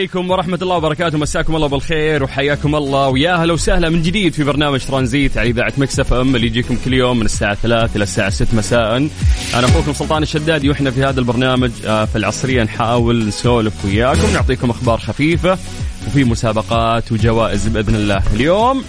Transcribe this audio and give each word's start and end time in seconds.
عليكم 0.00 0.30
ورحمة 0.30 0.58
الله 0.62 0.76
وبركاته. 0.76 1.18
مساكم 1.18 1.56
الله 1.56 1.66
بالخير 1.66 2.24
وحياكم 2.24 2.74
الله. 2.74 3.08
ويا 3.08 3.34
هلا 3.34 3.52
وسهلا 3.52 3.88
من 3.88 4.02
جديد 4.02 4.32
في 4.32 4.44
برنامج 4.44 4.80
ترانزيت 4.80 5.38
على 5.38 5.48
إذاعة 5.48 5.72
مكسف 5.78 6.12
أم 6.12 6.36
اللي 6.36 6.46
يجيكم 6.46 6.76
كل 6.84 6.94
يوم 6.94 7.18
من 7.18 7.24
الساعة 7.24 7.54
3 7.54 7.96
إلى 7.96 8.02
الساعة 8.02 8.30
6 8.30 8.56
مساء. 8.56 8.96
أنا 8.96 9.66
أخوكم 9.66 9.92
سلطان 9.92 10.22
الشدادي 10.22 10.68
وإحنا 10.68 10.90
في 10.90 11.04
هذا 11.04 11.20
البرنامج 11.20 11.70
آه، 11.86 12.04
في 12.04 12.18
العصرية 12.18 12.62
نحاول 12.62 13.26
نسولف 13.28 13.84
وياكم 13.84 14.32
نعطيكم 14.32 14.70
أخبار 14.70 14.98
خفيفة 14.98 15.58
وفي 16.06 16.24
مسابقات 16.24 17.12
وجوائز 17.12 17.68
بإذن 17.68 17.94
الله. 17.94 18.22
اليوم 18.34 18.84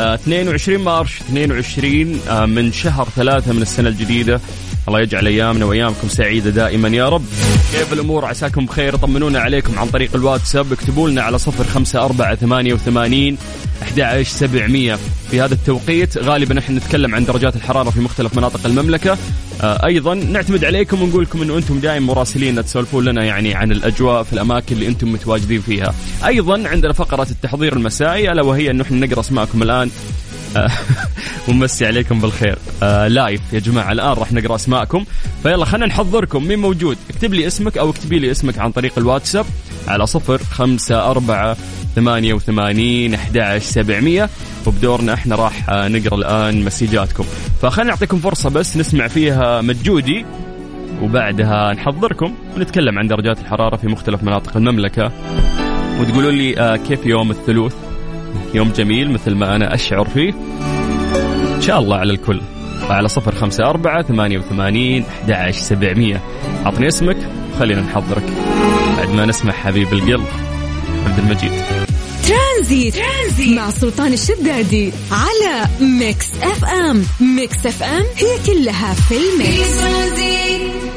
آه، 0.00 0.14
22 0.14 0.80
مارش 0.80 1.20
22 1.20 2.20
آه، 2.28 2.46
من 2.46 2.72
شهر 2.72 3.08
ثلاثة 3.16 3.52
من 3.52 3.62
السنة 3.62 3.88
الجديدة. 3.88 4.40
الله 4.88 5.00
يجعل 5.00 5.26
أيامنا 5.26 5.64
وأيامكم 5.64 6.08
سعيدة 6.08 6.50
دائما 6.50 6.88
يا 6.88 7.08
رب. 7.08 7.24
كيف 7.72 7.92
الأمور؟ 7.92 8.24
عساكم 8.24 8.66
بخير. 8.66 8.96
طمنونا 8.96 9.40
عليكم 9.40 9.78
عن 9.78 9.86
طريق 9.86 10.10
الواتساب. 10.14 10.72
اكتبوا 10.72 11.10
لنا 11.10 11.22
على 11.22 11.38
صفر 11.38 11.64
خمسة 11.64 12.04
أربعة 12.04 12.34
ثمانية 12.34 12.74
وثمانين 12.74 13.38
أحد 13.82 14.22
سبعمية. 14.22 14.98
في 15.30 15.40
هذا 15.40 15.54
التوقيت 15.54 16.18
غالبا 16.18 16.58
إحنا 16.58 16.78
نتكلم 16.78 17.14
عن 17.14 17.24
درجات 17.24 17.56
الحرارة 17.56 17.90
في 17.90 18.00
مختلف 18.00 18.36
مناطق 18.36 18.66
المملكة. 18.66 19.18
آه، 19.60 19.86
أيضا 19.86 20.14
نعتمد 20.14 20.64
عليكم 20.64 21.02
ونقول 21.02 21.22
لكم 21.22 21.42
أنه 21.42 21.58
أنتم 21.58 21.78
دائما 21.78 22.06
مراسلين 22.06 22.64
تسولفون 22.64 23.04
لنا 23.04 23.24
يعني 23.24 23.54
عن 23.54 23.72
الأجواء 23.72 24.22
في 24.22 24.32
الأماكن 24.32 24.74
اللي 24.74 24.86
أنتم 24.88 25.12
متواجدين 25.12 25.60
فيها. 25.60 25.94
أيضا 26.26 26.68
عندنا 26.68 26.92
فقرة 26.92 27.26
التحضير 27.30 27.72
المسائي 27.72 28.32
ألا 28.32 28.42
وهي 28.42 28.70
أنه 28.70 28.82
إحنا 28.82 29.06
نقرأ 29.06 29.20
أسماءكم 29.20 29.62
الآن. 29.62 29.88
آه، 29.88 30.27
ونمسي 31.48 31.86
عليكم 31.86 32.20
بالخير. 32.20 32.58
آه 32.82 33.08
لايف 33.08 33.40
يا 33.52 33.58
جماعة 33.58 33.92
الآن 33.92 34.12
راح 34.12 34.32
نقرأ 34.32 34.54
أسماءكم. 34.54 35.04
فيلا 35.42 35.64
خلينا 35.64 35.86
نحضركم. 35.86 36.44
مين 36.44 36.58
موجود؟ 36.58 36.96
اكتب 37.10 37.34
لي 37.34 37.46
اسمك 37.46 37.78
أو 37.78 37.90
اكتبي 37.90 38.18
لي 38.18 38.30
اسمك 38.30 38.58
عن 38.58 38.72
طريق 38.72 38.92
الواتساب 38.98 39.46
على 39.88 40.06
صفر 40.06 40.38
خمسة 40.38 41.10
أربعة 41.10 41.56
ثمانية 41.96 42.34
وثمانين 42.34 43.14
أحد 43.14 43.58
سبعمية. 43.58 44.30
وبدورنا 44.66 45.14
إحنا 45.14 45.36
راح 45.36 45.70
آه، 45.70 45.88
نقرأ 45.88 46.14
الآن 46.14 46.64
مسيجاتكم. 46.64 47.24
فخلينا 47.62 47.90
نعطيكم 47.90 48.18
فرصة 48.18 48.50
بس 48.50 48.76
نسمع 48.76 49.08
فيها 49.08 49.60
مجودي 49.60 50.26
وبعدها 51.02 51.72
نحضركم 51.72 52.34
ونتكلم 52.56 52.98
عن 52.98 53.06
درجات 53.06 53.38
الحرارة 53.38 53.76
في 53.76 53.86
مختلف 53.86 54.22
مناطق 54.22 54.56
المملكة. 54.56 55.12
وتقولوا 56.00 56.30
لي 56.30 56.58
آه، 56.60 56.76
كيف 56.76 57.06
يوم 57.06 57.30
الثلوث؟ 57.30 57.87
يوم 58.54 58.72
جميل 58.72 59.10
مثل 59.10 59.34
ما 59.34 59.56
أنا 59.56 59.74
أشعر 59.74 60.08
فيه. 60.08 60.32
إن 61.56 61.60
شاء 61.60 61.78
الله 61.78 61.96
على 61.96 62.12
الكل. 62.12 62.40
على 62.90 63.08
صفر 63.08 63.34
خمسة 63.34 63.64
أربعة 63.64 64.02
ثمانية 64.02 64.38
وثمانين 64.38 65.04
أحد 65.30 65.52
سبعمية. 65.52 66.22
أعطني 66.66 66.88
اسمك 66.88 67.16
وخلينا 67.54 67.80
نحضرك. 67.80 68.22
بعد 68.96 69.10
ما 69.10 69.26
نسمع 69.26 69.52
حبيب 69.52 69.92
القلب 69.92 70.24
عبد 71.06 71.18
المجيد. 71.18 71.52
ترانزيت, 72.28 72.94
ترانزيت 72.94 73.56
مع 73.56 73.70
سلطان 73.70 74.12
الشدادي 74.12 74.92
على 75.10 75.66
Mix 75.80 76.26
FM. 76.42 77.02
Mix 77.20 77.66
FM 77.66 78.04
هي 78.16 78.38
كلها 78.46 78.94
في 78.94 79.14
ال 79.16 79.50
Mix. 79.50 80.87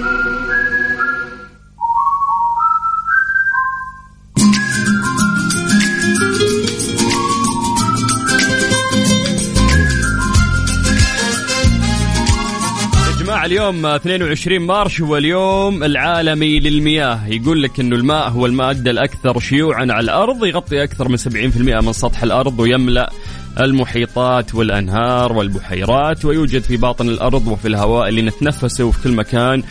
اليوم 13.52 13.86
22 13.86 14.60
مارش 14.60 15.02
هو 15.02 15.18
اليوم 15.18 15.84
العالمي 15.84 16.60
للمياه. 16.60 17.28
يقول 17.28 17.64
لك 17.64 17.80
أنه 17.80 17.96
الماء 17.96 18.30
هو 18.30 18.46
المادة 18.46 18.92
الأكثر 18.92 19.40
شيوعا 19.40 19.82
على 19.82 20.00
الأرض 20.00 20.46
يغطي 20.46 20.84
أكثر 20.84 21.10
من 21.10 21.18
70% 21.18 21.82
من 21.82 21.94
سطح 21.94 22.24
الأرض 22.24 22.60
ويملأ 22.60 23.12
المحيطات 23.60 24.56
والأنهار 24.56 25.34
والبحيرات 25.34 26.26
ويوجد 26.26 26.62
في 26.62 26.78
باطن 26.78 27.10
الأرض 27.10 27.48
وفي 27.48 27.68
الهواء 27.68 28.10
اللي 28.10 28.22
نتنفسه 28.22 28.84
وفي 28.84 29.04
كل 29.04 29.12
مكان. 29.16 29.64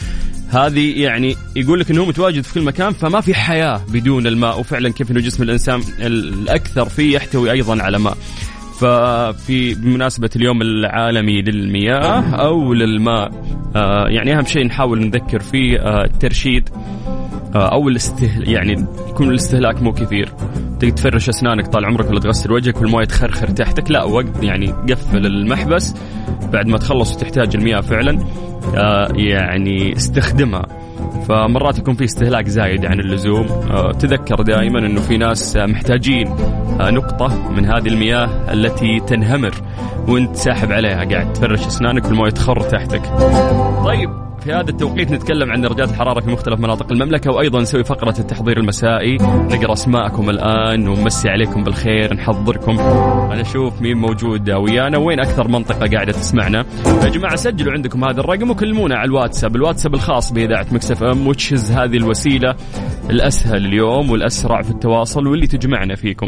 هذه 0.49 1.03
يعني 1.03 1.37
يقول 1.57 1.81
لك 1.81 1.91
إنه 1.91 2.05
متواجد 2.05 2.45
في 2.45 2.55
كل 2.55 2.63
مكان 2.63 2.93
فما 2.93 3.21
في 3.21 3.35
حياة 3.35 3.81
بدون 3.89 4.27
الماء. 4.27 4.61
وفعلا 4.61 4.93
كيف 4.93 5.11
إنه 5.11 5.21
جسم 5.21 5.43
الإنسان 5.43 5.83
الأكثر 6.01 6.89
فيه 6.89 7.17
يحتوي 7.17 7.53
أيضا 7.53 7.83
على 7.83 7.99
ماء. 7.99 8.17
ففي 8.81 9.75
بمناسبة 9.75 10.31
اليوم 10.37 10.63
العالمي 10.63 11.43
للمياه 11.43 12.21
أو 12.35 12.75
للماء 12.75 13.31
آه 13.77 14.07
يعني 14.09 14.39
أهم 14.39 14.45
شيء 14.45 14.67
نحاول 14.67 15.07
نذكر 15.07 15.41
فيه 15.41 15.79
آه 15.79 16.05
الترشيد 16.05 16.69
آه 17.55 17.73
أو 17.73 17.89
الاستهل 17.89 18.49
يعني 18.49 18.87
يكون 19.09 19.29
الاستهلاك 19.31 19.83
مو 19.83 19.93
كثير. 19.93 20.33
تقدر 20.81 20.91
تفرش 20.91 21.29
أسنانك 21.29 21.67
طال 21.67 21.85
عمرك 21.85 22.11
ولا 22.11 22.21
تغسل 22.21 22.53
وجهك 22.53 22.81
والمويه 22.81 23.05
تخرخر 23.05 23.47
تحتك. 23.47 23.91
لا 23.91 24.05
وقت 24.05 24.43
يعني 24.43 24.73
قفل 24.73 25.27
المحبس. 25.27 25.95
بعد 26.53 26.67
ما 26.67 26.79
تخلص 26.79 27.15
وتحتاج 27.17 27.57
المياه 27.57 27.81
فعلا 27.81 28.19
يعني 29.17 29.97
استخدمها. 29.97 30.67
فمرات 31.29 31.79
يكون 31.79 31.95
في 31.95 32.05
استهلاك 32.05 32.49
زايد 32.49 32.87
عن 32.87 33.01
اللزوم. 33.01 33.47
آه، 33.47 33.93
تذكر 33.93 34.43
دائما 34.43 34.79
إنه 34.79 35.01
في 35.01 35.17
ناس 35.17 35.57
آه، 35.57 35.67
محتاجين 35.67 36.29
آه، 36.81 36.91
نقطة 36.91 37.51
من 37.51 37.65
هذه 37.65 37.89
المياه 37.89 38.53
التي 38.53 39.01
تنهمر 39.01 39.55
وانت 40.09 40.37
ساحب 40.37 40.73
عليها. 40.73 41.05
قاعد 41.05 41.33
تفرش 41.33 41.67
أسنانك 41.67 42.05
والموية 42.05 42.31
تخر 42.31 42.61
تحتك. 42.61 43.03
طيب. 43.85 44.30
في 44.41 44.53
هذا 44.53 44.71
التوقيت 44.71 45.13
نتكلم 45.13 45.53
عن 45.53 45.61
درجات 45.61 45.91
الحرارة 45.91 46.21
في 46.21 46.31
مختلف 46.31 46.61
مناطق 46.61 46.93
المملكة 46.93 47.33
وأيضا 47.33 47.61
نسوي 47.61 47.85
فقرة 47.85 48.15
التحضير 48.19 48.59
المسائي. 48.59 49.17
نقرأ 49.23 49.73
أسماءكم 49.73 50.31
الآن 50.31 50.89
ونمسي 50.89 51.29
عليكم 51.29 51.65
بالخير 51.65 52.15
نحضركم. 52.15 52.77
نشوف 53.33 53.83
مين 53.83 53.97
موجود 53.97 54.51
ويانا. 54.51 54.99
وين 54.99 55.21
أكثر 55.21 55.49
منطقة 55.49 55.87
قاعدة 55.87 56.13
تسمعنا؟ 56.13 56.65
يا 56.87 57.09
جماعة 57.09 57.37
سجلوا 57.37 57.73
عندكم 57.73 58.05
هذا 58.05 58.21
الرقم 58.21 58.51
وكلمونا 58.51 58.97
على 58.97 59.09
الواتساب. 59.09 59.57
الواتساب 59.57 59.95
الخاص 59.95 60.33
بإذاعة 60.33 60.67
مكسف 60.73 61.03
أم 61.03 61.27
وتشز 61.27 61.73
هذه 61.73 61.97
الوسيلة 61.97 62.55
الأسهل 63.11 63.67
اليوم 63.67 64.11
والأسرع 64.11 64.63
في 64.63 64.71
التواصل 64.71 65.27
واللي 65.27 65.47
تجمعنا 65.47 65.95
فيكم. 65.95 66.27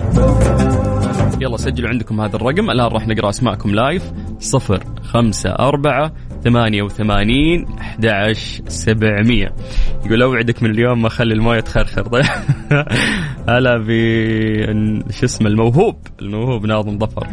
يلا 1.40 1.56
سجلوا 1.56 1.88
عندكم 1.88 2.20
هذا 2.20 2.36
الرقم. 2.36 2.70
الآن 2.70 2.86
راح 2.86 3.08
نقرأ 3.08 3.28
أسماءكم 3.28 3.74
لايف 3.74 4.12
صفر 4.38 4.84
خمسة 5.02 5.50
أربعة 5.50 6.12
ثمانية 6.44 6.82
وثمانين 6.82 7.66
أحد 7.80 8.32
سبعمية. 8.68 9.54
يقول 10.06 10.22
أوعدك 10.22 10.62
من 10.62 10.70
اليوم 10.70 11.02
ما 11.02 11.06
أخلي 11.06 11.34
الموية 11.34 11.60
تخرخر. 11.60 12.02
طيب 12.12 12.24
هلا 13.48 13.76
ب 13.76 13.90
شو 15.10 15.24
اسمه 15.24 15.48
الموهوب. 15.48 15.96
الموهوب 16.22 16.66
ناظم 16.66 16.98
ظفر. 16.98 17.26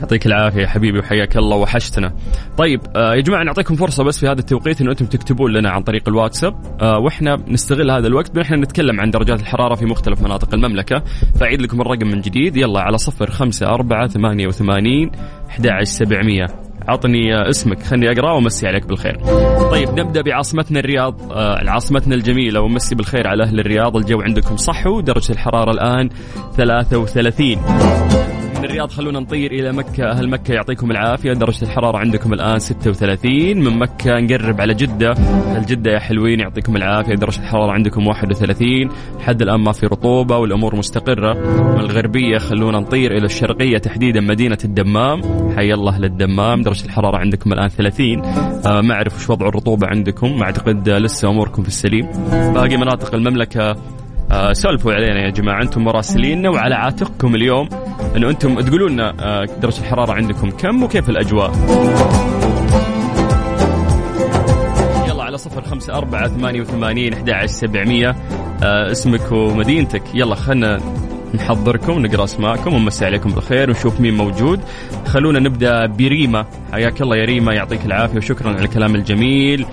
يعطيك 0.00 0.26
العافية 0.26 0.66
حبيبي 0.66 0.98
وحياك 0.98 1.36
الله 1.36 1.56
وحشتنا. 1.56 2.12
طيب 2.58 2.80
آه 2.96 3.14
يا 3.14 3.20
جماعة 3.20 3.42
نعطيكم 3.42 3.74
فرصة 3.74 4.04
بس 4.04 4.20
في 4.20 4.26
هذا 4.26 4.40
التوقيت 4.40 4.80
إنه 4.80 4.90
أنتم 4.90 5.06
تكتبون 5.06 5.52
لنا 5.52 5.70
عن 5.70 5.82
طريق 5.82 6.08
الواتساب 6.08 6.54
آه 6.80 6.98
وإحنا 6.98 7.36
نستغل 7.48 7.90
هذا 7.90 8.06
الوقت 8.06 8.34
بأن 8.34 8.60
نتكلم 8.60 9.00
عن 9.00 9.10
درجات 9.10 9.40
الحرارة 9.40 9.74
في 9.74 9.86
مختلف 9.86 10.22
مناطق 10.22 10.54
المملكة. 10.54 11.02
فأعيد 11.40 11.62
لكم 11.62 11.80
الرقم 11.80 12.06
من 12.06 12.20
جديد. 12.20 12.56
يلا 12.56 12.80
على 12.80 12.98
صفر 12.98 13.30
خمسة 13.30 13.66
أربعة 13.66 14.06
ثمانية 14.06 14.46
وثمانين 14.46 15.10
أحد 15.50 15.82
سبعمية. 15.82 16.71
عطني 16.88 17.50
اسمك 17.50 17.82
خلني 17.82 18.10
أقرأ 18.12 18.32
وأمسي 18.32 18.66
عليك 18.66 18.86
بالخير. 18.86 19.20
طيب 19.70 20.00
نبدأ 20.00 20.22
بعاصمتنا 20.22 20.80
الرياض، 20.80 21.32
آه 21.32 21.70
عاصمتنا 21.70 22.14
الجميلة 22.14 22.60
ومسي 22.60 22.94
بالخير 22.94 23.26
على 23.26 23.42
أهل 23.42 23.60
الرياض، 23.60 23.96
الجو 23.96 24.20
عندكم 24.20 24.56
صحو، 24.56 25.00
درجة 25.00 25.32
الحرارة 25.32 25.70
الآن 25.70 26.08
33. 26.56 27.58
من 28.62 28.68
الرياض. 28.68 28.90
خلونا 28.90 29.20
نطير 29.20 29.52
إلى 29.52 29.72
مكة. 29.72 30.10
أهل 30.10 30.28
مكة 30.30 30.54
يعطيكم 30.54 30.90
العافية. 30.90 31.32
درجة 31.32 31.64
الحرارة 31.64 31.98
عندكم 31.98 32.32
الآن 32.32 32.58
36 32.58 33.60
من 33.60 33.78
مكة 33.78 34.20
نقرب 34.20 34.60
على 34.60 34.74
جدة. 34.74 35.12
أهل 35.12 35.66
جدة 35.66 35.90
يا 35.90 35.98
حلوين 35.98 36.40
يعطيكم 36.40 36.76
العافية. 36.76 37.14
درجة 37.14 37.38
الحرارة 37.38 37.72
عندكم 37.72 38.06
31 38.06 38.88
لحد 39.18 39.42
الآن 39.42 39.60
ما 39.60 39.72
في 39.72 39.86
رطوبة 39.86 40.36
والأمور 40.38 40.76
مستقرة. 40.76 41.34
من 41.74 41.80
الغربية 41.80 42.38
خلونا 42.38 42.80
نطير 42.80 43.16
إلى 43.16 43.24
الشرقية 43.24 43.78
تحديدا 43.78 44.20
مدينة 44.20 44.58
الدمام. 44.64 45.22
حي 45.56 45.74
الله 45.74 45.94
أهل 45.94 46.04
الدمام 46.04 46.62
درجة 46.62 46.84
الحرارة 46.84 47.16
عندكم 47.16 47.52
الآن 47.52 47.68
30 47.68 48.24
آه 48.24 48.80
ما 48.80 48.94
أعرف 48.94 49.16
وش 49.16 49.30
وضع 49.30 49.48
الرطوبة 49.48 49.86
عندكم. 49.86 50.38
ما 50.38 50.42
أعتقد 50.42 50.88
لسه 50.88 51.30
أموركم 51.30 51.62
في 51.62 51.68
السليم. 51.68 52.06
باقي 52.30 52.76
مناطق 52.76 53.14
المملكة 53.14 53.76
آه 54.32 54.52
سولفوا 54.52 54.92
علينا 54.92 55.20
يا 55.24 55.30
جماعة 55.30 55.62
أنتم 55.62 55.84
مراسليننا 55.84 56.50
وعلى 56.50 56.74
عاتقكم 56.74 57.34
اليوم 57.34 57.68
إنه 58.16 58.30
أنتم 58.30 58.60
تقولوا 58.60 58.88
لنا 58.88 59.14
آه 59.20 59.44
درجة 59.44 59.80
الحرارة 59.80 60.12
عندكم 60.12 60.50
كم 60.50 60.82
وكيف 60.82 61.10
الأجواء؟ 61.10 61.52
يلا 65.08 65.22
على 65.22 65.38
صفر 65.38 65.62
خمسة 65.62 65.94
أربعة 65.94 66.28
ثمانية 66.28 66.60
وثمانين 66.60 67.12
أحد 67.12 67.46
سبعمية. 67.46 68.16
آه 68.62 68.90
اسمك 68.90 69.32
ومدينتك. 69.32 70.02
يلا 70.14 70.34
خلنا 70.34 70.80
نحضركم 71.34 72.06
نقرأ 72.06 72.24
أسماءكم 72.24 72.74
ونمسي 72.74 73.04
عليكم 73.04 73.30
بالخير 73.30 73.70
ونشوف 73.70 74.00
مين 74.00 74.14
موجود. 74.14 74.60
خلونا 75.06 75.38
نبدأ 75.38 75.86
بريما. 75.86 76.46
حياك 76.72 77.02
الله 77.02 77.16
يا 77.16 77.24
ريما 77.24 77.54
يعطيك 77.54 77.86
العافية 77.86 78.16
وشكرا 78.16 78.48
على 78.48 78.64
الكلام 78.64 78.94
الجميل. 78.94 79.66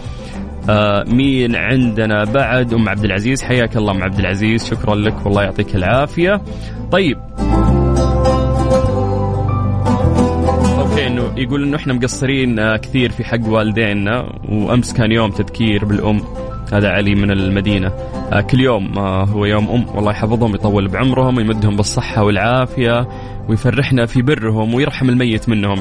آه 0.70 1.04
مين 1.08 1.56
عندنا 1.56 2.24
بعد؟ 2.24 2.74
أم 2.74 2.90
عبد 2.90 3.06
العزيز. 3.06 3.44
حياك 3.44 3.78
الله 3.78 3.92
أم 3.92 4.04
عبد 4.04 4.20
العزيز. 4.20 4.70
شكرا 4.70 4.96
لك 4.96 5.26
والله 5.26 5.44
يعطيك 5.44 5.76
العافية. 5.76 6.42
طيب. 6.92 7.18
أوكي 10.80 11.08
إنه 11.08 11.34
يقول 11.38 11.64
إنه 11.64 11.78
إحنا 11.78 11.94
مقصرين 11.94 12.60
آه 12.60 12.78
كثير 12.78 13.12
في 13.12 13.24
حق 13.24 13.48
والدينا 13.48 14.40
وأمس 14.50 14.94
كان 14.94 15.12
يوم 15.12 15.30
تذكير 15.30 15.86
بالأم. 15.86 16.22
هذا 16.74 16.90
علي 16.90 17.16
من 17.16 17.32
المدينة. 17.32 17.88
آه 18.34 18.42
كل 18.42 18.60
يوم 18.60 18.98
آه 18.98 19.24
هو 19.24 19.46
يوم 19.46 19.70
أم. 19.70 19.86
والله 19.96 20.12
يحفظهم 20.12 20.56
يطول 20.56 20.88
بعمرهم 20.88 21.38
ويمدهم 21.38 21.76
بالصحة 21.76 22.24
والعافية 22.24 23.08
ويفرحنا 23.50 24.06
في 24.06 24.22
برهم 24.22 24.74
ويرحم 24.74 25.10
الميت 25.10 25.50
منهم. 25.50 25.80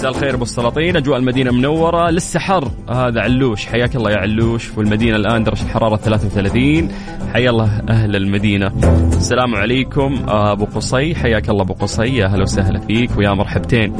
مساء 0.00 0.10
الخير 0.10 0.34
أبو 0.34 0.42
السلاطين. 0.42 0.96
أجواء 0.96 1.18
المدينة 1.18 1.52
منورة 1.52 2.10
لسه 2.10 2.40
حر 2.40 2.70
هذا 2.90 3.20
علوش. 3.20 3.66
حياك 3.66 3.96
الله 3.96 4.10
يا 4.10 4.16
علوش. 4.16 4.78
والمدينه 4.78 5.16
الآن 5.16 5.44
درجة 5.44 5.62
الحرارة 5.62 5.96
33 5.96 6.90
حيا 7.32 7.50
الله 7.50 7.82
أهل 7.88 8.16
المدينة. 8.16 8.72
السلام 9.16 9.54
عليكم 9.54 10.22
أبو 10.28 10.64
قصي. 10.64 11.14
حياك 11.14 11.50
الله 11.50 11.62
أبو 11.62 11.72
قصي. 11.72 12.16
يا 12.16 12.26
أهلا 12.26 12.42
وسهلا 12.42 12.80
فيك 12.80 13.10
ويا 13.18 13.30
مرحبتين. 13.30 13.92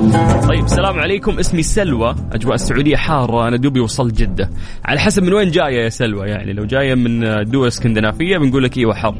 طيب 0.48 0.64
السلام 0.64 0.98
عليكم. 0.98 1.38
اسمي 1.38 1.62
سلوى. 1.62 2.14
أجواء 2.32 2.54
السعودية 2.54 2.96
حارة. 2.96 3.48
أنا 3.48 3.56
دوبي 3.56 3.80
وصلت 3.80 4.14
جدة. 4.14 4.50
على 4.84 5.00
حسب 5.00 5.22
من 5.22 5.32
وين 5.32 5.50
جاية 5.50 5.84
يا 5.84 5.88
سلوى. 5.88 6.28
يعني 6.28 6.52
لو 6.52 6.64
جاية 6.64 6.94
من 6.94 7.44
دول 7.44 7.68
اسكندنافية 7.68 8.38
بنقول 8.38 8.64
لك 8.64 8.78
إيوه 8.78 8.94
حر. 8.94 9.14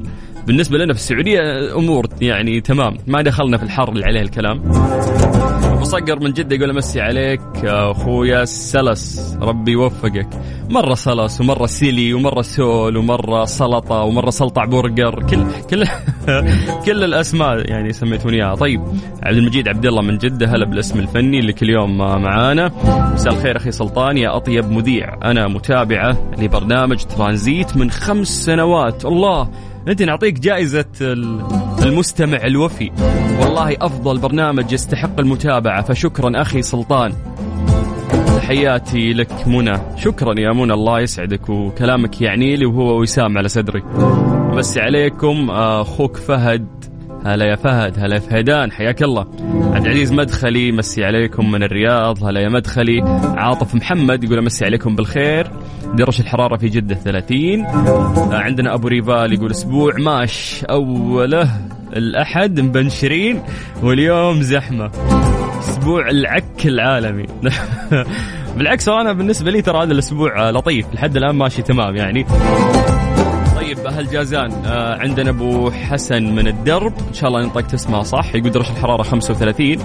بالنسبة 0.46 0.78
لنا 0.78 0.92
في 0.92 0.98
السعودية 0.98 1.40
أمور 1.76 2.06
يعني 2.20 2.60
تمام. 2.60 2.96
ما 3.06 3.22
دخلنا 3.22 3.56
في 3.56 3.62
الحر 3.62 3.88
اللي 3.88 4.04
عليه 4.04 4.20
الكلام. 4.20 4.62
مصقر 5.80 6.20
من 6.20 6.32
جدة 6.32 6.56
يقول 6.56 6.70
امسي 6.70 7.00
عليك 7.00 7.40
أخويا 7.64 8.44
سلس. 8.44 9.36
ربي 9.40 9.72
يوفقك. 9.72 10.28
مرة 10.70 10.94
سلس 10.94 11.40
ومرة 11.40 11.66
سيلي 11.66 12.14
ومرة 12.14 12.42
سول 12.42 12.96
ومرة 12.96 13.44
سلطة 13.44 13.94
ومرة 13.94 14.30
سلطع 14.30 14.64
برجر. 14.64 15.22
كل 15.22 15.44
كل 15.70 15.84
كل 16.86 17.04
الأسماء 17.04 17.70
يعني 17.70 17.92
سميتوني 17.92 18.36
إياها. 18.36 18.54
طيب 18.54 18.80
عبد 19.22 19.36
المجيد 19.36 19.68
عبد 19.68 19.86
الله 19.86 20.02
من 20.02 20.18
جدة 20.18 20.46
هلا 20.46 20.66
بالاسم 20.66 20.98
الفني 20.98 21.38
اللي 21.38 21.52
كل 21.52 21.70
يوم 21.70 21.98
معانا. 21.98 22.70
مساء 23.12 23.32
الخير 23.32 23.56
أخي 23.56 23.72
سلطان 23.72 24.16
يا 24.18 24.36
أطيب 24.36 24.70
مذيع. 24.70 25.18
أنا 25.24 25.48
متابعة 25.48 26.16
لبرنامج 26.38 27.04
ترانزيت 27.04 27.76
من 27.76 27.90
خمس 27.90 28.44
سنوات. 28.44 29.04
الله 29.04 29.48
انت 29.88 30.02
نعطيك 30.02 30.40
جائزة 30.40 30.84
المستمع 31.82 32.38
الوفي. 32.44 32.90
والله 33.40 33.76
أفضل 33.80 34.18
برنامج 34.18 34.72
يستحق 34.72 35.20
المتابعة 35.20 35.82
فشكرا 35.82 36.42
أخي 36.42 36.62
سلطان. 36.62 37.12
تحياتي 38.36 39.12
لك 39.12 39.48
منى. 39.48 39.78
شكرا 39.96 40.40
يا 40.40 40.52
منى 40.52 40.72
الله 40.72 41.00
يسعدك 41.00 41.48
وكلامك 41.48 42.20
يعني 42.20 42.56
لي 42.56 42.66
وهو 42.66 43.00
وسام 43.00 43.38
على 43.38 43.48
صدري. 43.48 43.82
بس 44.56 44.78
عليكم 44.78 45.50
أخوك 45.50 46.16
فهد. 46.16 46.66
هلا 47.24 47.46
يا 47.46 47.56
فهد 47.56 47.98
هلا 47.98 48.14
يا 48.14 48.20
فهدان 48.20 48.72
حياك 48.72 49.02
الله. 49.02 49.26
عبد 49.74 49.84
العزيز 49.86 50.12
مدخلي 50.12 50.72
مسي 50.72 51.04
عليكم 51.04 51.50
من 51.50 51.62
الرياض. 51.62 52.24
هلا 52.24 52.40
يا 52.40 52.48
مدخلي. 52.48 53.02
عاطف 53.36 53.74
محمد 53.74 54.24
يقول 54.24 54.44
مسي 54.44 54.64
عليكم 54.64 54.96
بالخير. 54.96 55.50
درجة 55.94 56.20
الحرارة 56.20 56.56
في 56.56 56.68
جدة 56.68 56.94
30 56.94 57.66
عندنا 58.32 58.74
أبو 58.74 58.88
ريفال 58.88 59.32
يقول 59.32 59.50
أسبوع 59.50 59.94
ماش 59.98 60.64
أوله 60.70 61.50
الأحد 61.96 62.60
مبنشرين 62.60 63.42
واليوم 63.82 64.42
زحمة. 64.42 64.90
أسبوع 65.58 66.08
العك 66.08 66.66
العالمي. 66.66 67.26
بالعكس 68.56 68.88
أنا 68.88 69.12
بالنسبة 69.12 69.50
لي 69.50 69.62
ترى 69.62 69.82
هذا 69.82 69.92
الأسبوع 69.92 70.50
لطيف 70.50 70.86
لحد 70.94 71.16
الآن 71.16 71.34
ماشي 71.34 71.62
تمام 71.62 71.96
يعني. 71.96 72.26
طيب 73.56 73.78
أهل 73.78 74.10
جازان 74.10 74.52
آه 74.52 74.98
عندنا 74.98 75.30
أبو 75.30 75.70
حسن 75.70 76.34
من 76.34 76.46
الدرب. 76.46 76.92
إن 77.08 77.14
شاء 77.14 77.28
الله 77.28 77.46
نطقت 77.46 77.74
اسمه 77.74 78.02
صح 78.02 78.34
يقول 78.34 78.50
درجه 78.50 78.70
الحرارة 78.70 79.02
35 79.02 79.76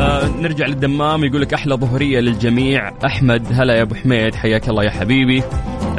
آه 0.00 0.28
نرجع 0.40 0.66
للدمام 0.66 1.24
يقول 1.24 1.40
لك 1.40 1.54
أحلى 1.54 1.74
ظهرية 1.74 2.20
للجميع. 2.20 2.92
أحمد 3.06 3.46
هلا 3.52 3.74
يا 3.74 3.82
أبو 3.82 3.94
حميد 3.94 4.34
حياك 4.34 4.68
الله 4.68 4.84
يا 4.84 4.90
حبيبي. 4.90 5.42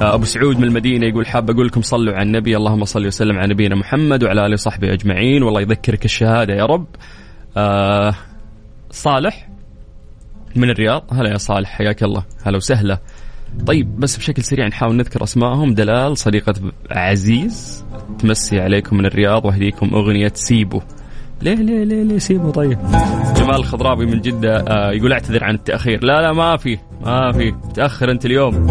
آه 0.01 0.13
أبو 0.13 0.25
سعود 0.25 0.57
من 0.57 0.63
المدينة 0.63 1.07
يقول 1.07 1.27
حاب 1.27 1.49
أقول 1.49 1.67
لكم 1.67 1.81
صلوا 1.81 2.13
على 2.13 2.23
النبي 2.23 2.57
اللهم 2.57 2.85
صل 2.85 3.05
وسلم 3.05 3.37
على 3.37 3.53
نبينا 3.53 3.75
محمد 3.75 4.23
وعلى 4.23 4.45
آله 4.45 4.53
وصحبه 4.53 4.93
أجمعين. 4.93 5.43
والله 5.43 5.61
يذكرك 5.61 6.05
الشهادة 6.05 6.53
يا 6.53 6.65
رب. 6.65 6.85
آه 7.57 8.15
صالح 8.91 9.49
من 10.55 10.69
الرياض. 10.69 11.03
هلا 11.11 11.29
يا 11.29 11.37
صالح 11.37 11.69
حياك 11.69 12.03
الله. 12.03 12.23
هلا 12.43 12.57
وسهلا. 12.57 12.99
طيب 13.65 13.99
بس 13.99 14.17
بشكل 14.17 14.43
سريع 14.43 14.67
نحاول 14.67 14.95
نذكر 14.95 15.23
أسمائهم. 15.23 15.73
دلال 15.73 16.17
صديقة 16.17 16.53
عزيز 16.91 17.85
تمسي 18.19 18.59
عليكم 18.59 18.97
من 18.97 19.05
الرياض 19.05 19.45
وأهديكم 19.45 19.93
أغنية 19.93 20.31
سيبو. 20.35 20.81
ليه 21.43 21.55
ليه 21.55 21.83
ليه 21.83 22.03
ليه 22.03 22.17
سيبو 22.17 22.49
طيب؟ 22.49 22.77
جمال 23.37 23.55
الخضرابي 23.55 24.05
من 24.05 24.21
جدة 24.21 24.57
آه 24.57 24.91
يقول 24.91 25.13
اعتذر 25.13 25.43
عن 25.43 25.55
التأخير. 25.55 26.03
لا 26.03 26.21
لا 26.21 26.33
ما 26.33 26.57
في 26.57 26.77
ما 27.05 27.31
في. 27.31 27.53
تأخر 27.73 28.11
أنت 28.11 28.25
اليوم. 28.25 28.67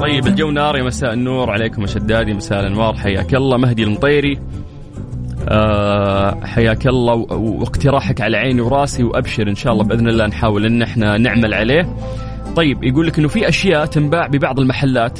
طيب 0.00 0.26
الجو 0.26 0.50
نار 0.50 0.76
يا 0.76 0.82
مساء 0.82 1.12
النور. 1.12 1.50
عليكم 1.50 1.84
الشدادي 1.84 2.34
مساء 2.34 2.60
الأنوار. 2.60 2.96
حياك 2.96 3.34
الله 3.34 3.56
مهدي 3.56 3.82
المطيري. 3.82 4.38
أه 5.48 6.40
حياك 6.44 6.86
الله 6.86 7.14
واقتراحك 7.34 8.20
على 8.20 8.36
عيني 8.36 8.60
وراسي 8.60 9.02
وأبشر 9.04 9.48
إن 9.48 9.54
شاء 9.54 9.72
الله 9.72 9.84
بإذن 9.84 10.08
الله 10.08 10.26
نحاول 10.26 10.66
إن 10.66 10.82
إحنا 10.82 11.18
نعمل 11.18 11.54
عليه. 11.54 11.96
طيب 12.56 12.84
يقول 12.84 13.06
لك 13.06 13.18
إنه 13.18 13.28
في 13.28 13.48
أشياء 13.48 13.86
تنباع 13.86 14.26
ببعض 14.26 14.60
المحلات. 14.60 15.18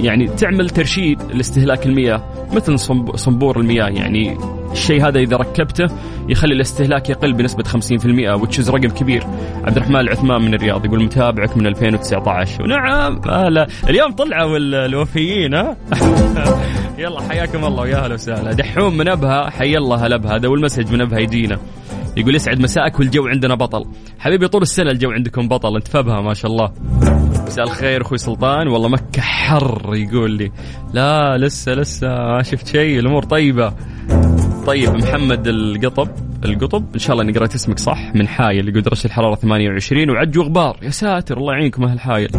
يعني 0.00 0.26
تعمل 0.26 0.70
ترشيد 0.70 1.22
لاستهلاك 1.34 1.86
المياه 1.86 2.22
مثل 2.52 2.78
صنبور 3.18 3.60
المياه. 3.60 3.88
يعني 3.88 4.38
الشيء 4.76 5.08
هذا 5.08 5.18
إذا 5.18 5.36
ركبته 5.36 5.86
يخلي 6.28 6.54
الاستهلاك 6.54 7.10
يقل 7.10 7.32
بنسبة 7.32 7.64
50% 7.64 8.42
وتشز 8.42 8.70
رقم 8.70 8.88
كبير. 8.88 9.24
عبد 9.64 9.76
الرحمن 9.76 10.00
العثمان 10.00 10.42
من 10.42 10.54
الرياض 10.54 10.84
يقول 10.84 11.04
متابعك 11.04 11.56
من 11.56 11.66
2019 11.66 12.62
ونعم 12.62 13.20
هلا 13.30 13.66
اليوم 13.88 14.12
طلعوا 14.12 14.56
الوفيين 14.58 15.54
ها؟ 15.54 15.76
يلا 16.98 17.20
حياكم 17.20 17.64
الله 17.64 17.82
ويا 17.82 18.04
أهلا 18.04 18.14
وسهلا. 18.14 18.52
دحوم 18.52 18.96
من 18.96 19.08
أبها 19.08 19.50
حي 19.50 19.76
الله 19.76 20.06
هلا 20.06 20.16
بها 20.16 20.36
هذا 20.36 20.48
والمسج 20.48 20.92
من 20.92 21.00
أبها 21.00 21.18
يجينا. 21.18 21.58
يقول 22.16 22.34
يسعد 22.34 22.60
مساءك 22.60 22.98
والجو 22.98 23.26
عندنا 23.26 23.54
بطل. 23.54 23.84
حبيبي 24.18 24.48
طول 24.48 24.62
السنة 24.62 24.90
الجو 24.90 25.10
عندكم 25.10 25.48
بطل 25.48 25.76
أنت 25.76 25.88
فبها 25.88 26.20
ما 26.20 26.34
شاء 26.34 26.50
الله. 26.50 26.72
مساء 27.46 27.64
الخير 27.64 28.02
أخوي 28.02 28.18
سلطان. 28.18 28.68
والله 28.68 28.88
مكة 28.88 29.22
حر 29.22 29.94
يقول 29.94 30.30
لي. 30.30 30.52
لا 30.94 31.38
لسه 31.38 31.72
لسه 31.72 32.08
ما 32.08 32.42
شفت 32.42 32.66
شيء 32.66 32.98
الأمور 32.98 33.22
طيبة. 33.22 33.72
طيب 34.66 34.90
محمد 34.90 35.48
القطب. 35.48 36.08
القطب. 36.48 36.84
إن 36.94 36.98
شاء 36.98 37.12
الله 37.12 37.24
أني 37.24 37.32
قرأت 37.32 37.54
اسمك 37.54 37.78
صح. 37.78 38.14
من 38.14 38.28
حايل 38.28 38.68
يقول 38.68 38.82
درجة 38.82 39.04
الحرارة 39.04 39.34
28 39.34 40.10
وعج 40.10 40.38
وغبار 40.38 40.76
يا 40.82 40.90
ساتر 40.90 41.36
الله 41.36 41.52
يعينكم 41.52 41.84
أهل 41.84 42.00
حايل. 42.00 42.30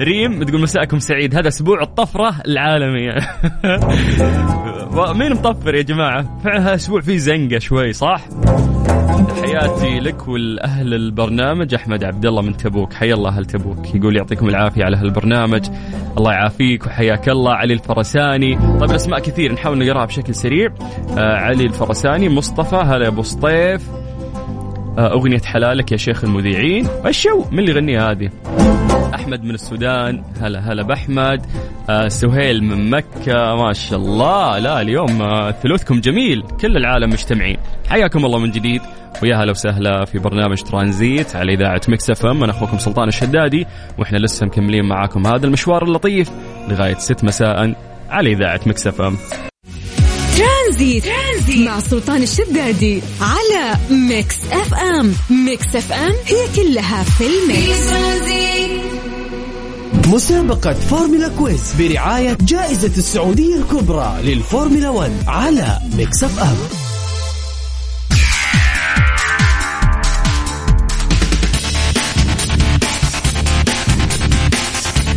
ريم 0.00 0.42
تقول 0.42 0.60
مساءكم 0.60 0.98
سعيد. 0.98 1.34
هذا 1.34 1.48
أسبوع 1.48 1.82
الطفرة 1.82 2.34
العالمية. 2.46 3.14
مين 5.18 5.32
مطفر 5.32 5.74
يا 5.74 5.82
جماعة؟ 5.82 6.38
فعلا 6.44 6.74
أسبوع 6.74 7.00
فيه 7.00 7.16
زنقة 7.16 7.58
شوي 7.58 7.92
صح؟ 7.92 8.20
تحياتي 9.28 10.00
لك 10.00 10.28
والأهل 10.28 10.94
البرنامج. 10.94 11.74
أحمد 11.74 12.04
عبد 12.04 12.26
الله 12.26 12.42
من 12.42 12.56
تبوك. 12.56 12.92
حيا 12.92 13.14
الله 13.14 13.30
أهل 13.30 13.44
تبوك. 13.44 13.94
يقول 13.94 14.16
يعطيكم 14.16 14.48
العافية 14.48 14.84
على 14.84 14.96
هالبرنامج. 14.96 15.66
الله 16.18 16.32
يعافيك 16.32 16.86
وحياك 16.86 17.28
الله. 17.28 17.52
علي 17.52 17.74
الفرساني. 17.74 18.56
طيب 18.56 18.90
الاسماء 18.90 19.20
كثير. 19.20 19.52
نحاول 19.52 19.78
نقراها 19.78 20.04
بشكل 20.04 20.34
سريع. 20.34 20.68
آه 21.18 21.36
علي 21.36 21.64
الفرساني 21.64 22.28
مصطفى. 22.32 22.76
هلا 22.76 23.04
يا 23.04 23.08
أبو 23.08 23.22
سطيف. 23.22 23.90
آه 24.98 25.12
أغنية 25.12 25.40
حلالك 25.40 25.92
يا 25.92 25.96
شيخ 25.96 26.24
المذيعين. 26.24 26.88
الشو 27.06 27.44
من 27.50 27.58
اللي 27.58 27.70
يغنيها 27.70 28.10
هذه؟ 28.10 28.30
أحمد 29.14 29.44
من 29.44 29.54
السودان. 29.54 30.24
هلا 30.40 30.72
هلا 30.72 30.82
بأحمد. 30.82 31.46
آه 31.90 32.08
سهيل 32.08 32.64
من 32.64 32.90
مكة. 32.90 33.56
ما 33.56 33.72
شاء 33.72 33.98
الله. 33.98 34.58
لا 34.58 34.80
اليوم 34.80 35.22
آه 35.22 35.50
ثلوثكم 35.50 36.00
جميل. 36.00 36.42
كل 36.60 36.76
العالم 36.76 37.10
مجتمعين. 37.10 37.56
حياكم 37.88 38.24
الله 38.24 38.38
من 38.38 38.50
جديد. 38.50 38.80
ويا 39.22 39.36
هلا 39.36 39.50
وسهلا 39.50 40.04
في 40.04 40.18
برنامج 40.18 40.62
ترانزيت 40.62 41.36
على 41.36 41.52
إذاعة 41.52 41.80
Mix 41.88 42.10
FM. 42.10 42.42
أنا 42.42 42.52
أخوكم 42.52 42.78
سلطان 42.78 43.08
الشدادي. 43.08 43.66
وإحنا 43.98 44.18
لسه 44.18 44.46
مكملين 44.46 44.84
معاكم 44.84 45.26
هذا 45.26 45.46
المشوار 45.46 45.84
اللطيف 45.84 46.30
لغاية 46.68 46.94
6 46.94 47.24
مساء 47.24 47.74
على 48.10 48.32
إذاعة 48.32 48.60
مكس 48.66 48.86
إف 48.86 49.00
إم. 49.00 49.16
ترانزيت. 50.36 51.04
ترانزيت. 51.04 51.68
مع 51.68 51.80
سلطان 51.80 52.22
الشدادي 52.22 53.02
على 53.20 53.74
Mix 53.90 54.36
FM. 54.52 55.14
Mix 55.30 55.76
FM 55.76 56.12
هي 56.26 56.46
كلها 56.56 57.02
في 57.02 57.24
ال 57.26 57.39
Mix. 57.39 57.92
مسابقة 60.08 60.74
فورمولا 60.74 61.28
quiz 61.28 61.72
برعاية 61.78 62.38
جائزة 62.40 62.92
السعودية 62.96 63.56
الكبرى 63.56 64.18
للفورمولا 64.22 64.90
1 64.90 65.12
على 65.26 65.78
Mix 65.96 66.24
FM. 66.24 66.81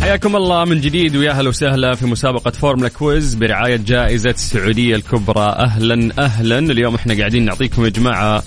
حياكم 0.06 0.36
الله 0.36 0.64
من 0.64 0.80
جديد 0.80 1.16
ويا 1.16 1.32
هلا 1.32 1.48
وسهلا 1.48 1.94
في 1.94 2.06
مسابقة 2.06 2.50
فورمولا 2.50 2.88
quiz 2.88 3.34
برعاية 3.34 3.76
جائزة 3.76 4.30
السعودية 4.30 4.96
الكبرى. 4.96 5.48
أهلا 5.58 6.12
أهلا. 6.18 6.58
اليوم 6.58 6.94
إحنا 6.94 7.18
قاعدين 7.18 7.44
نعطيكم 7.44 7.84
يا 7.84 7.88
جماعة 7.88 8.42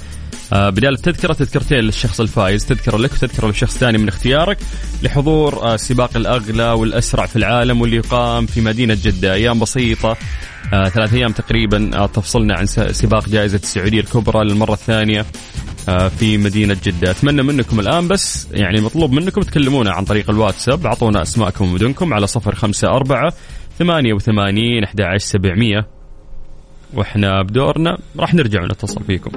آه، 0.54 0.70
بدال 0.70 0.94
التذكرة 0.94 1.34
تذكرتين 1.34 1.78
للشخص 1.78 2.22
الفايز. 2.22 2.66
تذكرة 2.66 2.98
لك 2.98 3.14
وتذكرة 3.14 3.48
لشخص 3.48 3.78
ثاني 3.78 3.98
من 3.98 4.08
اختيارك 4.08 4.58
لحضور 5.04 5.64
آه، 5.64 5.76
السباق 5.76 6.10
الأغلى 6.16 6.72
والأسرع 6.72 7.26
في 7.26 7.36
العالم 7.36 7.82
واللي 7.82 7.96
يقام 7.96 8.46
في 8.46 8.62
مدينة 8.62 8.98
جدة. 9.04 9.34
أيام 9.34 9.60
بسيطة 9.60 10.18
آه، 10.74 10.90
ثلاث 10.90 11.14
أيام 11.14 11.32
تقريبا 11.32 12.06
تفصلنا 12.06 12.56
عن 12.56 12.66
سباق 12.92 13.30
جائزة 13.30 13.60
السعودية 13.64 14.00
الكبرى 14.00 14.46
للمرة 14.46 14.74
الثانية. 14.74 15.26
في 16.20 16.38
مدينة 16.38 16.78
جدة. 16.84 17.12
أتمنى 17.12 17.44
منكم 17.44 17.80
الآن 17.80 18.08
بس 18.08 18.48
يعني 18.52 18.82
مطلوب 18.82 19.12
منكم 19.12 19.42
تكلمونا 19.42 19.92
عن 19.92 20.06
طريق 20.06 20.30
الواتساب. 20.30 20.86
أعطونا 20.86 21.22
أسماءكم 21.22 21.66
ومدنكم 21.66 22.14
على 22.14 22.28
صفر 22.28 22.56
خمسة 22.56 22.88
أربعة 22.88 23.34
ثمانية 23.80 24.14
وثمانين 24.14 24.84
أحد 24.84 25.02
عشر 25.02 25.26
سبعمية. 25.26 25.88
وإحنا 26.94 27.42
بدورنا 27.42 27.98
راح 28.20 28.34
نرجع 28.34 28.64
ونتصل 28.64 29.04
فيكم. 29.04 29.32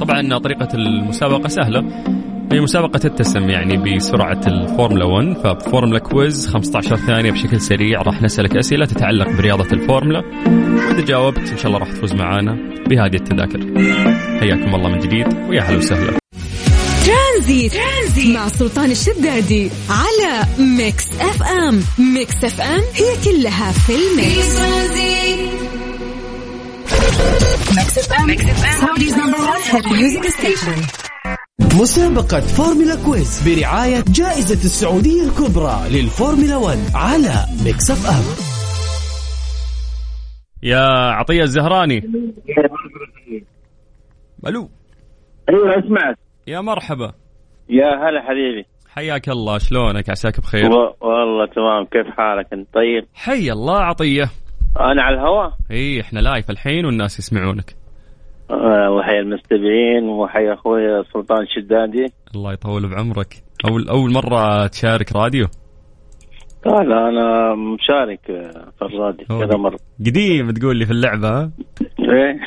طبعا 0.00 0.38
طريقة 0.38 0.68
المسابقة 0.74 1.48
سهلة. 1.48 1.80
هي 2.52 2.60
مسابقة 2.60 2.98
تتسم 2.98 3.50
يعني 3.50 3.96
بسرعة 3.96 4.40
الفورمولا 4.46 5.04
1 5.04 5.36
ففورمولا 5.44 5.98
quiz 5.98 6.46
15 6.46 6.96
ثانية 6.96 7.30
بشكل 7.30 7.60
سريع 7.60 8.02
راح 8.02 8.22
نسألك 8.22 8.56
أسئلة 8.56 8.86
تتعلق 8.86 9.28
برياضة 9.28 9.72
الفورمولا. 9.72 10.22
وإذا 10.88 11.04
جاوبت 11.04 11.38
إن 11.38 11.56
شاء 11.56 11.66
الله 11.66 11.78
راح 11.78 11.92
تفوز 11.92 12.12
معانا 12.12 12.52
بهذه 12.88 13.14
التذاكر. 13.14 13.60
حياكم 14.40 14.74
الله 14.74 14.88
من 14.88 14.98
جديد 14.98 15.26
ويا 15.48 15.62
هلا 15.62 15.76
وسهلا. 15.76 16.18
ترانزيت. 17.06 17.72
مع 18.26 18.48
سلطان 18.48 18.90
الشدادي 18.90 19.70
على 19.90 20.44
Mix 20.58 21.06
FM. 21.20 21.80
Mix 22.14 22.44
FM 22.44 22.82
هي 22.94 23.16
كلها 23.24 23.72
في 23.72 23.92
ال 23.92 24.05
Mix. 24.05 24.56
ترانزيت 24.56 25.56
مسابقة 31.74 32.40
فورمولا 32.40 32.94
quiz 33.06 33.48
برعاية 33.48 34.04
جائزة 34.08 34.64
السعودية 34.64 35.22
الكبرى 35.22 35.76
للفورمولا 35.90 36.56
1 36.56 36.78
على 36.94 37.34
Mix 37.64 37.90
FM 37.90 38.24
يا 40.62 40.86
عطية 41.12 41.42
الزهراني. 41.42 41.98
ألو. 44.46 44.70
أيوه 45.48 45.78
اسمعك 45.78 46.18
يا 46.46 46.60
مرحبا. 46.60 47.12
يا 47.68 47.86
هلا 47.86 48.22
حبيبي. 48.22 48.66
حياك 48.88 49.28
الله 49.28 49.58
شلونك؟ 49.58 50.10
عساك 50.10 50.40
بخير. 50.40 50.70
و... 50.72 50.96
والله 51.00 51.46
تمام. 51.46 51.84
كيف 51.84 52.06
حالك 52.16 52.52
أنت؟ 52.52 52.74
طيب. 52.74 53.06
حي 53.14 53.52
الله 53.52 53.78
عطية. 53.78 54.30
أنا 54.80 55.02
على 55.02 55.16
الهواء؟ 55.16 55.52
اي 55.70 56.00
إحنا 56.00 56.20
live 56.20 56.50
الحين 56.50 56.86
والناس 56.86 57.18
يسمعونك. 57.18 57.85
وحيا 58.50 59.20
المستمعين 59.20 60.08
وحيا 60.08 60.54
أخوي 60.54 61.04
سلطان 61.12 61.42
الشدادي 61.42 62.06
الله 62.34 62.52
يطول 62.52 62.88
بعمرك. 62.88 63.34
أول 63.68 63.88
أول 63.88 64.12
مرة 64.12 64.66
تشارك 64.66 65.16
راديو؟ 65.16 65.46
قال 66.64 66.92
أنا 66.92 67.54
مشارك 67.54 68.20
في 68.78 68.82
الراديو. 68.82 69.26
كذا 69.26 69.56
مرة. 69.58 69.78
قديم 70.00 70.50
تقول 70.50 70.76
لي 70.76 70.86
في 70.86 70.92
اللعبة 70.92 71.28
ها؟ 71.28 71.50
إيه. 72.00 72.40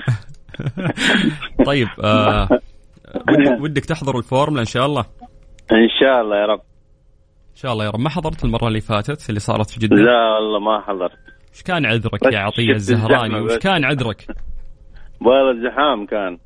طيب 1.65 1.88
آه 2.03 2.50
ودك, 3.62 3.86
تحضر 3.86 4.18
الفورمولا 4.18 4.62
إن 4.62 4.65
شاء 4.65 4.86
الله؟ 4.86 5.06
إن 5.72 5.89
شاء 6.00 6.22
الله 6.22 6.36
يا 6.38 6.46
رب. 6.46 6.62
إن 7.50 7.56
شاء 7.56 7.74
الله 7.74 7.86
يا 7.86 7.89
رب. 7.89 8.00
ما 8.00 8.10
حضرت 8.10 8.44
المرة 8.44 8.68
اللي 8.68 8.82
فاتت 8.82 9.29
اللي 9.29 9.39
صارت 9.39 9.70
في 9.70 9.79
جدة؟ 9.79 9.96
لا 9.96 10.36
والله 10.36 10.60
ما 10.60 10.82
حضرت. 10.82 11.18
إيش 11.53 11.63
كان 11.63 11.86
عذرك 11.86 12.34
يا 12.34 12.39
عطية 12.39 12.72
الزهراني؟ 12.72 13.39
وش. 13.41 13.58
كان 13.58 13.86
عذرك؟ 13.86 14.25
والله 15.22 15.52
الزحام 15.52 16.06
كان. 16.06 16.38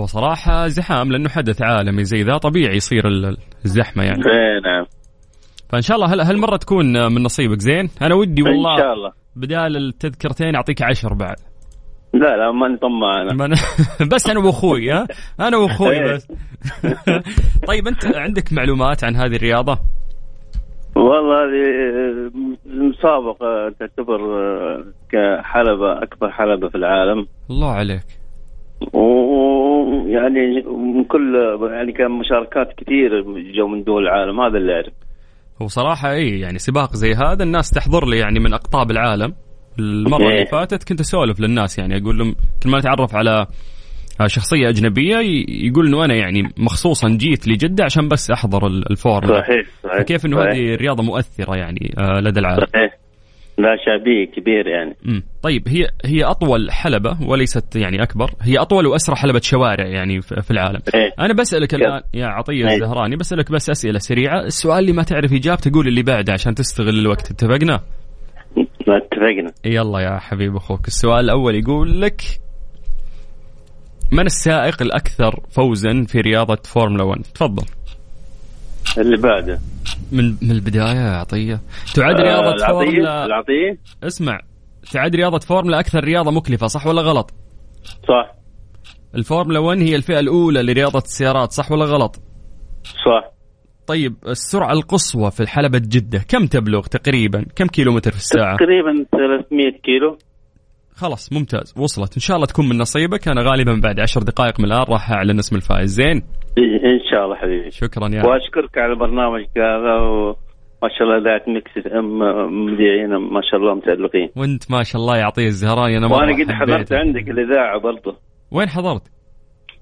هو 0.00 0.06
صراحة 0.06 0.66
زحام 0.66 1.12
لأنه 1.12 1.28
حدث 1.28 1.62
عالمي 1.62 2.04
زي 2.04 2.22
ذا 2.22 2.36
طبيعي 2.36 2.76
يصير 2.76 3.08
ال- 3.08 3.36
الزحمة 3.64 4.02
يعني. 4.04 4.18
إيه 4.26 4.60
نعم. 4.64 4.86
فإن 5.68 5.82
شاء 5.82 5.96
الله 5.96 6.14
هل 6.14 6.20
هالمرة 6.20 6.56
تكون 6.56 6.86
من 7.14 7.22
نصيبك 7.22 7.58
زين؟ 7.60 7.88
أنا 8.02 8.14
ودي 8.14 8.42
والله 8.42 8.78
شاء 8.78 8.92
الله. 8.92 9.12
بدال 9.36 9.76
التذكرتين 9.76 10.54
أعطيك 10.56 10.82
عشر 10.82 11.14
بعد. 11.14 11.36
لا 12.14 12.36
لا 12.36 12.52
ما 12.52 12.68
نطمع 12.68 13.22
أنا. 13.22 13.48
أنا- 13.56 14.06
بس 14.14 14.30
أنا 14.30 14.40
وأخوي 14.40 14.92
ها؟ 14.92 15.06
أنا 15.40 15.56
وأخوي 15.56 15.96
إيه. 16.00 16.14
بس. 16.14 16.26
طيب 17.68 17.86
أنت 17.88 18.04
عندك 18.16 18.52
معلومات 18.52 19.04
عن 19.04 19.16
هذه 19.16 19.36
الرياضة؟ 19.36 19.78
والله 20.96 21.44
هذه 21.44 22.30
مسابقة 22.66 23.68
تعتبر 23.80 24.20
كحلبة 25.10 26.02
أكبر 26.02 26.30
حلبة 26.30 26.68
في 26.68 26.74
العالم. 26.74 27.26
الله 27.50 27.70
عليك. 27.70 28.04
ويعني 28.92 30.62
من 30.62 31.04
كل 31.04 31.34
يعني 31.72 31.92
كان 31.92 32.10
مشاركات 32.10 32.72
كثير 32.76 33.22
جو 33.56 33.68
من 33.68 33.84
دول 33.84 34.02
العالم 34.02 34.40
هذا 34.40 34.58
اللي 34.58 34.74
أعرف. 34.74 34.92
هو 35.62 35.66
صراحة 35.66 36.12
إي 36.12 36.40
يعني 36.40 36.58
سباق 36.58 36.92
زي 36.92 37.12
هذا 37.12 37.42
الناس 37.42 37.70
تحضر 37.70 38.06
له 38.06 38.18
يعني 38.18 38.40
من 38.40 38.54
أقطاب 38.54 38.90
العالم. 38.90 39.34
المرة 39.78 40.22
اللي 40.22 40.38
إيه. 40.38 40.44
فاتت 40.44 40.88
كنت 40.88 41.00
أسولف 41.00 41.40
للناس 41.40 41.78
يعني 41.78 42.02
أقول 42.02 42.18
لهم 42.18 42.34
كل 42.62 42.70
ما 42.70 42.78
اتعرف 42.78 43.14
على 43.14 43.46
شخصية 44.26 44.68
أجنبية 44.68 45.16
يقول 45.48 45.86
إنه 45.86 46.04
أنا 46.04 46.14
يعني 46.14 46.42
مخصوصا 46.56 47.08
جيت 47.08 47.48
لجدة 47.48 47.84
عشان 47.84 48.08
بس 48.08 48.30
أحضر 48.30 48.66
ال- 48.66 48.90
الفورمولا 48.90 49.40
صحيح 49.40 49.66
صحيح 49.84 49.98
فكيف 49.98 50.26
إنه. 50.26 50.42
هذه 50.42 50.74
رياضه 50.74 51.02
مؤثرة 51.02 51.56
يعني 51.56 51.94
آه، 51.98 52.20
لدى 52.20 52.40
العالم؟ 52.40 52.66
صحيح. 52.74 52.98
لا 53.58 53.76
شعبية 53.86 54.24
كبير 54.26 54.66
يعني. 54.66 54.96
مم. 55.04 55.22
طيب 55.42 55.68
هي 55.68 55.86
هي 56.04 56.24
أطول 56.24 56.70
حلبة 56.70 57.16
وليست 57.28 57.76
يعني 57.76 58.02
أكبر 58.02 58.30
هي 58.42 58.58
أطول 58.58 58.86
وأسرع 58.86 59.16
حلبة 59.16 59.40
شوارع 59.42 59.86
يعني 59.86 60.20
في 60.22 60.50
العالم. 60.50 60.80
إيه. 60.94 61.10
أنا 61.20 61.34
بسألك 61.34 61.74
الآن 61.74 62.00
يا 62.14 62.26
عطية 62.26 62.68
إيه. 62.68 62.74
الزهراني 62.74 63.16
بسألك 63.16 63.52
بس 63.52 63.70
أسئلة 63.70 63.98
سريعة. 63.98 64.40
السؤال 64.40 64.78
اللي 64.78 64.92
ما 64.92 65.02
تعرف 65.02 65.32
اجابته 65.32 65.70
قول 65.74 65.88
اللي 65.88 66.02
بعده 66.02 66.32
عشان 66.32 66.54
تستغل 66.54 66.98
الوقت. 66.98 67.30
اتفقنا؟ 67.30 67.80
اتفقنا. 68.88 69.52
يلا 69.64 70.00
يا 70.00 70.18
حبيب 70.18 70.56
أخوك. 70.56 70.86
السؤال 70.86 71.24
الأول 71.24 71.54
يقول 71.54 72.00
لك 72.00 72.22
من 74.14 74.26
السائق 74.26 74.82
الأكثر 74.82 75.40
فوزا 75.50 76.04
في 76.08 76.20
رياضة 76.20 76.58
فورمولا 76.64 77.04
1 77.04 77.22
تفضل 77.22 77.64
اللي 78.98 79.16
بعده 79.16 79.58
من 80.12 80.24
من 80.42 80.50
البداية 80.50 80.96
يا 80.96 81.16
عطية 81.16 81.60
تعد 81.94 82.20
رياضة 82.20 82.64
آه، 82.64 82.68
فورمولا 82.68 83.26
يا 83.26 83.36
عطية 83.36 83.78
اسمع 84.02 84.40
تعد 84.92 85.16
رياضة 85.16 85.38
فورمولا 85.38 85.80
أكثر 85.80 86.04
رياضة 86.04 86.30
مكلفة 86.30 86.66
صح 86.66 86.86
ولا 86.86 87.02
غلط؟ 87.02 87.30
صح 88.08 88.34
الفورمولا 89.14 89.58
1 89.58 89.78
هي 89.80 89.96
الفئة 89.96 90.18
الأولى 90.20 90.62
لرياضة 90.62 90.98
السيارات 90.98 91.52
صح 91.52 91.72
ولا 91.72 91.84
غلط؟ 91.84 92.16
صح 92.84 93.30
طيب 93.86 94.14
السرعة 94.28 94.72
القصوى 94.72 95.30
في 95.30 95.46
حلبة 95.46 95.78
جدة 95.78 96.18
كم 96.28 96.46
تبلغ 96.46 96.80
تقريبا؟ 96.80 97.46
كم 97.56 97.66
كيلومتر 97.66 98.10
في 98.10 98.16
الساعة؟ 98.16 98.56
تقريبا 98.56 99.06
300 99.12 99.70
كيلو 99.84 100.18
خلاص 100.96 101.32
ممتاز. 101.32 101.74
وصلت. 101.78 102.14
إن 102.14 102.20
شاء 102.20 102.36
الله 102.36 102.46
تكون 102.46 102.68
من 102.68 102.78
نصيبك. 102.78 103.28
أنا 103.28 103.42
غالبا 103.50 103.80
بعد 103.82 104.00
عشر 104.00 104.20
دقائق 104.20 104.60
من 104.60 104.66
الآن 104.66 104.84
راح 104.88 105.10
أعلن 105.10 105.38
اسم 105.38 105.56
الفائز. 105.56 105.90
زين. 105.90 106.22
إيه، 106.58 106.92
إن 106.94 107.00
شاء 107.10 107.24
الله 107.24 107.36
حبيبي. 107.36 107.70
شكرا 107.70 108.08
يا 108.08 108.26
وأشكرك 108.26 108.78
على 108.78 108.92
البرنامج 108.92 109.44
هذا 109.56 109.94
وما 109.94 110.88
شاء 110.98 111.02
الله 111.02 111.18
إذاعة 111.18 111.42
Mix 111.48 111.92
FM 111.92 112.18
مذيعين 112.66 113.16
ما 113.16 113.40
شاء 113.50 113.60
الله 113.60 113.74
متألقين. 113.74 114.30
وأنت 114.36 114.70
ما 114.70 114.82
شاء 114.82 115.02
الله 115.02 115.16
يا 115.16 115.22
عطية 115.22 115.46
الزهراني 115.46 115.98
أنا 115.98 116.06
وأنا 116.06 116.32
قد 116.32 116.50
حضرت. 116.52 116.92
عندك 116.92 117.28
الإذاعة 117.30 117.80
برضه 117.80 118.16
وين 118.50 118.68
حضرت؟ 118.68 119.02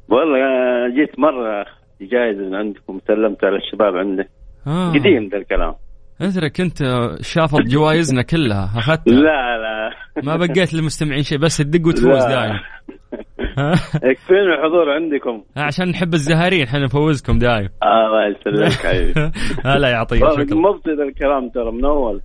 والله 0.09 0.39
جيت 0.97 1.19
مرة 1.19 1.67
جايزه 2.01 2.41
من 2.41 2.55
عندكم 2.55 3.01
سلمت 3.09 3.45
على 3.45 3.57
الشباب 3.57 3.97
عندك 3.97 4.29
آه. 4.67 4.91
قديم 4.91 5.29
ذا 5.33 5.39
الكلام. 5.39 5.75
ادري 6.23 6.51
كنت 6.51 6.79
شافط 7.21 7.61
جوائزنا 7.61 8.23
كلها 8.23 8.71
أخذتها؟ 8.77 9.13
لا 9.15 9.59
لا. 9.59 9.91
ما 10.25 10.37
بقيت 10.37 10.75
للمستمعين 10.75 11.23
شيء 11.23 11.39
بس 11.39 11.57
تدق 11.57 11.87
وتفوز. 11.89 12.25
دايم. 12.25 12.53
ها؟ 13.59 13.73
يكفيني 14.05 14.55
الحضور 14.59 14.91
عندكم. 14.91 15.43
عشان 15.57 15.89
نحب 15.89 16.15
الزهارين 16.15 16.63
إحنا 16.63 16.79
نفوزكم 16.85 17.39
دايم. 17.39 17.69
الله 17.83 18.27
يسلمك 18.27 18.73
حبيبي. 18.87 19.33
هلا 19.65 19.89
يا 19.89 19.96
عطية 19.96 20.23
والله 20.23 20.45
شكرا. 20.45 20.57
مبسط 20.59 20.87
الكلام 21.09 21.49
ترى 21.49 21.73
من 21.73 21.85
أول. 21.85 22.21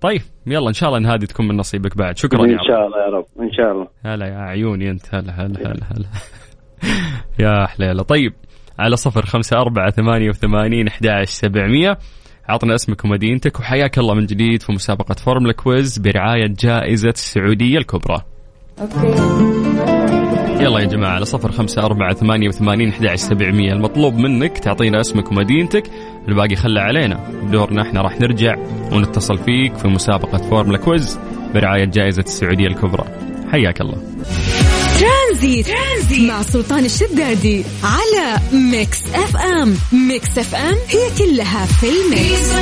طيب 0.00 0.20
يلا 0.46 0.68
إن 0.68 0.72
شاء 0.72 0.88
الله 0.88 0.98
إن 0.98 1.06
هذه 1.06 1.24
تكون 1.24 1.48
من 1.48 1.56
نصيبك 1.56 1.96
بعد. 1.98 2.16
شكرا 2.18 2.44
إن. 2.44 2.58
شاء 2.68 2.86
الله 2.86 2.98
يا 2.98 3.10
رب 3.10 3.24
إن 3.40 3.52
شاء 3.52 3.72
الله. 3.72 3.88
هلا 4.04 4.26
يا 4.26 4.38
عيوني 4.38 4.90
أنت 4.90 5.14
هلا 5.14 5.32
هلا 5.32 5.60
هلا 5.60 5.84
هلا. 5.96 6.06
يا 7.44 7.66
حليلة. 7.66 8.02
طيب 8.02 8.32
على 8.78 8.96
صفر 8.96 9.26
خمسة 9.26 9.56
أربعة 9.60 9.90
ثمانية 9.90 10.28
وثمانين 10.28 10.88
أحد 10.88 11.22
سبعمية. 11.24 11.98
عطنا 12.48 12.74
اسمك 12.74 13.04
ومدينتك 13.04 13.60
وحياك 13.60 13.98
الله 13.98 14.14
من 14.14 14.26
جديد 14.26 14.62
في 14.62 14.72
مسابقة 14.72 15.14
فورمولا 15.14 15.52
quiz 15.52 15.98
برعاية 15.98 16.54
جائزة 16.60 17.08
السعودية 17.08 17.78
الكبرى. 17.78 18.22
يلا 20.60 20.80
يا 20.80 20.84
جماعة 20.84 21.10
على 21.10 21.24
صفر 21.24 21.52
خمسة 21.52 21.84
أربعة 21.84 22.14
ثمانية 22.14 22.48
وثمانين 22.48 22.88
أحد 22.88 23.14
سبعمية. 23.14 23.72
المطلوب 23.72 24.14
منك 24.14 24.58
تعطينا 24.58 25.00
اسمك 25.00 25.32
ومدينتك 25.32 25.90
الباقي 26.28 26.56
خله 26.56 26.80
علينا. 26.80 27.30
بدورنا 27.42 27.82
إحنا 27.82 28.02
راح 28.02 28.20
نرجع 28.20 28.56
ونتصل 28.92 29.38
فيك 29.38 29.76
في 29.76 29.88
مسابقة 29.88 30.38
فورمولا 30.38 30.78
quiz 30.78 31.20
برعاية 31.54 31.84
جائزة 31.84 32.22
السعودية 32.22 32.66
الكبرى. 32.66 33.04
حياك 33.52 33.80
الله. 33.80 34.02
ترانزيت. 35.00 35.66
ترانزيت. 35.66 36.30
مع 36.30 36.42
سلطان 36.42 36.84
الشدادي 36.84 37.64
على 37.84 38.40
Mix 38.72 39.02
FM. 39.14 39.74
Mix 40.08 40.38
FM 40.38 40.74
هي 40.88 41.04
كلها 41.18 41.66
في 41.66 41.86
ال 41.86 42.00
Mix. 42.00 42.56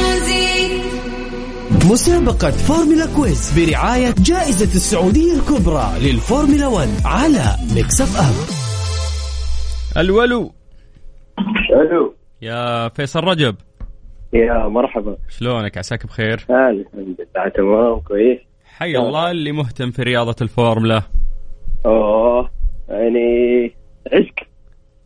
مسابقة 1.90 2.50
فورمولا 2.50 3.06
quiz 3.16 3.61
برعاية 3.60 4.14
جائزة 4.18 4.64
السعودية 4.64 5.34
الكبرى 5.34 5.92
للفورمولا 6.02 6.66
1 6.66 6.88
على 7.04 7.56
Mix 7.75 8.00
FM. 8.00 8.34
ألو 10.02 10.52
ألو. 11.72 12.14
يا 12.42 12.88
فيصل 12.88 13.20
رجب. 13.20 13.56
يا 14.32 14.68
مرحبا. 14.68 15.16
شلونك؟ 15.38 15.78
عساك 15.78 16.06
بخير؟ 16.06 16.46
الحمد 16.50 17.16
لله 17.18 17.48
تمام 17.56 18.00
كويس. 18.00 18.38
حي 18.64 18.96
الله 18.96 19.30
اللي 19.30 19.52
مهتم 19.52 19.90
في 19.90 20.02
رياضة 20.02 20.36
الفورمولا. 20.42 21.02
أوه 21.86 22.50
يعني 22.88 23.73
عشق. 24.12 24.34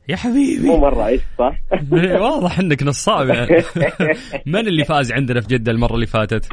يا 0.08 0.14
مو 0.14 0.20
حبيبي 0.20 0.68
مرة 0.68 1.02
عشق 1.02 1.22
صح؟ 1.38 1.58
واضح 2.22 2.58
إنك 2.58 2.82
نصاب 2.82 3.28
يعني. 3.28 3.62
من 4.46 4.68
اللي 4.68 4.84
فاز 4.84 5.12
عندنا 5.12 5.40
في 5.40 5.46
جدة 5.48 5.72
المرة 5.72 5.94
اللي 5.94 6.06
فاتت؟ 6.06 6.48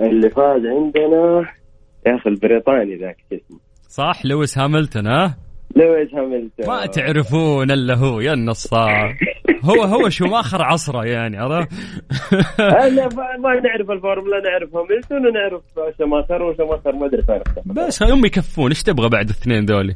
اللي 0.00 0.30
فاز 0.30 0.62
عندنا 0.66 1.46
يا 2.06 2.16
أخي 2.16 2.30
البريطاني 2.30 2.96
ذاك 2.96 3.16
اسمه؟ 3.32 3.58
صح 3.88 4.26
لويس 4.26 4.58
هاملتون 4.58 5.06
ها؟ 5.06 5.36
لويس 5.76 6.14
هاملتون 6.14 6.66
ما 6.66 6.86
تعرفون 6.86 7.70
إلا 7.70 7.94
هو 7.94 8.20
يا 8.20 8.32
النصاب 8.32 9.14
هو 9.64 9.82
هو 9.82 10.08
شماخر 10.08 10.62
عصره 10.62 11.04
يعني 11.04 11.36
عرفت؟ 11.36 11.68
أنا 12.60 13.08
ما 13.08 13.36
ما 13.38 13.60
نعرف 13.60 13.90
الفورمولا 13.90 14.40
نعرف 14.40 14.76
هاملتون 14.76 15.26
ونعرف 15.26 15.62
شماخر 15.98 16.42
وشماخر 16.42 16.92
ما 16.92 17.06
أدري 17.06 17.20
اختفى. 17.20 17.60
بس 17.66 18.02
هم 18.02 18.24
يكفون 18.24 18.68
إيش 18.68 18.82
تبغى 18.82 19.08
بعد 19.08 19.24
الاثنين 19.24 19.64
ذولي؟ 19.64 19.94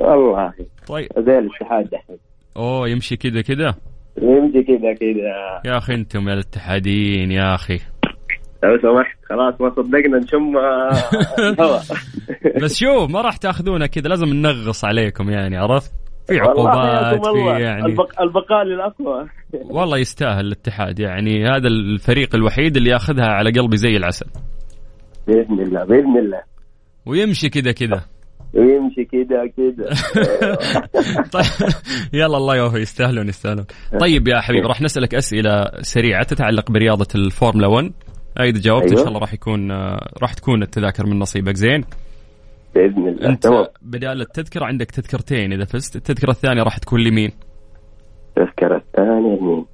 والله. 0.00 0.52
طيب. 0.88 1.08
زي 1.18 1.38
الاتحاد 1.38 1.90
دحين. 1.90 2.16
أوه 2.56 2.88
يمشي 2.88 3.16
كذا 3.16 3.42
كذا؟ 3.42 3.74
يمشي 4.22 4.62
كذا 4.62 4.94
كذا. 4.94 5.60
يا 5.64 5.78
أخي 5.78 5.94
أنتم 5.94 6.28
يا 6.28 6.34
الاتحاديين 6.34 7.30
يا 7.30 7.54
أخي. 7.54 7.78
لو 8.64 8.78
سمحت 8.82 9.18
خلاص 9.28 9.60
ما 9.60 9.70
صدقنا 9.70 10.18
نشم 10.18 10.56
آه، 10.56 10.90
الهواء. 11.38 11.82
بس 12.62 12.76
شوف 12.76 13.10
ما 13.10 13.20
راح 13.20 13.36
تاخذونا 13.36 13.86
كذا 13.86 14.08
لازم 14.08 14.26
ننغص 14.26 14.84
عليكم 14.84 15.30
يعني 15.30 15.56
عرفت؟ 15.56 15.92
في 16.26 16.40
عقوبات 16.40 17.26
في. 17.26 17.62
يعني 17.62 17.86
البق... 17.86 18.22
البقاء 18.22 18.64
للأقوى. 18.64 19.26
والله 19.52 19.98
يستاهل 19.98 20.46
الاتحاد 20.46 20.98
يعني 20.98 21.44
هذا 21.44 21.68
الفريق 21.68 22.34
الوحيد 22.34 22.76
اللي 22.76 22.90
ياخذها 22.90 23.26
على 23.26 23.50
قلبي 23.50 23.76
زي 23.76 23.96
العسل. 23.96 24.26
بإذن 25.26 25.60
الله 25.60 25.84
بإذن 25.84 26.18
الله. 26.18 26.40
ويمشي 27.06 27.48
كذا 27.48 27.72
كذا. 27.72 28.04
ويمشي 28.54 29.04
كذا 29.04 29.46
كذا. 29.56 29.90
طيب 31.36 31.70
يلا 32.12 32.36
الله 32.36 32.56
يوفي 32.56 32.78
يستاهلون 32.78 33.28
يستاهلون. 33.28 33.66
طيب 34.00 34.28
يا 34.28 34.40
حبيبي 34.40 34.66
راح 34.66 34.82
نسألك 34.82 35.14
أسئلة 35.14 35.70
سريعة 35.80 36.22
تتعلق 36.22 36.70
برياضة 36.70 37.08
الفورمولا 37.14 37.66
1 37.66 37.92
اذا 38.44 38.60
جاوبت 38.60 38.82
إن 38.82 38.88
أيوة. 38.88 39.00
شاء 39.00 39.08
الله 39.08 39.20
راح 39.20 39.34
يكون 39.34 39.70
آه، 39.70 40.10
راح 40.22 40.34
تكون 40.34 40.62
التذاكر 40.62 41.06
من 41.06 41.18
نصيبك. 41.18 41.54
زين؟ 41.56 41.84
بإذن 42.74 43.08
الله 43.08 43.28
أنت 43.28 43.42
تمام. 43.42 43.66
بدال 43.82 44.20
التذكرة 44.20 44.64
عندك 44.64 44.90
تذكرتين 44.90 45.52
إذا 45.52 45.64
فزت 45.64 45.96
التذكرة 45.96 46.30
الثانية 46.30 46.62
راح 46.62 46.78
تكون 46.78 47.00
لمين؟ 47.00 47.30
التذكرة 48.38 48.76
الثانية 48.76 49.40
مين؟ 49.40 49.64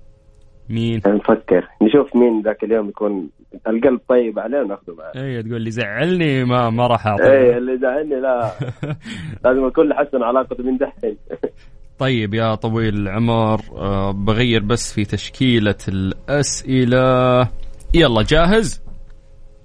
مين؟ 0.71 1.01
نفكر. 1.07 1.69
نشوف 1.83 2.17
مين 2.17 2.43
ذاك 2.43 2.65
اليوم 2.65 2.89
يكون 2.89 3.29
القلب 3.67 4.01
طيب 4.09 4.39
عليه 4.39 4.59
وناخذه 4.59 4.95
معاه 4.99 5.25
اي 5.25 5.43
تقول 5.43 5.63
لي 5.63 5.71
زعلني 5.71 6.45
ما 6.45 6.71
ما 6.71 6.87
راح 6.87 7.07
أعطيه. 7.07 7.57
اللي 7.59 7.79
زعلني 7.79 8.21
لا. 8.21 8.51
لازم 9.45 9.65
الكل 9.65 9.91
يحسن 9.93 10.23
علاقته 10.23 10.65
من 10.65 10.77
دحين. 10.77 11.17
طيب 11.99 12.35
يا 12.35 12.55
طويل 12.55 12.95
العمر 12.95 13.61
آه، 13.77 14.11
بغير 14.13 14.63
بس 14.63 14.95
في 14.95 15.05
تشكيلة 15.05 15.79
الأسئلة. 15.89 17.49
يلا 17.95 18.23
جاهز؟ 18.23 18.83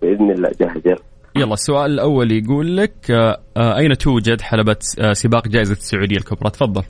بإذن 0.01 0.31
الله 0.31 0.49
جاهز 0.59 0.81
يلا. 0.85 0.97
يلا 1.35 1.53
السؤال 1.53 1.91
الأول 1.91 2.31
يقول 2.31 2.77
لك 2.77 3.11
آه، 3.11 3.37
آه، 3.57 3.77
أين 3.77 3.97
توجد 3.97 4.41
حلبة 4.41 4.77
آه، 4.99 5.13
سباق 5.13 5.47
جائزة 5.47 5.71
السعودية 5.71 6.17
الكبرى؟ 6.17 6.49
تفضل. 6.49 6.83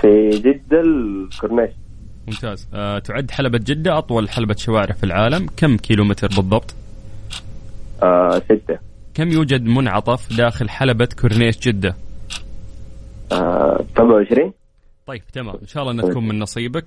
في 0.00 0.30
جدة 0.30 0.80
الكورنيش. 0.80 1.70
ممتاز. 2.26 2.68
تعد 3.04 3.30
حلبة 3.30 3.58
جدة 3.58 3.98
أطول 3.98 4.28
حلبة 4.28 4.54
شوارع 4.58 4.94
في 4.94 5.04
العالم. 5.04 5.46
كم 5.56 5.76
كيلومتر 5.76 6.28
بالضبط؟ 6.28 6.74
ستة. 8.44 8.78
كم 9.14 9.28
يوجد 9.28 9.64
منعطف 9.64 10.36
داخل 10.36 10.68
حلبة 10.68 11.08
كورنيش 11.20 11.58
جدة؟ 11.58 11.96
آه 13.32 13.84
27 13.96 14.52
طيب 15.06 15.22
تمام. 15.32 15.56
إن 15.62 15.66
شاء 15.66 15.82
الله 15.82 15.92
أنها 15.92 16.10
تكون 16.10 16.28
من 16.28 16.38
نصيبك. 16.38 16.84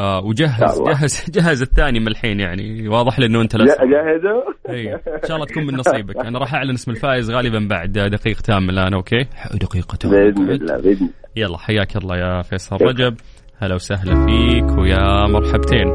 آه 0.00 0.18
إن 0.18 0.24
وجهز. 0.26 0.82
جهز 0.82 1.30
جهز 1.30 1.62
الثاني 1.62 2.00
من 2.00 2.08
الحين 2.08 2.40
يعني. 2.40 2.88
واضح 2.88 3.18
لي 3.18 3.26
انه 3.26 3.40
انت 3.42 3.56
لازم 3.56 3.74
جاهزة؟ 3.74 4.44
اي 4.70 4.94
إن 5.22 5.28
شاء 5.28 5.36
الله 5.36 5.46
تكون 5.46 5.66
من 5.66 5.74
نصيبك. 5.76 6.16
أنا 6.16 6.38
راح 6.38 6.54
أعلن 6.54 6.74
اسم 6.74 6.90
الفائز 6.90 7.30
غالبا 7.30 7.66
بعد 7.70 7.92
دقيقتين 7.92 8.62
من 8.62 8.70
الآن 8.70 8.94
أوكي؟ 8.94 9.26
دقيقتين 9.54 10.10
بإذن 10.10 10.50
الله 10.50 10.76
بإذن 10.76 11.10
يلا 11.36 11.58
حياك 11.58 11.96
الله 11.96 12.16
يا 12.16 12.42
فيصل 12.42 12.76
رجب. 12.76 13.14
هلا 13.58 13.74
وسهلا 13.74 14.26
فيك 14.26 14.78
ويا 14.78 15.26
مرحبتين. 15.26 15.88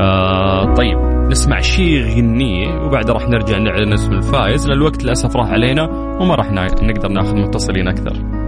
آه 0.00 0.74
طيب 0.74 0.98
نسمع 1.30 1.60
شي 1.60 2.02
غنية 2.02 2.74
وبعد 2.80 3.10
راح 3.10 3.28
نرجع 3.28 3.58
نعلن 3.58 3.92
اسم 3.92 4.12
الفائز. 4.12 4.70
للوقت 4.70 5.04
للأسف 5.04 5.36
راح 5.36 5.50
علينا 5.50 5.82
وما 6.20 6.34
راح 6.34 6.52
نقدر 6.82 7.08
ناخذ 7.08 7.36
متصلين 7.36 7.88
أكثر. 7.88 8.42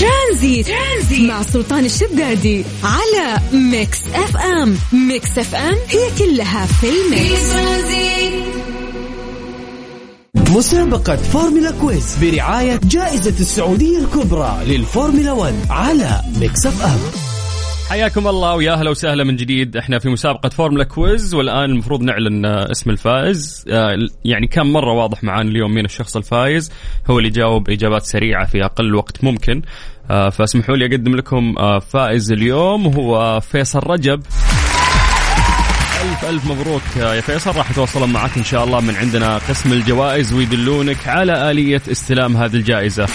ترانزيت. 0.00 0.66
ترانزيت 0.66 1.28
مع 1.30 1.42
سلطان 1.42 1.84
الشدادي 1.84 2.64
على 2.84 3.40
Mix 3.52 3.98
FM 4.14 4.76
Mix 4.92 5.38
FM 5.38 5.76
هي 5.88 6.10
كلها 6.18 6.66
في 6.66 6.86
ال 6.88 7.03
mix 7.03 7.48
مسابقة 10.50 11.16
فورمولا 11.16 11.70
quiz 11.70 12.16
برعاية 12.22 12.80
جائزة 12.84 13.34
السعودية 13.40 13.98
الكبرى 13.98 14.58
للفورمولا 14.66 15.32
1 15.32 15.54
على 15.70 16.20
Mix 16.40 16.66
FM 16.66 17.27
حياكم 17.88 18.28
الله 18.28 18.54
ويا 18.54 18.72
أهلا 18.72 18.90
وسهلا 18.90 19.24
من 19.24 19.36
جديد. 19.36 19.76
إحنا 19.76 19.98
في 19.98 20.08
مسابقة 20.08 20.48
فورمولا 20.48 20.84
quiz 20.84 21.34
والآن 21.34 21.64
المفروض 21.70 22.02
نعلن 22.02 22.44
آه، 22.46 22.70
اسم 22.70 22.90
الفائز. 22.90 23.64
آه، 23.70 23.96
يعني 24.24 24.46
كان 24.46 24.66
مرة 24.66 24.92
واضح 24.92 25.24
معانا 25.24 25.50
اليوم 25.50 25.74
مين 25.74 25.84
الشخص 25.84 26.16
الفايز 26.16 26.72
هو 27.10 27.18
اللي 27.18 27.30
جاوب 27.30 27.70
إجابات 27.70 28.02
سريعة 28.02 28.46
في 28.46 28.64
أقل 28.64 28.94
وقت 28.94 29.24
ممكن. 29.24 29.62
آه، 30.10 30.28
فاسمحوا 30.28 30.76
لي 30.76 30.86
أقدم 30.86 31.16
لكم 31.16 31.54
فائز 31.80 32.32
اليوم 32.32 32.86
هو 32.86 33.40
فيصل 33.40 33.78
رجب. 33.78 34.22
ألف 36.02 36.24
ألف 36.24 36.46
مبروك 36.46 36.82
يا 36.96 37.20
فيصل. 37.20 37.56
راح 37.56 37.70
يتواصلون 37.70 38.12
معك 38.12 38.36
إن 38.36 38.44
شاء 38.44 38.64
الله 38.64 38.80
من 38.80 38.96
عندنا 38.96 39.38
قسم 39.38 39.72
الجوائز 39.72 40.32
ويدلونك 40.32 41.08
على 41.08 41.50
آلية 41.50 41.82
استلام 41.90 42.36
هذه 42.36 42.54
الجائزة. 42.54 43.06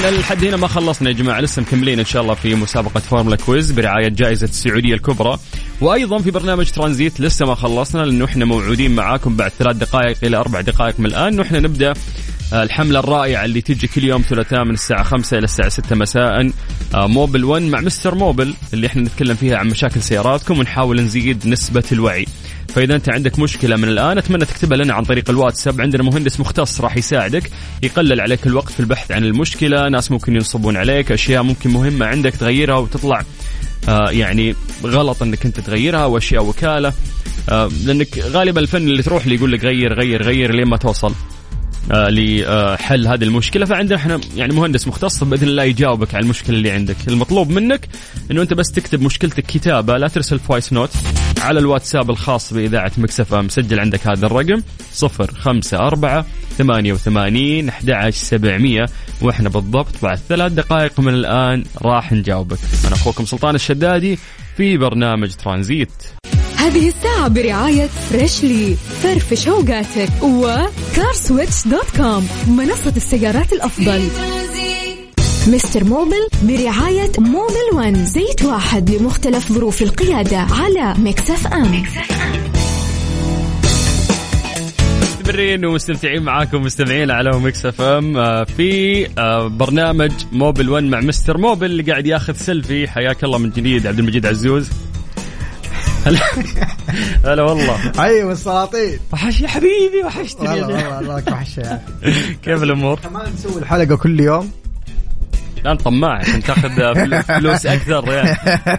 إحنا 0.00 0.16
لحد 0.16 0.44
هنا 0.44 0.56
ما 0.56 0.66
خلصنا 0.66 1.08
يا 1.08 1.14
جماعة. 1.14 1.40
لسه 1.40 1.62
مكملين 1.62 1.98
إن 1.98 2.04
شاء 2.04 2.22
الله 2.22 2.34
في 2.34 2.54
مسابقة 2.54 3.00
فورمولا 3.00 3.36
quiz 3.36 3.72
برعاية 3.72 4.08
جائزة 4.08 4.44
السعودية 4.44 4.94
الكبرى. 4.94 5.38
وأيضا 5.80 6.18
في 6.18 6.30
برنامج 6.30 6.70
ترانزيت 6.70 7.20
لسه 7.20 7.46
ما 7.46 7.54
خلصنا 7.54 8.02
لأنه 8.02 8.24
إحنا 8.24 8.44
موعودين 8.44 8.94
معاكم 8.94 9.36
بعد 9.36 9.50
ثلاث 9.58 9.76
دقائق 9.76 10.16
إلى 10.22 10.36
أربع 10.36 10.60
دقائق 10.60 11.00
من 11.00 11.06
الآن. 11.06 11.32
انه 11.32 11.42
إحنا 11.42 11.60
نبدأ 11.60 11.94
آه، 12.52 12.62
الحملة 12.62 12.98
الرائعة 12.98 13.44
اللي 13.44 13.60
تيجي 13.60 13.86
كل 13.86 14.04
يوم 14.04 14.22
ثلاثاء 14.22 14.64
من 14.64 14.74
الساعة 14.74 15.02
5 15.02 15.38
إلى 15.38 15.44
الساعة 15.44 15.68
6 15.68 15.96
مساء 15.96 16.50
آه، 16.94 17.06
Mobil 17.06 17.44
1 17.44 17.62
مع 17.62 17.80
Mister 17.80 18.14
Mobil 18.14 18.54
اللي 18.74 18.86
إحنا 18.86 19.02
نتكلم 19.02 19.34
فيها 19.34 19.56
عن 19.56 19.66
مشاكل 19.66 20.02
سياراتكم 20.02 20.58
ونحاول 20.58 21.00
نزيد 21.00 21.46
نسبة 21.46 21.84
الوعي. 21.92 22.26
فإذا 22.74 22.96
أنت 22.96 23.08
عندك 23.14 23.38
مشكلة 23.38 23.76
من 23.76 23.88
الآن 23.88 24.18
أتمنى 24.18 24.44
تكتبها 24.44 24.78
لنا 24.78 24.94
عن 24.94 25.04
طريق 25.04 25.30
الواتساب. 25.30 25.80
عندنا 25.80 26.02
مهندس 26.02 26.40
مختص 26.40 26.80
راح 26.80 26.96
يساعدك 26.96 27.50
يقلل 27.82 28.20
عليك 28.20 28.46
الوقت 28.46 28.72
في 28.72 28.80
البحث 28.80 29.12
عن 29.12 29.24
المشكلة. 29.24 29.88
ناس 29.88 30.10
ممكن 30.10 30.34
ينصبون 30.34 30.76
عليك 30.76 31.12
أشياء 31.12 31.42
ممكن 31.42 31.70
مهمة 31.70 32.06
عندك 32.06 32.36
تغيرها 32.36 32.76
وتطلع 32.76 33.22
آه 33.88 34.10
يعني 34.10 34.54
غلط 34.84 35.22
أنك 35.22 35.46
أنت 35.46 35.60
تغيرها 35.60 36.04
وأشياء 36.04 36.44
وكالة. 36.44 36.92
آه 37.48 37.70
لأنك 37.84 38.18
غالبا 38.18 38.60
الفني 38.60 38.88
اللي 38.88 39.02
تروح 39.02 39.22
اللي 39.22 39.34
يقول 39.34 39.52
لك 39.52 39.64
غير 39.64 39.92
غير 39.92 40.22
غير 40.22 40.54
لين 40.54 40.68
ما 40.68 40.76
توصل. 40.76 41.14
لحل 41.88 43.06
هذه 43.06 43.24
المشكلة. 43.24 43.66
فعندنا 43.66 43.96
إحنا 43.96 44.20
يعني 44.36 44.54
مهندس 44.54 44.88
مختص 44.88 45.24
باذن 45.24 45.48
الله 45.48 45.62
يجاوبك 45.62 46.14
على 46.14 46.24
المشكلة 46.24 46.56
اللي 46.56 46.70
عندك. 46.70 46.96
المطلوب 47.08 47.50
منك 47.50 47.88
إنه 48.30 48.42
أنت 48.42 48.54
بس 48.54 48.72
تكتب 48.72 49.02
مشكلتك 49.02 49.46
كتابة 49.46 49.96
لا 49.96 50.08
ترسل 50.08 50.38
voice 50.38 50.72
note 50.72 50.90
على 51.40 51.58
الواتساب 51.60 52.10
الخاص 52.10 52.54
بإذاعة 52.54 52.92
Mix 52.98 53.23
FM 53.23 53.40
مسجل 53.40 53.80
عندك 53.80 54.06
هذا 54.06 54.26
الرقم 54.26 54.62
054 55.02 56.24
88 56.58 57.68
11700 57.68 58.86
وإحنا 59.22 59.48
بالضبط 59.48 60.02
بعد 60.02 60.18
ثلاث 60.28 60.52
دقائق 60.52 61.00
من 61.00 61.14
الآن 61.14 61.64
راح 61.82 62.12
نجاوبك. 62.12 62.58
أنا 62.86 62.94
أخوكم 62.94 63.24
سلطان 63.24 63.54
الشدادي 63.54 64.18
في 64.56 64.76
برنامج 64.76 65.34
ترانزيت. 65.34 65.90
هذه 66.60 66.88
الساعة 66.88 67.28
برعاية 67.28 67.86
Freshly 67.86 68.74
فرفش 68.74 69.48
اوقاتك 69.48 70.22
و 70.22 70.37
CarSwitch 70.37 71.68
dot 71.68 71.96
com 71.96 72.28
منصة 72.48 72.92
السيارات 72.96 73.52
الأفضل. 73.52 74.02
Mister 75.46 75.84
Mobil 75.84 76.28
برعاية 76.42 77.12
Mobil 77.18 77.66
One 77.74 78.04
زيت 78.04 78.44
واحد 78.44 78.90
لمختلف 78.90 79.52
ظروف 79.52 79.82
القيادة 79.82 80.38
على 80.38 80.94
Mix 80.98 81.46
FM 81.46 81.82
مستمرين 85.02 85.64
ومستمتعين 85.64 86.22
معاكم 86.22 86.62
مستمعين 86.62 87.10
على 87.10 87.38
Mix 87.38 87.66
FM 87.66 88.44
في 88.44 89.06
آه، 89.18 89.46
برنامج 89.46 90.12
Mobil 90.32 90.70
1 90.70 90.84
مع 90.84 91.00
Mister 91.00 91.38
Mobil 91.38 91.66
اللي 91.66 91.82
قاعد 91.82 92.06
ياخذ 92.06 92.34
سيلفي. 92.34 92.88
حياك 92.88 93.24
الله 93.24 93.38
من 93.38 93.50
جديد 93.50 93.86
عبد 93.86 93.98
المجيد 93.98 94.26
عزوز. 94.26 94.70
هلا 96.06 96.20
هلا 97.24 97.42
والله 97.42 97.92
أيوه 97.98 98.32
السلاطين 98.32 98.98
وحش 99.12 99.40
يا 99.40 99.48
حبيبي 99.48 100.04
وحشتني 100.04 100.48
والله 100.48 100.96
والله 100.96 101.22
أخي. 101.28 101.78
كيف 102.44 102.62
الأمور؟ 102.62 102.98
كمان 103.00 103.32
نسوي 103.34 103.62
الحلقة 103.62 103.96
كل 103.96 104.20
يوم 104.20 104.50
الآن 105.62 105.76
طماع 105.76 106.18
عشان 106.18 106.42
تاخذ 106.42 106.94
فل- 106.94 107.22
فلوس 107.22 107.66
أكثر 107.66 108.12
يعني. 108.12 108.36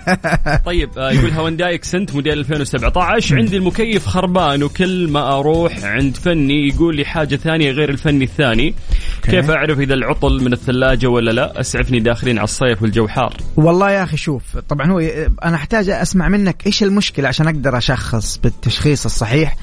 طيب 0.65 0.89
آه، 0.98 1.12
يقول 1.12 1.32
Hyundai 1.32 1.76
Accent 1.76 2.15
موديل 2.15 2.39
2017 2.39 3.36
عندي 3.36 3.58
المكيف 3.58 4.06
خربان 4.08 4.63
وكل 4.63 5.08
ما 5.08 5.38
أروح 5.39 5.84
عند 5.84 6.17
فني 6.17 6.67
يقول 6.67 6.96
لي 6.96 7.06
حاجة 7.06 7.36
ثانية 7.36 7.72
غير 7.72 7.89
الفني 7.89 8.24
الثاني. 8.24 8.76
كيف 9.24 9.52
أعرف 9.52 9.80
إذا 9.80 9.94
العطل 9.94 10.44
من 10.44 10.54
الثلاجة 10.54 11.08
ولا 11.08 11.32
لا؟ 11.32 11.60
أسعفني 11.60 12.00
داخلين 12.00 12.38
على 12.38 12.44
الصيف 12.44 12.82
والجو 12.82 13.08
حار 13.08 13.34
والله 13.58 13.91
يا 13.91 14.04
أخي 14.04 14.17
شوف 14.17 14.58
طبعا 14.58 14.91
هو 14.91 15.00
أنا 15.44 15.56
أحتاج 15.56 15.89
أسمع 15.89 16.30
منك 16.30 16.65
إيش 16.67 16.84
المشكلة 16.84 17.28
عشان 17.28 17.48
أقدر 17.48 17.78
أشخص 17.78 18.38
بالتشخيص 18.38 19.06
الصحيح. 19.06 19.56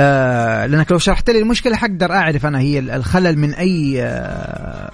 آه 0.00 0.66
لأنك 0.66 0.92
لو 0.92 0.98
شرحت 0.98 1.30
لي 1.30 1.38
المشكلة 1.38 1.76
حقدر 1.76 2.12
أعرف 2.12 2.46
أنا 2.46 2.60
هي 2.60 2.78
الخلل 2.78 3.38
من 3.38 3.54
أي 3.54 4.02
آه 4.02 4.90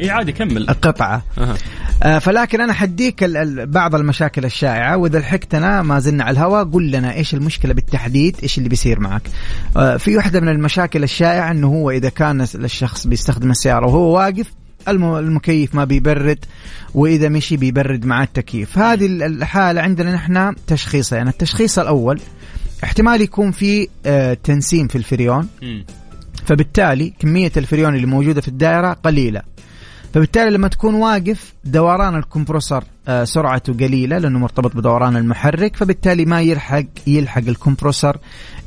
اي 0.00 0.10
عادي 0.10 0.32
كمل. 0.32 0.66
قطعه 0.66 1.22
أها. 1.38 1.54
آه 2.02 2.18
فلكن 2.18 2.60
أنا 2.60 2.72
حديك 2.72 3.24
بعض 3.68 3.94
المشاكل 3.94 4.44
الشائعة 4.44 4.96
وإذا 4.96 5.18
لحقتنا 5.18 5.82
ما 5.82 5.98
زلنا 5.98 6.24
على 6.24 6.34
الهواء 6.34 6.64
قل 6.64 6.90
لنا 6.90 7.14
إيش 7.14 7.34
المشكلة 7.34 7.74
بالتحديد 7.74 8.36
إيش 8.42 8.58
اللي 8.58 8.68
بيصير 8.68 9.00
معك. 9.00 9.22
آه 9.76 9.96
في 9.96 10.16
واحدة 10.16 10.40
من 10.40 10.48
المشاكل 10.48 11.02
الشائعة 11.02 11.50
إنه 11.50 11.66
هو 11.68 11.90
إذا 11.90 12.08
كان 12.08 12.40
الشخص 12.54 13.06
بيستخدم 13.06 13.50
السيارة 13.50 13.86
وهو 13.86 14.16
واقف 14.16 14.46
الم- 14.88 15.14
المكيف 15.14 15.74
ما 15.74 15.84
بيبرد 15.84 16.38
وإذا 16.94 17.28
مشي 17.28 17.56
بيبرد 17.56 18.04
مع 18.06 18.22
التكييف. 18.22 18.78
هذه 18.78 19.06
ال- 19.06 19.22
الحالة 19.22 19.80
عندنا 19.80 20.14
نحن 20.14 20.54
تشخيصين. 20.66 21.18
يعني 21.18 21.30
التشخيص 21.30 21.78
الأول 21.78 22.20
احتمال 22.84 23.20
يكون 23.20 23.50
في 23.50 23.88
آه 24.06 24.34
تنسيم 24.34 24.88
في 24.88 24.96
الفريون. 24.98 25.48
فبالتالي 26.46 27.12
كمية 27.18 27.52
الفريون 27.56 27.94
اللي 27.94 28.06
موجودة 28.06 28.40
في 28.40 28.48
الدائرة 28.48 28.92
قليلة. 28.92 29.42
فبالتالي 30.16 30.50
لما 30.50 30.68
تكون 30.68 30.94
واقف 30.94 31.54
دوران 31.64 32.14
الكمبروسر 32.14 32.84
آه، 33.08 33.24
سرعته 33.24 33.72
قليلة 33.72 34.18
لأنه 34.18 34.38
مرتبط 34.38 34.76
بدوران 34.76 35.16
المحرك 35.16 35.76
فبالتالي 35.76 36.24
ما 36.24 36.40
يلحق 36.40 36.84
يلحق 37.06 37.42
الكمبروسر 37.48 38.16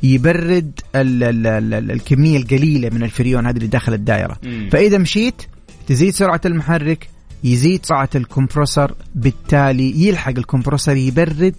يبرد 0.02 0.80
ال 0.94 1.22
ال 1.22 1.46
ال 1.46 1.74
ال 1.74 1.90
الكمية 1.90 2.36
القليلة 2.36 2.90
من 2.92 3.02
الفريون 3.02 3.46
هذه 3.46 3.56
اللي 3.56 3.66
داخل 3.66 3.94
الدائرة 3.94 4.36
مم. 4.42 4.68
فإذا 4.72 4.98
مشيت 4.98 5.42
تزيد 5.86 6.14
سرعة 6.14 6.40
المحرك 6.44 7.08
يزيد 7.44 7.86
سرعة 7.86 8.10
الكمبروسر 8.14 8.94
بالتالي 9.14 10.06
يلحق 10.06 10.32
الكمبروسر 10.38 10.96
يبرد 10.96 11.54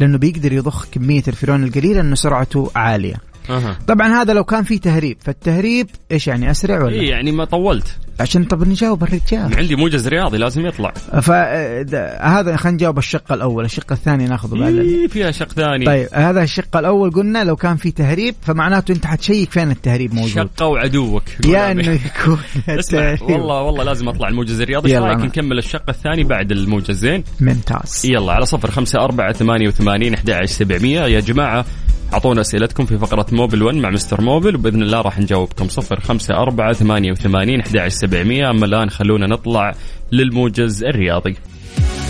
لأنه 0.00 0.18
بيقدر 0.18 0.52
يضخ 0.52 0.86
كمية 0.92 1.22
الفريون 1.28 1.64
القليلة 1.64 1.94
لأنه 1.94 2.14
سرعته 2.14 2.70
عالية 2.76 3.27
أها. 3.50 3.78
طبعا 3.86 4.08
هذا 4.08 4.32
لو 4.32 4.44
كان 4.44 4.62
في 4.62 4.78
تهريب 4.78 5.16
فالتهريب 5.20 5.86
إيش 6.12 6.26
يعني 6.26 6.50
أسرع 6.50 6.84
ولا؟ 6.84 7.00
اي 7.00 7.06
يعني 7.06 7.32
ما 7.32 7.44
طولت. 7.44 7.96
عشان 8.20 8.44
طب 8.44 8.68
نجاوب 8.68 9.02
الرجال. 9.02 9.56
عندي 9.58 9.76
موجز 9.76 10.08
رياضي 10.08 10.38
لازم 10.38 10.66
يطلع. 10.66 10.92
فهذا 11.20 12.56
خلينا 12.56 12.74
نجاوب 12.74 12.98
الشق 12.98 13.32
الأول 13.32 13.64
الشق 13.64 13.92
الثاني 13.92 14.24
ناخذه 14.24 14.58
بعد 14.58 14.74
إيه 14.74 15.08
فيها 15.08 15.30
شق 15.30 15.52
ثاني. 15.52 15.86
طيب 15.86 16.08
هذا 16.12 16.42
الشق 16.42 16.76
الأول 16.76 17.10
قلنا 17.10 17.44
لو 17.44 17.56
كان 17.56 17.76
في 17.76 17.90
تهريب 17.90 18.34
فمعناته 18.42 18.92
أنت 18.92 19.06
حتشيك 19.06 19.50
فين 19.50 19.70
التهريب 19.70 20.14
موجود. 20.14 20.30
شقة 20.30 20.66
وعدوك. 20.66 21.22
يا 21.46 21.72
إنه 21.72 21.90
يكون 21.90 22.38
اسمع 22.68 23.16
والله 23.22 23.62
والله 23.62 23.84
لازم 23.84 24.08
أطلع 24.08 24.28
الموجز 24.28 24.60
الرياضي. 24.60 24.88
إيش 24.88 24.98
رأيك 24.98 25.18
أنا. 25.18 25.26
نكمل 25.26 25.58
الشق 25.58 25.84
الثاني 25.88 26.24
بعد 26.24 26.52
الموجز 26.52 26.90
زين 26.90 27.24
ممتاز. 27.40 28.06
يلا 28.06 28.32
على 28.32 28.46
صفر 28.46 28.70
خمسة 28.70 28.98
أربعة 28.98 29.32
ثمانية 29.32 29.68
وثمانين 29.68 30.14
أحد 30.14 30.30
عشر 30.30 30.46
سبعمية. 30.46 31.00
يا 31.00 31.20
جماعة 31.20 31.64
أعطونا 32.12 32.40
أسئلتكم 32.40 32.86
في 32.86 32.98
فقرة 32.98 33.26
موبل 33.32 33.62
1 33.62 33.76
مع 33.76 33.90
مستر 33.90 34.20
موبل 34.20 34.54
وبإذن 34.54 34.82
الله 34.82 35.00
راح 35.00 35.18
نجاوبكم. 35.18 35.68
صفر 35.68 36.00
خمسة 36.00 36.34
أربعة 36.34 36.72
ثمانية 36.72 37.12
وثمانين 37.12 37.60
أحد 37.60 37.76
عشر 37.76 37.96
سبعمية. 37.96 38.50
أما 38.50 38.66
الآن 38.66 38.90
خلونا 38.90 39.26
نطلع 39.26 39.74
للموجز 40.12 40.84
الرياضي. 40.84 41.36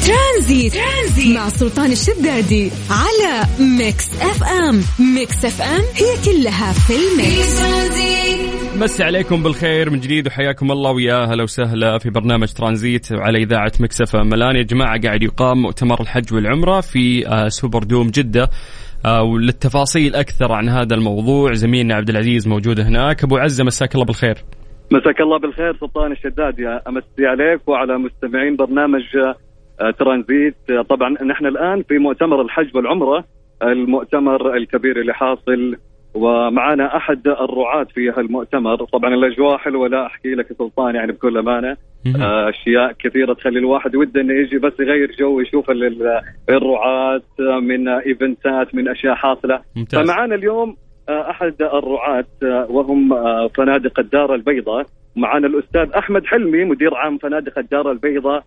ترانزيت. 0.06 0.74
ترانزيت 0.74 1.36
مع 1.36 1.48
سلطان 1.48 1.92
الشدادي 1.92 2.70
على 2.90 3.46
Mix 3.78 4.08
FM. 4.20 4.82
Mix 5.14 5.44
FM 5.44 5.82
هي 5.94 6.24
كلها 6.24 6.72
في 6.72 6.92
ال 6.92 7.06
mix. 7.06 7.62
مسي 8.76 9.04
عليكم 9.04 9.42
بالخير 9.42 9.90
من 9.90 10.00
جديد 10.00 10.26
وحياكم 10.26 10.72
الله 10.72 10.90
ويا 10.90 11.24
هلا 11.24 11.42
وسهلا 11.42 11.98
في 11.98 12.10
برنامج 12.10 12.48
ترانزيت 12.48 13.12
على 13.12 13.38
إذاعة 13.38 13.72
Mix 13.80 14.02
FM 14.02 14.16
الآن 14.16 14.56
يا 14.56 14.62
جماعة 14.62 15.00
قاعد 15.00 15.22
يقام 15.22 15.62
مؤتمر 15.62 16.00
الحج 16.00 16.34
والعمرة 16.34 16.80
في 16.80 17.28
آه، 17.28 17.48
Super 17.48 17.82
Dome 17.82 18.10
جدة. 18.10 18.50
وللتفاصيل 19.06 20.14
أكثر 20.14 20.52
عن 20.52 20.68
هذا 20.68 20.94
الموضوع 20.94 21.52
زميلنا 21.52 21.94
عبد 21.94 22.08
العزيز 22.08 22.48
موجود 22.48 22.80
هناك. 22.80 23.24
أبو 23.24 23.36
عزة 23.36 23.64
مساك 23.64 23.94
الله 23.94 24.06
بالخير. 24.06 24.34
مساك 24.92 25.20
الله 25.20 25.38
بالخير 25.38 25.76
سلطان 25.76 26.12
الشداد. 26.12 26.58
يا 26.58 26.82
أمسي 26.88 27.26
عليك 27.26 27.68
وعلى 27.68 27.98
مستمعين 27.98 28.56
برنامج 28.56 29.02
آه، 29.80 29.90
ترانزيت. 29.90 30.56
آه، 30.70 30.82
طبعا 30.82 31.08
نحن 31.10 31.46
الآن 31.46 31.82
في 31.82 31.98
مؤتمر 31.98 32.42
الحج 32.42 32.76
والعمرة 32.76 33.24
المؤتمر 33.62 34.56
الكبير 34.56 35.00
اللي 35.00 35.14
حاصل 35.14 35.76
ومعنا 36.14 36.96
أحد 36.96 37.28
الرعاة 37.28 37.84
في 37.94 38.10
هالمؤتمر. 38.10 38.84
طبعا 38.84 39.14
الاجواء 39.14 39.56
حلوة 39.56 39.88
لا 39.88 40.06
أحكي 40.06 40.34
لك 40.34 40.52
سلطان 40.58 40.94
يعني 40.94 41.12
بكل 41.12 41.38
أمانة. 41.38 41.76
آه، 42.20 42.48
أشياء 42.48 42.92
كثيرة 42.92 43.32
تخلي 43.34 43.58
الواحد 43.58 43.96
وده 43.96 44.20
إنه 44.20 44.34
يجي 44.34 44.58
بس 44.58 44.72
يغير 44.80 45.10
جو 45.18 45.40
يشوف 45.40 45.70
ال- 45.70 45.84
ال- 45.84 46.20
الرعاة 46.50 47.20
من 47.62 47.88
إيفنتات 47.88 48.74
من 48.74 48.88
أشياء 48.88 49.14
حاصلة. 49.14 49.60
ممتاز. 49.76 50.00
فمعنا 50.00 50.34
اليوم 50.34 50.76
آه، 51.08 51.30
أحد 51.30 51.54
الرعاة 51.62 52.24
آه، 52.42 52.66
وهم 52.70 53.08
فنادق 53.48 54.00
الدار 54.00 54.34
البيضاء. 54.34 54.86
معنا 55.16 55.46
الأستاذ 55.46 55.90
أحمد 55.98 56.26
حلمي 56.26 56.64
مدير 56.64 56.94
عام 56.94 57.18
فنادق 57.18 57.58
الدار 57.58 57.90
البيضاء. 57.90 58.42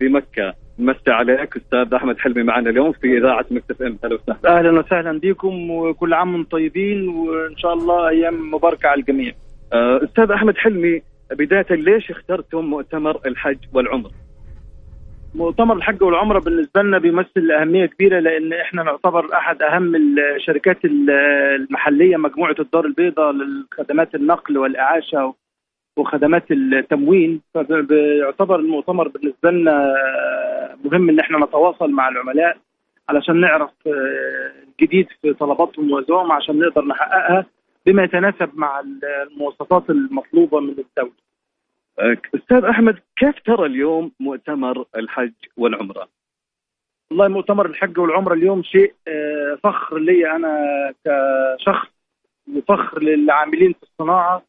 بمكة 0.00 0.54
مسي 0.78 1.10
عليك 1.10 1.56
أستاذ 1.56 1.94
أحمد 1.94 2.18
حلمي 2.18 2.42
معنا 2.42 2.70
اليوم 2.70 2.92
في 2.92 3.18
إذاعة 3.18 3.44
مكتف 3.50 3.82
إم 3.82 3.98
هلا 4.04 4.14
وسهلا 4.14 4.58
أهلا 4.58 4.78
وسهلا 4.80 5.18
بكم 5.20 5.70
وكل 5.70 6.14
عام 6.14 6.34
وأنتم 6.34 6.48
طيبين 6.50 7.08
وإن 7.08 7.56
شاء 7.56 7.72
الله 7.74 8.08
أيام 8.08 8.50
مباركة 8.54 8.88
على 8.88 9.00
الجميع. 9.00 9.32
آه، 9.72 10.00
أستاذ 10.04 10.30
أحمد 10.30 10.56
حلمي 10.56 11.02
بداية 11.32 11.66
ليش 11.70 12.10
اخترتم 12.10 12.58
مؤتمر 12.64 13.20
الحج 13.26 13.58
والعمرة؟ 13.72 14.10
مؤتمر 15.34 15.76
الحج 15.76 16.02
والعمرة 16.02 16.38
بالنسبة 16.38 16.82
لنا 16.82 16.98
بيمثل 16.98 17.50
أهمية 17.60 17.86
كبيرة 17.86 18.18
لأن 18.18 18.52
إحنا 18.52 18.82
نعتبر 18.82 19.32
أحد 19.34 19.62
أهم 19.62 19.92
الشركات 20.36 20.84
ال- 20.84 21.10
المحلية 21.60 22.16
مجموعة 22.16 22.54
الدار 22.58 22.84
البيضاء 22.84 23.32
للخدمات 23.32 24.14
النقل 24.14 24.58
والإعاشة 24.58 25.34
وخدمات 25.96 26.50
التموين 26.50 27.40
فبيعتبر 27.54 28.56
المؤتمر 28.60 29.08
بالنسبة 29.08 29.50
لنا 29.50 29.94
مهم 30.84 31.08
إن 31.08 31.20
إحنا 31.20 31.38
نتواصل 31.38 31.90
مع 31.90 32.08
العملاء 32.08 32.58
علشان 33.08 33.40
نعرف 33.40 33.70
آه، 33.86 34.52
الجديد 34.68 35.06
في 35.22 35.32
طلباتهم 35.32 35.92
وذوقهم 35.92 36.32
عشان 36.32 36.58
نقدر 36.58 36.84
نحققها 36.84 37.46
بما 37.86 38.04
يتناسب 38.04 38.50
مع 38.54 38.80
المواصفات 38.80 39.90
المطلوبة 39.90 40.60
من 40.60 40.68
الدولة. 40.70 41.12
آه، 41.98 42.16
أستاذ 42.34 42.64
أحمد 42.64 42.98
كيف 43.16 43.34
ترى 43.44 43.66
اليوم 43.66 44.12
مؤتمر 44.20 44.84
الحج 44.96 45.32
والعمرة؟ 45.56 46.08
والله 47.10 47.28
مؤتمر 47.28 47.66
الحج 47.66 47.98
والعمرة 47.98 48.34
اليوم 48.34 48.62
شيء 48.62 48.94
آه، 49.08 49.58
فخر 49.62 49.98
لي 49.98 50.30
أنا 50.36 50.58
كشخص 51.04 51.88
وفخر 52.56 53.02
للعاملين 53.02 53.72
في 53.72 53.82
الصناعة 53.82 54.42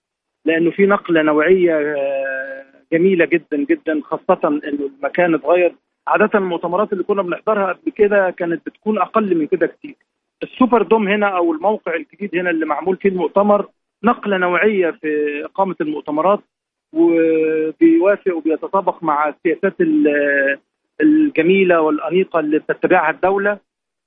لأنه 0.48 0.72
في 0.72 0.86
نقلة 0.86 1.22
نوعية 1.22 1.76
آه، 1.98 2.66
جميلة 2.94 3.26
جدا 3.26 3.58
جدا 3.58 4.02
خاصة 4.04 4.40
إنه 4.48 4.60
المكان 4.98 5.34
اتغير. 5.34 5.76
عادة 6.08 6.30
المؤتمرات 6.36 6.94
اللي 6.94 7.04
كنا 7.04 7.22
بنحضرها 7.22 7.74
قبل 7.74 7.92
كده 7.92 8.30
كانت 8.30 8.66
بتكون 8.66 8.98
أقل 9.00 9.36
من 9.38 9.48
كده 9.48 9.68
كتير. 9.68 9.96
السوبر 10.44 10.82
دوم 10.84 11.08
هنا 11.08 11.28
أو 11.28 11.54
الموقع 11.54 11.96
الجديد 11.96 12.36
هنا 12.36 12.50
اللي 12.50 12.66
معمول 12.66 12.98
فيه 12.98 13.10
المؤتمر 13.10 13.68
نقلة 14.04 14.38
نوعية 14.38 14.92
في 14.92 15.42
إقامة 15.46 15.76
المؤتمرات 15.82 16.40
وبيوافق 16.94 18.36
وبيتطابق 18.38 19.04
مع 19.04 19.28
السياسات 19.30 19.82
ال- 19.82 20.58
الجميلة 21.02 21.82
والأنيقة 21.82 22.40
اللي 22.40 22.60
بتتبعها 22.60 23.12
الدولة. 23.12 23.58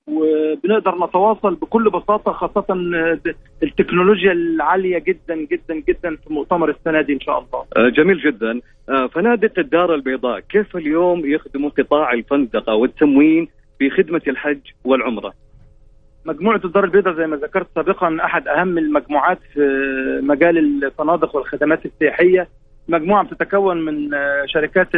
وبنقدر 0.08 1.04
نتواصل 1.06 1.54
بكل 1.54 1.90
بساطة 1.90 2.32
خاصة 2.32 2.64
التكنولوجيا 3.62 4.32
العالية 4.32 4.98
جدا 4.98 5.34
جدا 5.36 5.74
جدا 5.88 6.16
في 6.16 6.32
مؤتمر 6.32 6.70
السنة 6.70 7.00
دي 7.00 7.12
إن 7.12 7.20
شاء 7.20 7.38
الله. 7.38 7.64
آه، 7.76 7.88
جميل 7.88 8.20
جدا 8.20 8.60
آه، 8.88 9.06
فنادق 9.06 9.58
الدار 9.58 9.94
البيضاء 9.94 10.40
كيف 10.40 10.76
اليوم 10.76 11.26
يخدموا 11.26 11.70
قطاع 11.70 12.12
الفندقه 12.12 12.74
والتموين 12.74 13.48
في 13.78 13.90
خدمة 13.90 14.22
الحج 14.28 14.60
والعمرة؟ 14.84 15.32
مجموعة 16.24 16.60
الدار 16.64 16.84
البيضاء 16.84 17.14
زي 17.14 17.26
ما 17.26 17.36
ذكرت 17.36 17.66
سابقا 17.74 18.16
أحد 18.24 18.48
أهم 18.48 18.78
المجموعات 18.78 19.38
في 19.54 19.60
مجال 20.22 20.58
الفنادق 20.58 21.36
والخدمات 21.36 21.86
السياحية 21.86 22.48
مجموعة 22.88 23.24
بتتكون 23.24 23.84
من 23.84 24.14
آه، 24.14 24.44
شركات 24.46 24.88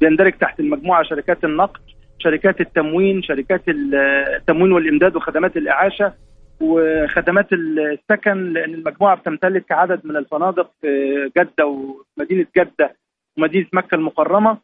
بيندرج 0.00 0.32
تحت 0.32 0.60
المجموعة 0.60 1.02
شركات 1.02 1.44
النقد 1.44 1.80
شركات 2.18 2.60
التموين 2.60 3.22
شركات 3.22 3.68
ال- 3.68 3.94
التموين 4.36 4.72
والإمداد 4.72 5.16
وخدمات 5.16 5.56
الإعاشة 5.56 6.12
وخدمات 6.60 7.52
السكن 7.52 8.52
لأن 8.52 8.74
المجموعة 8.74 9.16
بتمتلك 9.16 9.72
عدد 9.72 10.00
من 10.06 10.16
الفنادق 10.16 10.70
في 10.80 11.14
جدة 11.38 11.66
ومدينة 11.66 12.46
جدة 12.56 12.96
ومدينة 13.38 13.66
مكة 13.72 13.94
المكرمة 13.94 14.58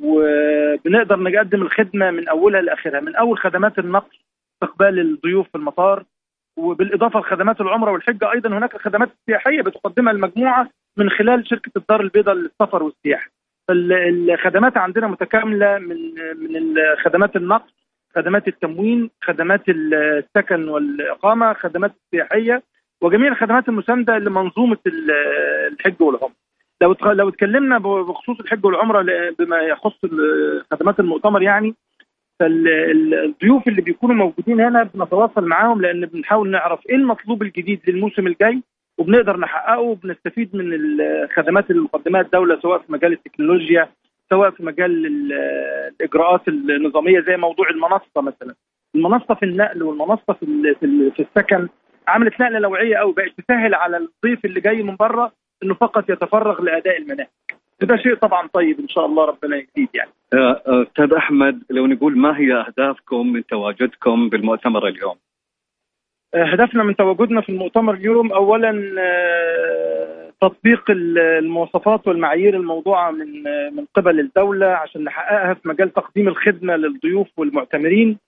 وبنقدر 0.00 1.20
نقدم 1.20 1.62
الخدمة 1.62 2.10
من 2.10 2.28
أولها 2.28 2.60
لآخرها 2.60 3.00
من 3.00 3.16
أول 3.16 3.38
خدمات 3.38 3.78
النقل 3.78 4.16
استقبال 4.54 4.98
الضيوف 5.00 5.48
في 5.48 5.54
المطار 5.54 6.04
وبالإضافة 6.56 7.20
لخدمات 7.20 7.60
العمرة 7.60 7.90
والحج 7.92 8.24
أيضا 8.24 8.48
هناك 8.58 8.76
خدمات 8.76 9.08
سياحية 9.26 9.62
بتقدمها 9.62 10.12
المجموعة 10.12 10.70
من 10.96 11.10
خلال 11.10 11.48
شركة 11.48 11.70
الدار 11.76 12.00
البيضاء 12.00 12.34
للسفر 12.34 12.82
والسياحة. 12.82 13.30
الخدمات 13.70 14.76
عندنا 14.76 15.06
متكاملة 15.06 15.78
من 15.78 15.96
من 16.38 16.74
خدمات 17.04 17.36
النقل، 17.36 17.70
خدمات 18.16 18.48
التموين، 18.48 19.10
خدمات 19.22 19.62
السكن 19.68 20.68
والإقامة، 20.68 21.52
خدمات 21.52 21.92
السياحية 22.04 22.62
وجميع 23.02 23.28
الخدمات 23.32 23.68
المساندة 23.68 24.18
لمنظومة 24.18 24.78
ال- 24.86 25.10
الحج 25.72 26.02
والعمرة. 26.02 26.32
لو 26.82 26.94
لو 27.12 27.28
اتكلمنا 27.28 27.78
بخصوص 27.78 28.40
الحج 28.40 28.64
والعمرة 28.64 29.06
بما 29.38 29.58
يخص 29.58 30.00
خدمات 30.70 31.00
المؤتمر 31.00 31.42
يعني 31.42 31.74
فالضيوف 32.40 33.68
اللي 33.68 33.82
بيكونوا 33.82 34.14
موجودين 34.14 34.60
هنا 34.60 34.82
بنتواصل 34.82 35.44
معاهم 35.44 35.80
لأن 35.82 36.06
بنحاول 36.06 36.50
نعرف 36.50 36.80
إيه 36.88 36.96
المطلوب 36.96 37.42
الجديد 37.42 37.80
للموسم 37.90 38.26
الجاي 38.26 38.62
وبنقدر 38.98 39.36
نحققه 39.36 39.78
وبنستفيد 39.80 40.56
من 40.56 40.72
الخدمات 40.72 41.70
اللي 41.70 41.82
مقدمها 41.82 42.20
الدولة 42.20 42.60
سواء 42.60 42.78
في 42.78 42.92
مجال 42.92 43.12
التكنولوجيا 43.12 43.88
سواء 44.30 44.50
في 44.50 44.62
مجال 44.62 45.06
ال- 45.06 45.32
الإجراءات 46.00 46.48
النظامية 46.48 47.20
زي 47.20 47.36
موضوع 47.36 47.70
المنصة 47.70 48.20
مثلا. 48.20 48.54
المنصة 48.94 49.34
في 49.34 49.44
النقل 49.44 49.82
والمنصة 49.82 50.32
في 50.40 50.74
في 50.80 50.86
ال- 50.86 51.12
في 51.12 51.22
السكن 51.22 51.68
عملت 52.08 52.40
نقلة 52.40 52.58
نوعيه 52.58 52.96
قوي 52.96 53.12
بقت 53.12 53.32
تسهل 53.38 53.74
على 53.74 53.96
الضيف 53.96 54.44
اللي 54.44 54.60
جاي 54.60 54.82
من 54.82 54.96
بره 54.96 55.32
إنه 55.62 55.74
فقط 55.74 56.10
يتفرغ 56.10 56.62
لأداء 56.62 56.98
المناهج. 56.98 57.28
وده 57.82 57.96
شيء 57.96 58.14
طبعا 58.14 58.48
طيب 58.52 58.80
إن 58.80 58.88
شاء 58.88 59.06
الله 59.06 59.24
ربنا 59.24 59.56
يزيد 59.56 59.88
يعني. 59.94 60.10
أستاذ 60.66 61.12
أحمد 61.12 61.62
لو 61.70 61.86
نقول 61.86 62.18
ما 62.18 62.38
هي 62.38 62.54
أهدافكم 62.54 63.32
من 63.32 63.46
تواجدكم 63.46 64.28
بالمؤتمر 64.28 64.88
اليوم؟ 64.88 65.14
هدفنا 66.34 66.82
من 66.82 66.96
تواجدنا 66.96 67.40
في 67.40 67.48
المؤتمر 67.48 67.94
اليوم 67.94 68.32
اولا 68.32 68.94
آه، 68.98 70.30
تطبيق 70.40 70.90
ال- 70.90 71.18
المواصفات 71.18 72.08
والمعايير 72.08 72.56
الموضوعة 72.56 73.10
من 73.10 73.46
آه، 73.46 73.70
من 73.70 73.84
قبل 73.94 74.20
الدولة 74.20 74.66
عشان 74.66 75.04
نحققها 75.04 75.54
في 75.54 75.68
مجال 75.68 75.92
تقديم 75.92 76.28
الخدمة 76.28 76.76
للضيوف 76.76 77.28
والمعتمرين. 77.36 78.18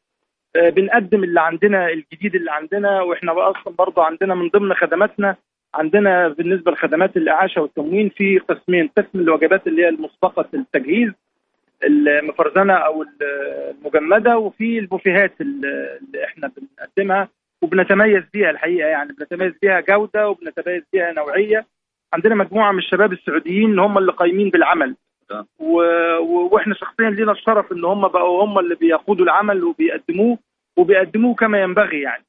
آه، 0.56 0.70
بنقدم 0.70 1.24
اللي 1.24 1.40
عندنا 1.40 1.88
الجديد 1.88 2.34
اللي 2.34 2.50
عندنا 2.50 3.02
وإحنا 3.02 3.50
أصلا 3.50 3.74
برضه 3.78 4.04
عندنا 4.04 4.34
من 4.34 4.48
ضمن 4.48 4.74
خدماتنا 4.74 5.36
عندنا 5.74 6.28
بالنسبة 6.28 6.72
لخدمات 6.72 7.16
الإعاشة 7.16 7.62
والتموين 7.62 8.08
في 8.08 8.38
قسمين 8.38 8.90
قسم 8.98 9.08
الوجبات 9.20 9.66
اللي 9.66 9.82
هي 9.82 9.88
المسبقة 9.88 10.44
التجهيز 10.54 11.12
المفرزنة 11.84 12.72
أو 12.72 13.04
المجمدة 13.22 14.38
وفي 14.38 14.78
البوفيهات 14.78 15.32
اللي 15.40 16.24
إحنا 16.24 16.50
بنقدمها. 16.56 17.28
وبنتميز 17.62 18.22
بيها 18.32 18.50
الحقيقة 18.50 18.88
يعني 18.88 19.12
بنتميز 19.12 19.52
بيها 19.62 19.80
جودة 19.80 20.28
وبنتميز 20.28 20.82
بيها 20.92 21.12
نوعية. 21.12 21.66
عندنا 22.14 22.34
مجموعة 22.34 22.72
من 22.72 22.78
الشباب 22.78 23.12
السعوديين 23.12 23.78
هم 23.78 23.98
اللي 23.98 24.12
قايمين 24.12 24.50
بالعمل. 24.50 24.96
و... 25.58 25.82
و... 26.18 26.48
وإحنا 26.52 26.74
شخصيا 26.74 27.10
لينا 27.10 27.32
الشرف 27.32 27.72
إن 27.72 27.84
هم 27.84 28.08
بقوا 28.08 28.44
هم 28.44 28.58
اللي 28.58 28.74
بيقودوا 28.74 29.24
العمل 29.24 29.64
وبيقدموه 29.64 30.38
وبيقدموه 30.76 31.34
كما 31.34 31.62
ينبغي 31.62 32.00
يعني. 32.00 32.24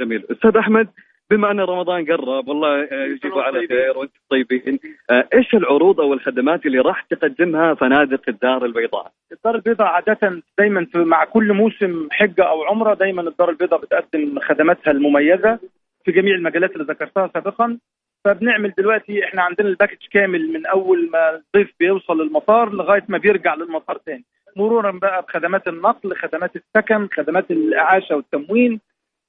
جميل. 0.00 0.26
أستاذ 0.30 0.56
أحمد 0.56 0.88
بما 1.30 1.50
أن 1.50 1.60
رمضان 1.60 2.04
قرب 2.04 2.48
والله 2.48 2.82
آه، 2.84 3.04
يجيبوا 3.04 3.42
على 3.42 3.66
خير 3.66 3.98
وأنتم 3.98 4.18
طيبين. 4.30 4.78
آه، 5.10 5.28
إيش 5.34 5.54
العروض 5.54 6.00
أو 6.00 6.12
الخدمات 6.12 6.66
اللي 6.66 6.78
راح 6.78 7.02
تقدمها 7.02 7.74
فنادق 7.74 8.20
الدار 8.28 8.64
البيضاء؟ 8.64 9.12
الدار 9.32 9.54
البيضاء 9.54 9.86
عادة 9.86 10.42
دايما 10.58 10.84
في 10.84 10.98
مع 10.98 11.24
كل 11.24 11.52
موسم 11.52 12.08
حجة 12.10 12.42
أو 12.44 12.64
عمرة 12.64 12.94
دايما 12.94 13.22
الدار 13.22 13.50
البيضاء 13.50 13.80
بتقدم 13.80 14.38
خدماتها 14.40 14.90
المميزة 14.90 15.58
في 16.04 16.12
جميع 16.12 16.34
المجالات 16.34 16.72
اللي 16.72 16.84
ذكرتها 16.84 17.30
سابقا. 17.34 17.78
فبنعمل 18.24 18.72
دلوقتي 18.78 19.24
إحنا 19.24 19.42
عندنا 19.42 19.68
الباكج 19.68 20.06
كامل 20.12 20.52
من 20.52 20.66
أول 20.66 21.10
ما 21.12 21.34
الضيف 21.34 21.74
بيوصل 21.80 22.20
للمطار 22.22 22.72
لغاية 22.72 23.04
ما 23.08 23.18
بيرجع 23.18 23.54
للمطار 23.54 23.96
تاني. 23.96 24.24
مرورا 24.56 24.90
بقى 24.90 25.22
بخدمات 25.22 25.68
النقل 25.68 26.16
خدمات 26.16 26.50
السكن 26.56 27.08
خدمات 27.12 27.50
الإعاشة 27.50 28.16
والتموين. 28.16 28.80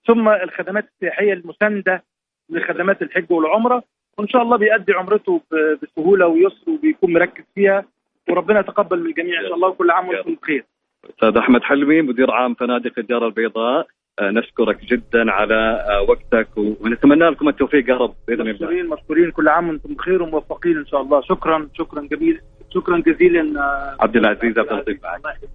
ثم 0.08 0.30
الخدمات 0.30 0.86
السياحية 0.96 1.34
المساندة 1.34 2.04
لخدمات 2.50 3.02
الحج 3.02 3.32
والعمرة 3.32 3.84
وإن 4.18 4.28
شاء 4.28 4.42
الله 4.42 4.58
بيأدي 4.58 4.94
عمرته 4.94 5.42
ب- 5.52 5.78
بسهولة 5.84 6.28
ويسر 6.28 6.70
وبيكون 6.72 7.14
مركز 7.14 7.44
فيها 7.56 7.86
وربنا 8.30 8.60
يتقبل 8.60 9.00
من 9.00 9.06
الجميع. 9.10 9.40
إن 9.40 9.46
شاء 9.46 9.56
الله 9.56 9.68
وكل 9.68 9.92
عام 9.92 10.08
وأنتم 10.10 10.36
بخير. 10.42 10.64
أستاذ 11.10 11.38
أحمد 11.38 11.64
حلمي 11.64 12.02
مدير 12.02 12.32
عام 12.32 12.54
فنادق 12.54 12.92
الدار 13.00 13.28
البيضاء 13.28 13.88
آه، 14.20 14.32
نشكرك 14.32 14.86
جدا 14.86 15.32
على 15.32 15.86
آه، 15.90 16.02
وقتك 16.02 16.48
ونتمنى 16.58 17.30
لكم 17.30 17.50
التوفيق 17.50 17.90
يا 17.90 17.96
رب 17.96 18.14
بإذن 18.28 18.42
الله. 18.42 18.54
مشكورين 18.54 18.90
مشكورين 18.90 19.32
كل 19.32 19.48
عام 19.48 19.70
وأنتم 19.70 19.94
بخير 19.94 20.24
وموفقين 20.24 20.78
إن 20.78 20.86
شاء 20.86 21.02
الله. 21.02 21.22
شكرا 21.22 21.70
شكرا 21.78 22.02
جميل 22.12 22.42
شكرا 22.74 22.98
جزيلا 23.00 23.62
آه، 23.62 23.96
عبد 24.04 24.16
العزيز 24.16 24.60
عبد 24.60 24.72
اللطيف 24.72 24.98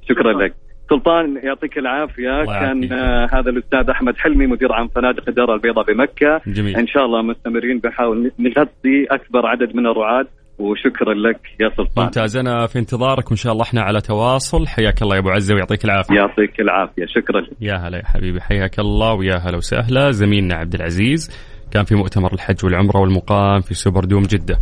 شكرا 0.09 0.33
لك. 0.33 0.55
سلطان 0.91 1.41
يعطيك 1.45 1.79
العافية. 1.79 2.41
الله 2.41 2.61
كان. 2.61 2.93
آه، 2.93 3.29
هذا 3.33 3.51
الأستاذ 3.51 3.91
أحمد 3.91 4.15
حلمي 4.19 4.47
مدير 4.47 4.73
عام 4.73 4.89
فنادق 4.89 5.29
الدار 5.29 5.55
البيضاء 5.55 5.85
بمكة. 5.85 6.41
جميل. 6.47 6.77
إن 6.77 6.87
شاء 6.87 7.05
الله 7.05 7.23
مستمرين 7.23 7.79
بحاول 7.79 8.33
نغطي 8.39 9.07
أكبر 9.11 9.47
عدد 9.47 9.77
من 9.77 9.87
الرعاة 9.87 10.27
وشكرا 10.59 11.15
لك 11.15 11.41
يا 11.61 11.69
سلطان. 11.77 12.05
ممتاز 12.05 12.37
أنا 12.37 12.67
في 12.67 12.79
انتظارك 12.79 13.27
وإن 13.29 13.37
شاء 13.37 13.53
الله 13.53 13.65
إحنا 13.65 13.83
على 13.83 14.01
تواصل. 14.01 14.67
حياك 14.67 15.03
الله 15.03 15.15
يا 15.15 15.21
أبو 15.21 15.31
عزة 15.31 15.55
ويعطيك 15.55 15.85
العافية. 15.85 16.15
يعطيك 16.15 16.61
العافية. 16.61 17.07
شكرا 17.07 17.41
لك. 17.41 17.51
يا 17.61 17.75
هلا 17.75 17.99
يا 17.99 18.07
حبيبي. 18.07 18.41
حياك 18.41 18.79
الله 18.79 19.15
ويا 19.15 19.37
هلا 19.37 19.57
وسهلا. 19.57 20.11
زميلنا 20.11 20.55
عبد 20.55 20.75
العزيز 20.75 21.51
كان 21.73 21.85
في 21.85 21.95
مؤتمر 21.95 22.33
الحج 22.33 22.65
والعمرة 22.65 23.01
والمقام 23.01 23.61
في 23.61 23.75
سوبر 23.75 24.05
دوم 24.05 24.23
آه 24.23 24.57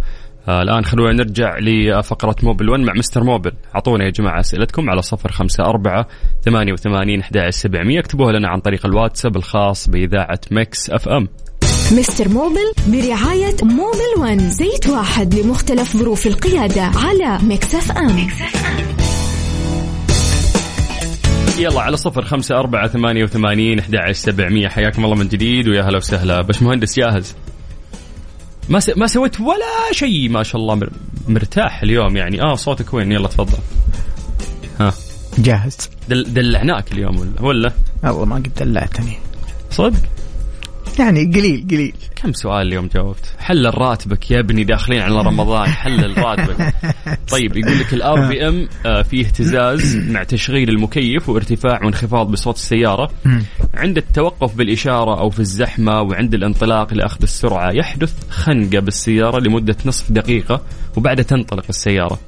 الآن 0.49 0.85
خلونا 0.85 1.13
نرجع 1.13 1.59
لفقرة 1.59 2.37
Mobil 2.43 2.69
1 2.69 2.81
مع 2.81 2.93
Mister 2.97 3.25
Mobil. 3.25 3.53
أعطونا 3.75 4.05
يا 4.05 4.11
جماعة 4.11 4.41
أسئلتكم 4.41 4.91
على 4.91 5.03
صفر 5.03 5.33
خمسة 5.33 5.65
أربعة 5.65 6.07
ثمانية 6.45 6.73
وثمانين 6.73 7.21
أحد 7.21 7.49
سبعمية. 7.51 8.01
اكتبوها 8.01 8.33
لنا 8.33 8.49
عن 8.49 8.61
طريق 8.61 8.87
الواتساب 8.87 9.37
الخاص 9.37 9.89
بإذاعة 9.89 10.41
Mix 10.51 10.91
FM. 10.91 11.29
Mister 11.93 12.29
Mobil 12.29 12.73
برعاية 12.87 13.57
Mobil 13.63 14.21
One. 14.21 14.39
زيت 14.39 14.89
واحد 14.89 15.35
لمختلف 15.35 15.97
ظروف 15.97 16.27
القيادة 16.27 16.83
على 16.83 17.39
Mix 17.43 17.93
FM. 17.93 18.29
يلا 21.59 21.81
على 21.81 21.97
صفر 21.97 22.23
خمسة 22.23 22.59
أربعة 22.59 22.89
ثمانية 22.89 23.25
وثمانين 23.25 23.79
أحد 23.79 24.13
سبعمية. 24.13 24.69
حياكم 24.69 25.05
الله 25.05 25.17
من 25.17 25.29
جديد 25.29 25.69
ويا 25.69 25.83
هلا 25.83 25.97
وسهلا. 25.97 26.41
باش 26.41 26.63
مهندس 26.63 26.97
جاهز. 27.01 27.37
ما 28.69 28.81
س... 28.81 28.91
ما 28.97 29.07
سويت 29.07 29.41
ولا 29.41 29.93
شيء 29.93 30.29
ما 30.29 30.43
شاء 30.43 30.61
الله 30.61 30.75
مر... 30.75 30.91
مرتاح 31.29 31.83
اليوم 31.83 32.17
يعني. 32.17 32.43
آه 32.43 32.55
صوتك 32.55 32.95
وين؟ 32.95 33.13
يلا 33.13 33.29
تفضل. 33.29 33.59
ها. 34.81 34.95
جاهز. 35.39 35.77
دل... 36.09 36.35
دلعناك 36.35 36.93
اليوم 36.93 37.19
ولا 37.19 37.43
ولا؟ 37.43 37.73
والله 38.05 38.25
ما 38.25 38.37
قد 38.37 38.55
دلعتني. 38.61 39.19
صدق؟ 39.71 40.03
يعني 40.99 41.25
قليل 41.25 41.67
قليل. 41.71 41.95
كم 42.17 42.33
سؤال 42.33 42.67
اليوم 42.67 42.87
جاوبت؟ 42.95 43.35
حلل 43.39 43.79
راتبك 43.79 44.31
يا 44.31 44.41
ابني 44.41 44.65
داخلين 44.65 45.01
على 45.01 45.21
رمضان 45.21 45.69
حلل 45.69 46.19
راتبك 46.19 46.75
طيب 47.33 47.57
يقول 47.57 47.79
لك 47.79 47.95
ال 47.95 48.29
RPM 48.29 48.69
فيه 49.03 49.27
اهتزاز 49.27 49.97
مع 50.13 50.23
تشغيل 50.23 50.69
المكيف 50.69 51.29
وارتفاع 51.29 51.85
وانخفاض 51.85 52.31
بصوت 52.31 52.57
السيارة. 52.57 53.11
عند 53.75 53.97
التوقف 53.97 54.57
بالإشارة 54.57 55.21
أو 55.21 55.31
في 55.31 55.41
الزحمة 55.41 56.01
وعند 56.03 56.35
الانطلاق 56.35 56.95
لأخذ 56.95 57.23
السرعة 57.23 57.71
يحدث 57.73 58.15
خنقة 58.31 58.79
بالسيارة 58.79 59.41
لمدة 59.41 59.77
نصف 59.87 60.13
دقيقة 60.13 60.63
وبعدها 60.97 61.25
تنطلق 61.25 61.65
السيارة. 61.69 62.13
آه 62.15 62.28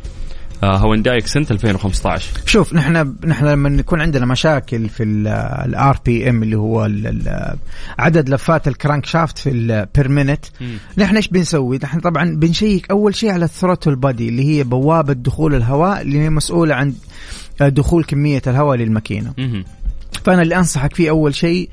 هونداي 0.65 1.19
اكسنت 1.19 1.51
2015 1.51 2.31
شوف 2.47 2.75
نحن 2.75 3.15
نحن 3.25 3.45
لما 3.47 3.69
يكون 3.81 4.01
عندنا 4.01 4.27
مشاكل 4.27 4.89
في 4.89 5.03
ال 5.03 5.99
RPM 6.07 6.43
اللي 6.43 6.57
هو 6.57 6.87
ال- 6.87 7.07
ال- 7.07 7.57
عدد 7.99 8.29
لفات 8.29 8.69
ال 8.69 9.07
crankshaft 9.07 9.39
في 9.39 9.51
ال 9.51 9.65
per 9.65 10.09
minute 10.09 10.45
نحن 10.99 11.17
إيش 11.17 11.29
بنسوي؟ 11.29 11.79
نحن 11.83 12.01
طبعا 12.01 12.37
بنشيك 12.37 12.91
أول 12.91 13.15
شيء 13.15 13.31
على 13.31 13.45
ال 13.45 13.50
throttle 13.50 13.97
body 13.97 14.29
اللي 14.29 14.45
هي 14.45 14.65
بوابة 14.65 15.13
دخول 15.13 15.55
الهواء 15.55 16.01
اللي 16.03 16.19
هي 16.21 16.31
مسؤولة 16.31 16.75
عن 16.75 16.95
دخول 17.61 18.05
كمية 18.05 18.43
الهواء 18.47 18.77
للماكينة. 18.77 19.33
فانا 20.25 20.43
اللي 20.43 20.57
أنصحك 20.57 20.95
فيه 20.95 21.11
أول 21.11 21.35
شيء 21.35 21.71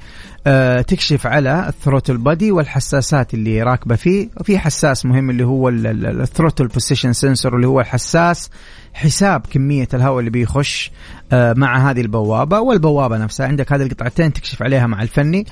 آه، 0.47 0.81
تكشف 0.81 1.27
على 1.27 1.67
ال 1.67 1.73
throttle 1.73 2.17
body 2.17 2.51
والحساسات 2.51 3.33
اللي 3.33 3.63
راكبة 3.63 3.95
فيه 3.95 4.29
وفي 4.39 4.59
حساس 4.59 5.05
مهم 5.05 5.29
اللي 5.29 5.43
هو 5.43 5.69
ال 5.69 5.80
throttle 5.80 6.67
position 6.67 7.13
sensor 7.13 7.55
اللي 7.55 7.67
هو 7.67 7.79
الحساس 7.79 8.49
حساب 8.93 9.45
كمية 9.51 9.87
الهواء 9.93 10.19
اللي 10.19 10.29
بيخش 10.29 10.91
آه، 11.31 11.53
مع 11.57 11.89
هذه 11.89 12.01
البوابة 12.01 12.59
والبوابة 12.59 13.17
نفسها. 13.17 13.47
عندك 13.47 13.73
هذه 13.73 13.81
القطعتين 13.81 14.33
تكشف 14.33 14.63
عليها 14.63 14.87
مع 14.87 15.01
الفني. 15.01 15.45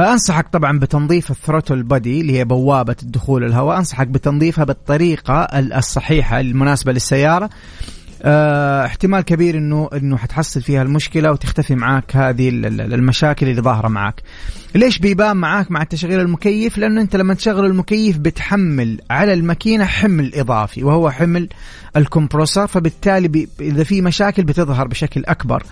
آه، 0.00 0.12
أنصحك 0.12 0.48
طبعا 0.48 0.78
بتنظيف 0.78 1.30
ال 1.30 1.36
throttle 1.36 1.82
body 1.82 2.20
اللي 2.20 2.38
هي 2.38 2.44
بوابة 2.44 2.96
الدخول 3.02 3.44
الهواء. 3.44 3.78
أنصحك 3.78 4.06
بتنظيفها 4.06 4.64
بالطريقة 4.64 5.42
الصحيحة 5.78 6.40
المناسبة 6.40 6.92
للسيارة. 6.92 7.50
آه، 8.24 8.86
احتمال 8.86 9.20
كبير 9.20 9.56
انه 9.58 9.88
إنه 9.94 10.16
حتحصل 10.16 10.62
فيها 10.62 10.82
المشكلة 10.82 11.30
وتختفي 11.30 11.74
معاك 11.74 12.16
هذه 12.16 12.48
ال- 12.48 12.66
ال- 12.66 12.94
المشاكل 12.94 13.48
اللي 13.48 13.62
ظاهرة 13.62 13.88
معاك. 13.88 14.22
ليش 14.74 14.98
بيبان 14.98 15.36
معاك 15.36 15.70
مع 15.70 15.84
تشغيل 15.84 16.20
المكيف؟ 16.20 16.78
لأنه 16.78 17.00
أنت 17.00 17.16
لما 17.16 17.34
تشغل 17.34 17.66
المكيف 17.66 18.18
بتحمل 18.18 19.00
على 19.10 19.32
الماكينة 19.32 19.84
حمل 19.84 20.34
إضافي 20.34 20.84
وهو 20.84 21.10
حمل 21.10 21.48
الكمبروسر 21.96 22.66
فبالتالي 22.66 23.48
إذا 23.60 23.84
في 23.84 24.02
مشاكل 24.02 24.44
بتظهر 24.44 24.88
بشكل 24.88 25.24
أكبر. 25.24 25.62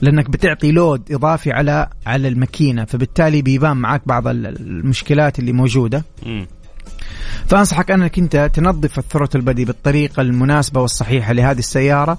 لأنك 0.00 0.30
بتعطي 0.30 0.72
لود 0.72 1.12
إضافي 1.12 1.52
على 1.52 1.88
على 2.06 2.28
الماكينة 2.28 2.84
فبالتالي 2.84 3.42
بيبان 3.42 3.76
معاك 3.76 4.02
بعض 4.06 4.28
ال- 4.28 4.46
المشكلات 4.46 5.38
اللي 5.38 5.52
موجودة 5.52 6.04
مم. 6.26 6.46
فأنصحك 7.46 7.90
أنك 7.90 8.18
أنت 8.18 8.50
تنظف 8.54 8.98
الثروت 8.98 9.36
البدي 9.36 9.64
بالطريقة 9.64 10.20
المناسبة 10.20 10.80
والصحيحة 10.80 11.32
لهذه 11.32 11.58
السيارة 11.58 12.18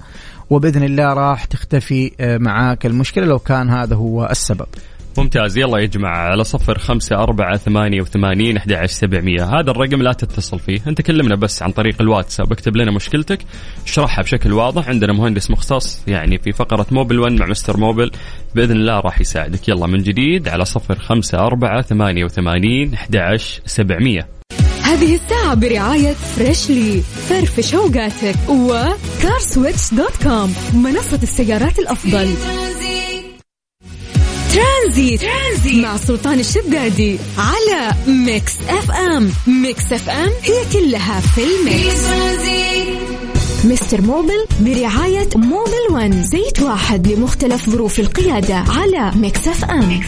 وبإذن 0.50 0.82
الله 0.82 1.12
راح 1.12 1.44
تختفي 1.44 2.12
آه، 2.20 2.38
معاك 2.38 2.86
المشكلة 2.86 3.26
لو 3.26 3.38
كان 3.38 3.70
هذا 3.70 3.96
هو 3.96 4.26
السبب. 4.30 4.66
ممتاز. 5.18 5.58
يلا 5.58 5.78
يا 5.78 5.86
جماعة 5.86 6.16
على 6.16 6.44
صفر 6.44 6.78
خمسة 6.78 7.16
أربعة 7.16 7.56
ثمانية 7.56 8.00
وثمانين 8.00 8.56
أحد 8.56 8.86
سبعمية. 8.86 9.44
هذا 9.44 9.70
الرقم 9.70 10.02
لا 10.02 10.12
تتصل 10.12 10.58
فيه. 10.58 10.80
أنت 10.86 11.02
كلمنا 11.02 11.34
بس 11.34 11.62
عن 11.62 11.72
طريق 11.72 11.96
الواتساب. 12.00 12.52
اكتب 12.52 12.76
لنا 12.76 12.92
مشكلتك 12.92 13.38
اشرحها 13.86 14.22
بشكل 14.22 14.52
واضح. 14.52 14.88
عندنا 14.88 15.12
مهندس 15.12 15.50
مختص 15.50 16.02
يعني 16.08 16.38
في 16.38 16.52
فقرة 16.52 16.86
موبل 16.90 17.18
1 17.18 17.32
مع 17.32 17.46
مستر 17.46 17.76
موبل 17.76 18.10
بإذن 18.54 18.76
الله 18.76 19.00
راح 19.00 19.20
يساعدك. 19.20 19.68
يلا 19.68 19.86
من 19.86 19.98
جديد 19.98 20.48
على 20.48 20.64
صفر 20.64 20.98
خمسة 20.98 21.38
أربعة 21.38 21.82
ثمانية 21.82 22.24
وثمانين 22.24 22.94
أحد 22.94 23.36
سبعمية. 23.66 24.37
هذه 24.88 25.14
الساعة 25.24 25.54
برعاية 25.54 26.12
Freshly 26.36 27.02
فرفش 27.28 27.74
اوقاتك 27.74 28.36
و 28.48 28.63
CarSwitch 28.63 29.94
dot 29.94 30.22
com 30.22 30.54
منصة 30.74 31.18
السيارات 31.22 31.78
الأفضل. 31.78 32.34
ترانزيت, 34.52 35.20
ترانزيت. 35.20 35.84
مع 35.84 35.96
سلطان 35.96 36.40
الشدادي 36.40 37.18
على 37.38 37.94
Mix 38.06 38.52
FM 38.68 39.32
Mix 39.46 39.92
FM 39.92 40.30
هي 40.42 40.64
كلها 40.72 41.20
في 41.20 41.40
ال 41.44 41.56
mix. 41.56 42.04
Mister 43.64 44.00
Mobil 44.00 44.46
برعاية 44.60 45.28
Mobil 45.36 45.86
One. 45.90 46.22
زيت 46.24 46.60
واحد 46.62 47.08
لمختلف 47.08 47.70
ظروف 47.70 48.00
القيادة 48.00 48.54
على 48.54 49.12
Mix 49.16 49.48
FM 49.48 49.90
يا 49.90 50.00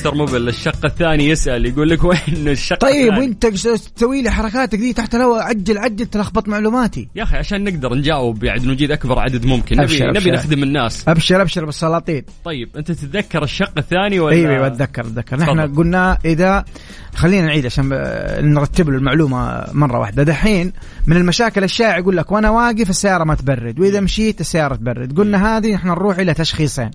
مستر 0.00 0.14
موبل 0.14 0.48
الشق 0.48 0.84
الثاني 0.84 1.28
يسأل 1.28 1.66
يقول 1.66 1.88
لك 1.90 2.04
وين 2.04 2.18
الشق 2.48 2.78
طيب 2.78 3.18
وانت 3.18 3.46
تسوي 3.46 4.22
لي 4.22 4.30
حركاتك 4.30 4.78
دي 4.78 4.92
تحت 4.92 5.14
الهواء 5.14 5.42
عجل 5.42 5.78
عجل 5.78 6.06
تلخبط 6.06 6.48
معلوماتي. 6.48 7.08
يا 7.16 7.22
أخي 7.22 7.36
عشان 7.36 7.64
نقدر 7.64 7.94
نجاوب 7.94 8.44
يعني 8.44 8.66
نجيد 8.66 8.90
أكبر 8.90 9.18
عدد 9.18 9.44
ممكن 9.44 9.76
نبي, 9.76 9.84
أبشر، 9.84 10.08
نبي 10.08 10.18
أبشر. 10.18 10.32
نخدم 10.32 10.62
الناس 10.62 11.08
أبشر 11.08 11.42
أبشر 11.42 11.64
بالسلاطين. 11.64 12.24
طيب 12.44 12.76
أنت 12.76 12.92
تتذكر 12.92 13.42
الشق 13.42 13.72
الثاني 13.78 14.20
ولا 14.20 14.36
أيوه 14.36 14.52
أيوه 14.52 14.66
أتذكر 14.66 15.02
أتذكر 15.02 15.36
نحن. 15.36 15.74
قلنا 15.74 16.18
اذا 16.24 16.64
خلينا 17.14 17.46
نعيد 17.46 17.66
عشان 17.66 17.88
نرتب 18.40 18.90
له 18.90 18.96
المعلومة 18.96 19.64
مرة 19.72 19.98
واحدة 19.98 20.22
دحين 20.22 20.72
من 21.06 21.16
المشاكل 21.16 21.64
الشائعة 21.64 21.98
يقول 21.98 22.16
لك 22.16 22.32
وأنا 22.32 22.50
واقف 22.50 22.90
السيارة 22.90 23.24
ما 23.24 23.34
تبرد 23.34 23.80
وإذا 23.80 24.00
مشيت 24.00 24.40
السيارة 24.40 24.74
تبرد 24.74 25.18
قلنا 25.18 25.56
هذه 25.56 25.74
نحن 25.74 25.88
نروح 25.88 26.18
إلى 26.18 26.34
تشخيصين. 26.34 26.90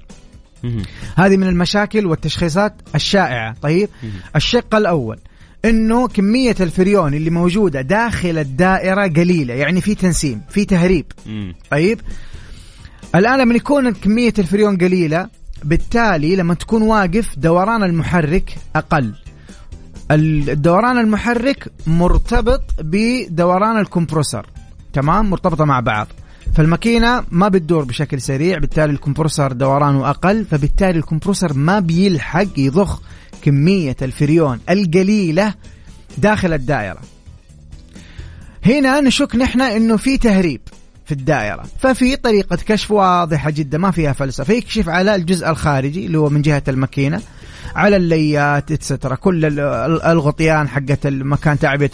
هذه 1.15 1.38
من 1.38 1.47
المشاكل 1.47 2.06
والتشخيصات 2.06 2.73
الشائعة. 2.95 3.56
طيب؟ 3.62 3.89
الشق 4.35 4.75
الأول 4.75 5.19
إنه 5.65 6.08
كمية 6.08 6.56
الفريون 6.60 7.13
اللي 7.13 7.29
موجودة 7.29 7.81
داخل 7.81 8.37
الدائرة 8.37 9.08
قليلة 9.08 9.54
يعني 9.54 9.81
في 9.81 9.96
تنسيم 9.96 10.42
في 10.50 10.65
تهريب. 10.65 11.06
طيب؟ 11.71 12.02
الآن 13.15 13.39
لما 13.39 13.56
يكون 13.56 13.94
كمية 13.94 14.33
الفريون 14.39 14.77
قليلة 14.77 15.29
بالتالي 15.63 16.35
لما 16.35 16.54
تكون 16.54 16.81
واقف 16.81 17.39
دوران 17.39 17.83
المحرك 17.83 18.58
أقل. 18.75 19.13
الدوران 20.12 20.98
المحرك 20.98 21.71
مرتبط 21.87 22.62
بدوران 22.79 23.77
الكمبروسر. 23.79 24.46
تمام؟ 24.94 25.29
مرتبطة 25.29 25.65
مع 25.65 25.79
بعض. 25.79 26.08
فالماكينة 26.54 27.23
ما 27.31 27.48
بتدور 27.48 27.83
بشكل 27.83 28.21
سريع 28.21 28.58
بالتالي 28.58 28.91
الكمبروسر 28.93 29.52
دورانه 29.52 30.10
أقل 30.10 30.46
فبالتالي 30.46 31.00
الكمبروسر 31.00 31.54
ما 31.54 31.79
بيلحق 31.79 32.46
يضخ 32.58 33.02
كمية 33.41 33.96
الفريون 34.02 34.60
القليلة 34.69 35.54
داخل 36.17 36.54
الدائرة. 36.54 37.00
هنا 38.65 39.02
نشك 39.02 39.35
نحن 39.35 39.62
إنه 39.62 39.98
في 39.98 40.17
تهريب 40.17 40.62
في 41.06 41.12
الدائرة 41.12 41.63
ففي 41.79 42.15
طريقة 42.15 42.56
كشف 42.56 42.91
واضحة 42.91 43.50
جدا 43.50 43.77
ما 43.77 43.91
فيها 43.91 44.13
فلسفة 44.13 44.54
يكشف 44.54 44.89
على 44.89 45.15
الجزء 45.15 45.50
الخارجي 45.50 46.06
اللي 46.06 46.17
هو 46.17 46.29
من 46.29 46.41
جهة 46.41 46.63
الماكينة 46.67 47.21
على 47.75 47.96
الليات 47.96 48.71
اتسترا 48.71 49.15
كل 49.15 49.46
ال- 49.46 49.60
ال- 49.60 50.02
الغطيان 50.02 50.67
حقت 50.67 51.08
مكان 51.08 51.60
تعبئة 51.60 51.89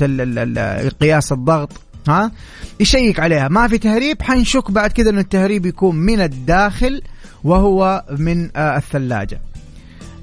قياس 1.01 1.31
الضغط. 1.31 1.69
ها؟ 2.07 2.31
يشيك 2.79 3.19
عليها. 3.19 3.47
ما 3.47 3.67
في 3.67 3.77
تهريب 3.77 4.21
حنشك 4.21 4.71
بعد 4.71 4.91
كذا 4.91 5.09
انه 5.09 5.19
التهريب 5.21 5.65
يكون 5.65 5.95
من 5.95 6.21
الداخل 6.21 7.01
وهو 7.43 8.03
من 8.17 8.49
آه 8.55 8.77
الثلاجة. 8.77 9.41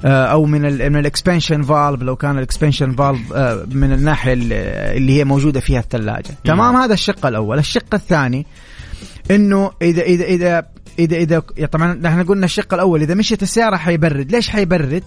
آه، 0.05 0.24
أو 0.26 0.45
من 0.45 0.64
ال 0.64 0.91
من 0.93 0.99
ال 0.99 1.05
expansion 1.05 1.62
valve 1.62 2.03
لو 2.03 2.16
كان 2.16 2.39
ال 2.39 2.44
expansion 2.44 2.93
valve 2.93 3.33
من 3.74 3.93
الناحية 3.93 4.33
ال- 4.33 4.53
اللي 4.97 5.12
هي 5.18 5.24
موجودة 5.24 5.61
فيها 5.61 5.81
الثلاجة. 5.81 6.31
تمام؟ 6.45 6.76
هذا 6.76 6.95
الشق 6.95 7.26
الأول. 7.26 7.59
الشق 7.59 7.95
الثاني 7.95 8.47
إنه 9.31 9.70
إذا 9.83 10.03
إذا 10.03 10.24
إذا 10.24 10.66
إذا 10.99 11.16
إذا 11.16 11.43
طبعا 11.72 11.95
نحن 11.95 12.22
قلنا 12.22 12.45
الشق 12.45 12.74
الأول. 12.74 13.03
إذا 13.03 13.14
مشيت 13.14 13.43
السيارة 13.43 13.76
حيبرد. 13.76 14.33
ليش 14.33 14.49
حيبرد؟ 14.49 15.03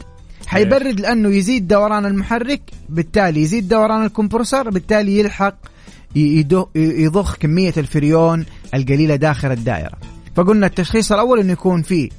حيبرد 0.47 0.99
لأنه 0.99 1.29
يزيد 1.29 1.67
دوران 1.67 2.05
المحرك 2.05 2.61
بالتالي 2.89 3.41
يزيد 3.41 3.67
دوران 3.67 4.05
الكمبرسور 4.05 4.69
بالتالي 4.69 5.19
يلحق 5.19 5.55
يضخ 6.15 7.35
كمية 7.35 7.73
الفريون 7.77 8.45
القليلة 8.73 9.15
داخل 9.15 9.51
الدائرة. 9.51 9.97
فقلنا 10.35 10.67
التشخيص 10.67 11.11
الأول 11.11 11.39
إنه 11.39 11.51
يكون 11.51 11.81
فيه 11.81 12.09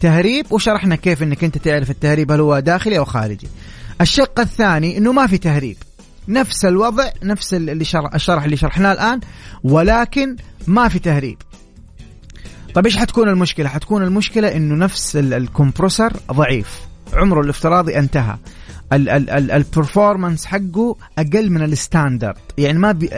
تهريب 0.00 0.52
وشرحنا 0.52 0.96
كيف 0.96 1.22
إنك 1.22 1.44
أنت 1.44 1.58
تعرف 1.58 1.90
التهريب 1.90 2.32
هل 2.32 2.40
هو 2.40 2.58
داخلي 2.58 2.98
أو 2.98 3.04
خارجي. 3.04 3.48
الشق 4.00 4.40
الثاني 4.40 4.98
إنه 4.98 5.12
ما 5.12 5.26
في 5.26 5.38
تهريب. 5.38 5.76
نفس 6.28 6.64
الوضع 6.64 7.10
نفس 7.22 7.54
اللي 7.54 7.84
شرح 7.84 8.14
الشرح 8.14 8.44
اللي 8.44 8.56
شرحناه 8.56 8.92
الآن 8.92 9.20
ولكن 9.64 10.36
ما 10.66 10.88
في 10.88 10.98
تهريب. 10.98 11.38
طيب 12.74 12.86
إيش 12.86 12.96
حتكون 12.96 13.28
المشكلة؟ 13.28 13.68
حتكون 13.68 14.02
المشكلة 14.02 14.56
إنه 14.56 14.74
نفس 14.74 15.16
ال- 15.16 15.34
الكمبروسر 15.34 16.12
ضعيف. 16.32 16.80
عمره 17.12 17.40
الافتراضي 17.40 17.98
انتهى. 17.98 18.36
ال 18.92 19.05
performance 19.05 20.46
حقه 20.46 20.96
أقل 21.18 21.50
من 21.50 21.62
ال 21.62 21.70
standard 21.70 22.36
يعني 22.58 22.78
ما 22.78 22.92
بي 22.92 23.10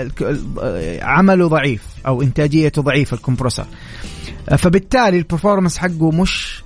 عمله 1.02 1.48
ضعيف 1.48 1.82
أو 2.06 2.22
إنتاجيته 2.22 2.82
ضعيفة 2.82 3.14
ال 3.16 3.21
compressor 3.21 3.66
فبالتالي 4.58 5.18
ال 5.18 5.23
performance 5.23 5.78
حقه 5.78 6.10
مش 6.10 6.62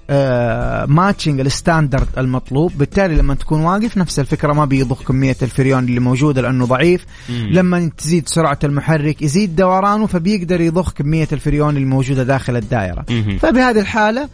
matching 0.88 1.40
ال 1.40 1.48
standard 1.48 2.08
المطلوب. 2.18 2.72
بالتالي 2.78 3.14
لما 3.14 3.34
تكون 3.34 3.60
واقف 3.60 3.98
نفس 3.98 4.18
الفكرة 4.18 4.52
ما 4.52 4.64
بيضخ 4.64 5.02
كمية 5.02 5.36
الفريون 5.42 5.84
اللي 5.84 6.00
موجودة 6.00 6.42
لأنه 6.42 6.66
ضعيف. 6.66 7.06
لما 7.28 7.90
تزيد 7.98 8.28
سرعة 8.28 8.58
المحرك 8.64 9.22
يزيد 9.22 9.56
دورانه 9.56 10.06
فبيقدر 10.06 10.60
يضخ 10.60 10.92
كمية 10.92 11.28
الفريون 11.32 11.76
الموجودة 11.76 12.22
داخل 12.22 12.56
الدائرة. 12.56 13.04
مهم. 13.10 13.38
فبهذه 13.38 13.80
الحالة 13.80 14.28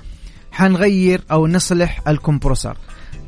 حنغير 0.52 1.20
أو 1.30 1.46
نصلح 1.46 2.08
ال 2.08 2.14
compressor 2.14 2.76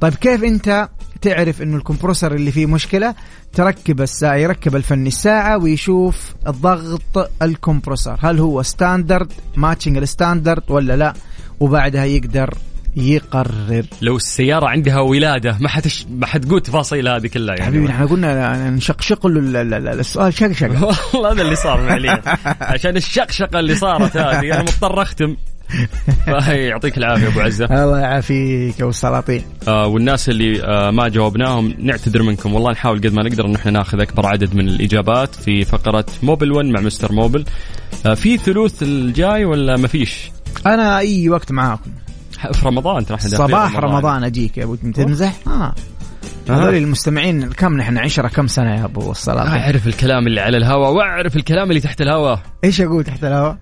طيب 0.05 0.15
كيف 0.15 0.45
أنت 0.45 0.89
تعرف 1.23 1.63
إنه 1.63 1.77
ال 1.77 1.82
compressor 1.82 2.35
اللي 2.35 2.51
فيه 2.53 2.67
مشكلة؟ 2.67 3.15
تركب 3.53 4.01
الساعة 4.01 4.37
يركب 4.37 4.77
الفني 4.77 5.09
الساعة 5.09 5.59
ويشوف 5.59 6.35
ضغط 6.49 7.31
ال 7.43 7.49
compressor. 7.49 8.19
هل 8.23 8.39
هو 8.39 8.63
standard 8.63 9.33
matching 9.57 9.97
ال 9.97 10.04
standard 10.04 10.63
ولا 10.69 10.97
لا؟ 10.97 11.15
وبعدها 11.61 12.05
يقدر 12.05 12.55
يقرر. 12.97 13.85
لو 14.03 14.17
السيارة 14.17 14.67
عندها 14.69 15.01
ولادة 15.01 15.57
ما 15.61 15.69
حتش 15.69 16.07
ما 16.11 16.27
حتقول 16.27 16.61
تفاصيل 16.61 17.09
هذه 17.09 17.27
كلها 17.27 17.55
يعني. 17.55 17.67
حبيبي 17.67 17.91
إحنا 17.91 18.07
قلنا 18.07 18.71
نشقشق 18.71 19.27
له 19.27 19.41
ال- 19.41 19.57
ال- 19.57 19.75
ال- 19.75 20.01
السؤال 20.01 20.35
شقشقه 20.35 20.85
والله 21.15 21.33
هذا 21.33 21.43
اللي 21.43 21.57
صار 21.57 21.79
فعليا. 21.89 22.23
عشان 22.61 22.97
الشقشقة 22.97 23.61
اللي 23.61 23.75
صارت 23.75 24.17
هذه 24.17 24.55
أنا 24.55 24.63
مضطر 24.63 25.03
أختم. 25.03 25.37
يعطيك 26.69 26.99
العافية 26.99 27.29
أبو 27.29 27.41
عزة. 27.41 27.65
الله 27.65 27.99
يعافيك 27.99 28.81
يا 28.81 28.89
السلاطين. 28.89 29.43
آه 29.69 29.87
والناس 29.87 30.29
اللي 30.29 30.63
آه 30.65 30.91
ما 30.91 31.09
جاوبناهم 31.09 31.75
نعتذر 31.79 32.23
منكم. 32.23 32.55
والله 32.55 32.73
نحاول 32.73 32.99
قد 32.99 33.13
ما 33.13 33.23
نقدر 33.23 33.47
إن 33.47 33.55
إحنا 33.55 33.71
ناخذ 33.71 34.01
أكبر 34.01 34.27
عدد 34.27 34.55
من 34.55 34.69
الإجابات 34.69 35.35
في 35.35 35.65
فقرة 35.65 36.07
موبل 36.23 36.53
1 36.53 36.67
مع 36.67 36.81
مستر 36.81 37.13
موبل. 37.13 37.45
آه 38.07 38.15
في 38.15 38.37
ثلوث 38.37 38.83
الجاي 38.83 39.45
ولا 39.45 39.77
ما 39.77 39.89
فيش؟ 39.89 40.31
أنا 40.67 40.99
أي 40.99 41.29
وقت 41.29 41.53
معاكم. 41.53 41.91
في 42.53 42.67
رمضان 42.67 43.05
داخلين 43.05 43.39
صباح 43.39 43.77
رمضان. 43.77 44.25
أجيك 44.25 44.59
يا 44.59 44.65
أبو 44.65 44.75
تمزح 44.75 45.35
آه. 45.47 45.75
هذول 46.49 46.75
المستمعين 46.75 47.53
كم 47.53 47.77
نحن؟ 47.77 47.99
عشرة 47.99 48.29
كم 48.29 48.47
سنة 48.47 48.75
يا 48.81 48.85
أبو 48.85 49.11
الصلاة 49.11 49.49
أعرف 49.49 49.87
الكلام 49.87 50.27
اللي 50.27 50.41
على 50.41 50.57
الهواء 50.57 50.93
وأعرف 50.93 51.37
الكلام 51.37 51.71
اللي 51.71 51.81
تحت 51.81 52.01
الهواء 52.01 52.41
إيش 52.65 52.81
أقول 52.81 53.05
تحت 53.05 53.25
الهواء؟ 53.25 53.57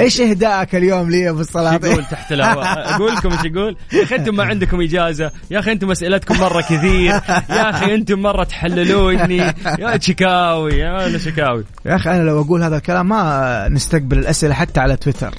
إيش 0.00 0.20
اهدائك 0.20 0.74
اليوم 0.74 1.10
لي 1.10 1.20
يا 1.20 1.30
أبو 1.30 1.40
الصلاة 1.40 1.74
يقول 1.74 2.04
تحت 2.04 2.32
الهواء. 2.32 2.94
أقول 2.94 3.12
لكم 3.12 3.32
إيش 3.32 3.44
يقول؟ 3.44 3.76
يا 3.92 4.02
أخي 4.02 4.16
أنتم 4.16 4.36
ما 4.36 4.44
عندكم 4.44 4.80
إجازة. 4.80 5.30
يا 5.50 5.58
أخي 5.58 5.72
أنتم 5.72 5.90
اسئلتكم 5.90 6.40
مرة 6.40 6.60
كثير. 6.60 7.20
يا 7.50 7.70
أخي 7.70 7.94
أنتم 7.94 8.18
مرة 8.18 8.44
تحللوني. 8.44 9.36
يا 9.78 9.98
شكاوي. 10.00 10.78
يا 10.78 11.06
أنا 11.06 11.18
شكاوي. 11.18 11.64
يا 11.86 11.96
أخي 11.96 12.10
أنا 12.10 12.22
لو 12.22 12.40
أقول 12.40 12.62
هذا 12.62 12.76
الكلام 12.76 13.08
ما 13.08 13.68
نستقبل 13.70 14.18
الأسئلة 14.18 14.54
حتى 14.54 14.80
على 14.80 14.96
تويتر. 14.96 15.34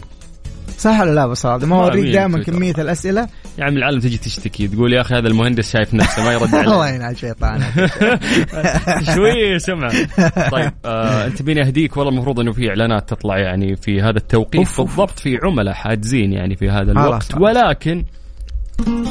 صح 0.77 0.99
ولا 0.99 1.11
لا 1.11 1.23
أبو 1.23 1.31
الصلاة 1.31 1.57
ما 1.57 1.75
اوريك 1.75 2.13
دائما 2.13 2.33
تويتر؟ 2.35 2.51
كمية 2.51 2.73
الأسئلة. 2.79 3.27
يا 3.57 3.63
عم 3.65 3.77
العالم 3.77 3.99
تجي 3.99 4.17
تشتكي 4.17 4.67
تقول 4.67 4.93
يا 4.93 5.01
أخي 5.01 5.15
هذا 5.15 5.27
المهندس 5.27 5.71
شايف 5.71 5.93
نفسه 5.93 6.23
ما 6.25 6.33
يرد 6.33 6.55
الله 6.55 6.83
عليه 6.83 6.95
ينعل 6.95 7.17
شيطانك. 7.17 7.63
شوي 9.15 9.59
سمعه 9.59 9.93
طيب 10.49 10.71
آه 10.85 11.25
أنت 11.25 11.41
بيني 11.41 11.61
أهديك 11.67 11.97
والله 11.97 12.11
المفروض 12.13 12.39
إنه 12.39 12.51
في 12.51 12.69
إعلانات 12.69 13.09
تطلع 13.09 13.37
يعني 13.37 13.75
في 13.75 14.01
هذا 14.01 14.17
التوقيت. 14.17 14.67
بالضبط 14.77 15.19
في 15.19 15.37
عملاء 15.43 15.73
حاجزين 15.73 16.33
يعني 16.33 16.55
في 16.55 16.69
هذا 16.69 16.93
خلاص، 16.93 17.31
الوقت. 17.31 17.35
ولكن 17.41 18.05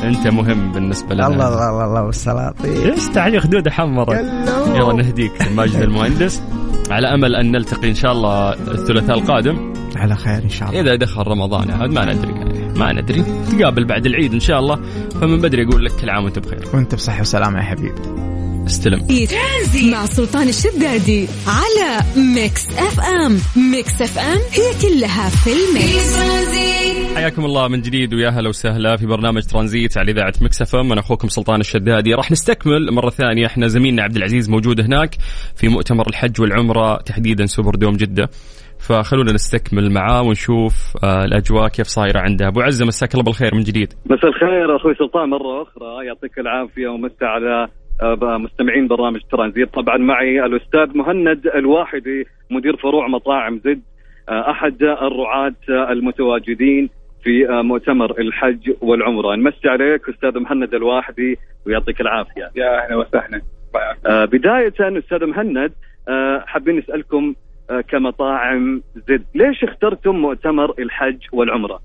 أنت 0.05 0.27
مهم 0.27 0.73
بالنسبة 0.73 1.15
لنا. 1.15 1.27
الله 1.27 1.49
الله 1.49 1.71
الله 1.71 1.85
الله 1.85 2.03
والسلاطين 2.03 2.93
استعجل 2.93 3.41
خدوده 3.41 3.71
حمرت 3.71 4.09
يلا. 4.21 4.77
يلا 4.77 4.93
نهديك 4.93 5.33
ماجد 5.57 5.77
المهندس. 5.81 6.43
على 6.91 7.15
أمل 7.15 7.35
أن 7.35 7.53
نلتقي 7.53 7.89
إن 7.89 7.95
شاء 7.95 8.13
الله 8.13 8.53
الثلاثاء 8.53 9.19
القادم. 9.19 9.75
على 9.97 10.17
خير 10.17 10.43
إن 10.43 10.49
شاء 10.49 10.69
الله. 10.69 10.81
إذا 10.81 10.95
دخل 10.95 11.23
رمضان 11.23 11.71
عاد 11.71 11.91
ما 11.91 12.13
ندري 12.13 12.33
يعني 12.33 12.79
ما 12.79 12.93
ندري. 12.93 13.23
تقابل 13.23 13.85
بعد 13.85 14.07
العيد 14.07 14.33
إن 14.33 14.41
شاء 14.41 14.59
الله. 14.59 14.77
فمن 15.21 15.41
بدري 15.41 15.65
أقول 15.69 15.85
لك 15.85 15.93
كل 16.01 16.11
عام 16.11 16.25
وأنت 16.25 16.39
بخير. 16.39 16.65
وأنت 16.75 16.95
بصحة 16.95 17.21
وسلامة 17.21 17.59
يا 17.59 17.63
حبيبي. 17.63 18.01
استلم. 18.67 18.99
مع 19.93 20.05
سلطان 20.05 20.49
الشدادي 20.49 21.29
على 21.47 22.01
Mix 22.35 22.67
FM. 22.79 23.33
Mix 23.73 24.03
FM 24.03 24.39
هي 24.53 24.69
كلها 24.83 25.29
في 25.29 25.51
ال 25.51 25.83
mix. 25.83 27.15
حياكم 27.17 27.45
الله 27.45 27.69
من 27.69 27.81
جديد 27.81 28.15
ويا 28.15 28.29
هلا 28.29 28.49
وسهلا 28.49 28.97
في 28.97 29.07
برنامج 29.07 29.43
ترانزيت 29.43 29.99
على 29.99 30.13
إذاعة 30.13 30.33
Mix 30.41 30.65
FM 30.65 30.81
أنا 30.81 31.01
أخوكم 31.01 31.29
سلطان 31.29 31.61
الشدادي. 31.61 32.15
راح 32.15 32.31
نستكمل 32.31 32.93
مرة 32.93 33.11
ثانية. 33.11 33.47
إحنا 33.47 33.67
زميلنا 33.67 34.03
عبد 34.03 34.17
العزيز 34.17 34.51
موجود 34.51 34.81
هناك 34.81 35.15
في 35.57 35.69
مؤتمر 35.69 36.09
الحج 36.09 36.41
والعمرة 36.41 36.97
تحديدا 36.97 37.47
Super 37.47 37.75
Dome 37.75 37.97
جدة. 37.97 38.29
فخلونا 38.79 39.33
نستكمل 39.33 39.93
معاه 39.93 40.23
ونشوف 40.23 40.75
آه 41.05 41.25
الأجواء 41.25 41.69
كيف 41.69 41.87
صايرة 41.87 42.21
عنده 42.21 42.49
أبو 42.49 42.61
عزة 42.61 42.87
مساك 42.87 43.15
الله 43.15 43.25
بالخير 43.25 43.55
من 43.55 43.63
جديد. 43.63 43.93
مساء 44.07 44.31
الخير 44.31 44.77
أخوي 44.77 44.95
سلطان. 44.95 45.29
مرة 45.31 45.63
أخرى 45.63 46.07
يعطيك 46.07 46.39
العافية 46.39 46.89
ومسا 46.89 47.25
على 47.25 47.69
مستمعين 48.23 48.89
برنامج 48.89 49.21
ترانزيت. 49.31 49.75
طبعا 49.75 49.97
معي 49.97 50.45
الأستاذ 50.45 50.97
مهند 50.99 51.47
الواحدي 51.55 52.27
مدير 52.51 52.77
فروع 52.77 53.09
مطاعم 53.09 53.61
زد 53.65 53.83
آه، 54.29 54.51
أحد 54.51 54.83
الرعاة 54.83 55.55
المتواجدين 55.69 56.91
في 57.25 57.49
آه، 57.49 57.63
مؤتمر 57.63 58.21
الحج 58.21 58.73
والعمرة. 58.81 59.35
نمسي 59.37 59.69
عليك 59.69 60.09
أستاذ 60.09 60.39
مهند 60.39 60.75
الواحدي 60.75 61.39
ويعطيك 61.67 62.01
العافية. 62.01 62.51
يا 62.57 62.85
أهلا 62.85 62.97
وسهلا. 62.97 63.41
آه، 64.07 64.25
بداية 64.25 64.75
أستاذ 64.81 65.27
مهند 65.27 65.73
حابين 66.47 66.79
نسألكم 66.79 67.35
كمطاعم 67.89 68.83
زد 69.09 69.25
ليش 69.35 69.65
اخترتم 69.65 70.17
مؤتمر 70.17 70.75
الحج 70.79 71.19
والعمرة؟ 71.33 71.81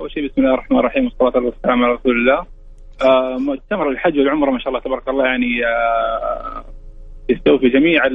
أول 0.00 0.10
شيء 0.10 0.28
بسم 0.28 0.40
الله 0.40 0.54
الرحمن 0.54 0.78
الرحيم 0.78 1.04
والصلاة 1.04 1.44
والسلام 1.44 1.84
على 1.84 1.92
رسول 1.92 2.16
الله. 2.16 2.46
مؤتمر 3.38 3.88
الحج 3.88 4.18
والعمرة 4.18 4.50
ما 4.50 4.58
شاء 4.58 4.68
الله 4.68 4.80
تبارك 4.80 5.08
الله 5.08 5.26
يعني 5.26 5.66
آه، 5.66 6.64
يستوفي 7.28 7.68
جميع 7.68 8.06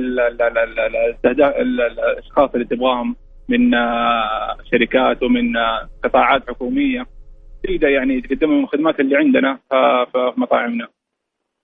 الأشخاص 1.62 2.50
اللي 2.54 2.66
تبغاهم 2.66 3.16
من 3.50 3.74
آه، 3.74 4.58
شركات 4.72 5.24
ومن 5.24 5.58
آه، 5.58 5.90
قطاعات 6.04 6.50
حكومية 6.50 7.06
تقدر 7.64 7.90
يعني 7.90 8.14
يتقدم 8.14 8.52
لهم 8.52 8.64
الخدمات 8.64 9.00
اللي 9.00 9.18
عندنا 9.18 9.60
آه، 9.72 10.06
في 10.06 10.34
مطاعمنا. 10.38 10.88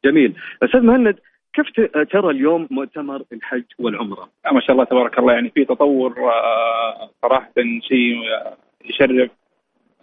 جميل 0.06 0.36
أستاذ 0.64 0.82
مهند 0.82 1.16
كيف 1.54 1.66
ترى 2.12 2.30
اليوم 2.30 2.68
مؤتمر 2.72 3.24
الحج 3.34 3.64
والعمرة؟ 3.80 4.30
آه، 4.46 4.54
ما 4.54 4.62
شاء 4.62 4.72
الله 4.72 4.84
تبارك 4.84 5.20
الله 5.20 5.34
يعني 5.34 5.50
في 5.50 5.66
تطور 5.66 6.16
آه، 6.20 7.10
صراحة 7.22 7.52
شيء 7.82 8.18
آه، 8.34 8.58
يشرف 8.86 9.30
آه، 9.32 9.41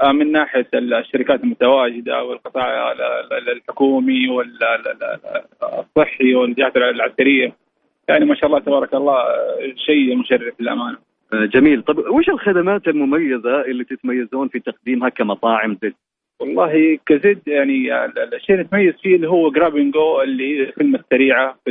من 0.04 0.32
ناحية 0.32 0.66
الشركات 0.74 1.44
المتواجدة 1.44 2.24
والقطاع 2.24 2.92
الحكومي 3.52 4.28
والصحي 4.28 6.34
والجهات 6.34 6.76
العسكرية 6.76 7.52
يعني 8.08 8.24
ما 8.24 8.34
شاء 8.34 8.46
الله 8.46 8.58
تبارك 8.58 8.94
الله 8.94 9.22
شيء 9.86 10.16
مشرف 10.16 10.60
للأمانة. 10.60 10.98
جميل 11.32 11.82
طب 11.82 11.98
وش 11.98 12.28
الخدمات 12.28 12.88
المميزة 12.88 13.60
اللي 13.60 13.84
تتميزون 13.84 14.48
في 14.48 14.58
تقديمها 14.58 15.08
كمطاعم 15.08 15.78
زد؟ 15.82 15.94
والله 16.40 16.98
كزد 17.06 17.38
يعني 17.46 18.04
الشيء 18.34 18.54
اللي 18.54 18.64
نتميز 18.64 18.94
فيه 19.02 19.16
اللي 19.16 19.28
هو 19.28 19.50
grab 19.50 19.75
and 19.75 19.94
go 19.94 20.22
اللي 20.22 20.58
هي 20.58 20.62
الخدمة 20.68 20.98
السريعة 20.98 21.58
في 21.64 21.70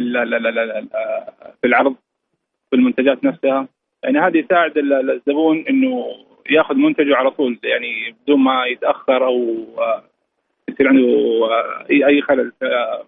في 1.62 1.68
العرض 1.68 1.96
في 2.70 2.76
المنتجات 2.76 3.24
نفسها 3.24 3.68
يعني 4.04 4.20
هذا 4.20 4.38
يساعد 4.38 4.78
الزبون 4.78 5.66
إنه 5.70 6.06
ياخذ 6.50 6.76
منتجه 6.76 7.16
على 7.16 7.32
طول 7.32 7.60
يعني 7.64 8.16
بدون 8.24 8.40
ما 8.40 8.66
يتأخر 8.66 9.26
أو 9.26 9.66
يصير 10.70 10.88
عنده 10.88 11.08
اي 11.92 12.22
خلل 12.22 12.52
في 12.60 12.66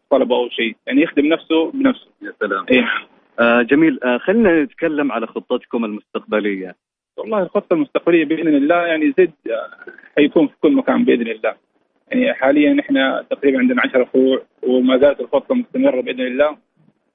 طلبه 0.10 0.36
أو 0.36 0.50
شيء 0.50 0.76
يعني 0.88 1.02
يخدم 1.02 1.26
نفسه 1.26 1.72
بنفسه. 1.72 2.08
يا 2.22 2.34
سلام. 2.40 2.66
إيه. 2.72 2.86
آه 3.40 3.62
جميل. 3.62 4.00
آه 4.04 4.18
خلينا 4.18 4.64
نتكلم 4.64 5.12
على 5.12 5.28
خطتكم 5.28 5.86
المستقبلية. 5.86 6.76
والله 7.18 7.42
الخطة 7.44 7.74
المستقبلية 7.74 8.26
بإذن 8.26 8.48
الله 8.48 8.76
يعني 8.76 9.14
زد 9.18 9.32
حيكون 10.18 10.48
في 10.48 10.54
كل 10.62 10.72
مكان 10.72 11.06
بإذن 11.06 11.28
الله. 11.28 11.56
يعني 12.12 12.34
حاليا 12.34 12.80
إحنا 12.80 13.26
تقريبا 13.30 13.60
عندنا 13.60 13.82
10 13.82 14.04
فروع 14.04 14.42
وما 14.64 14.98
زالت 14.98 15.20
الخطة 15.20 15.56
مستمرة 15.56 16.02
بإذن 16.02 16.22
الله. 16.22 16.58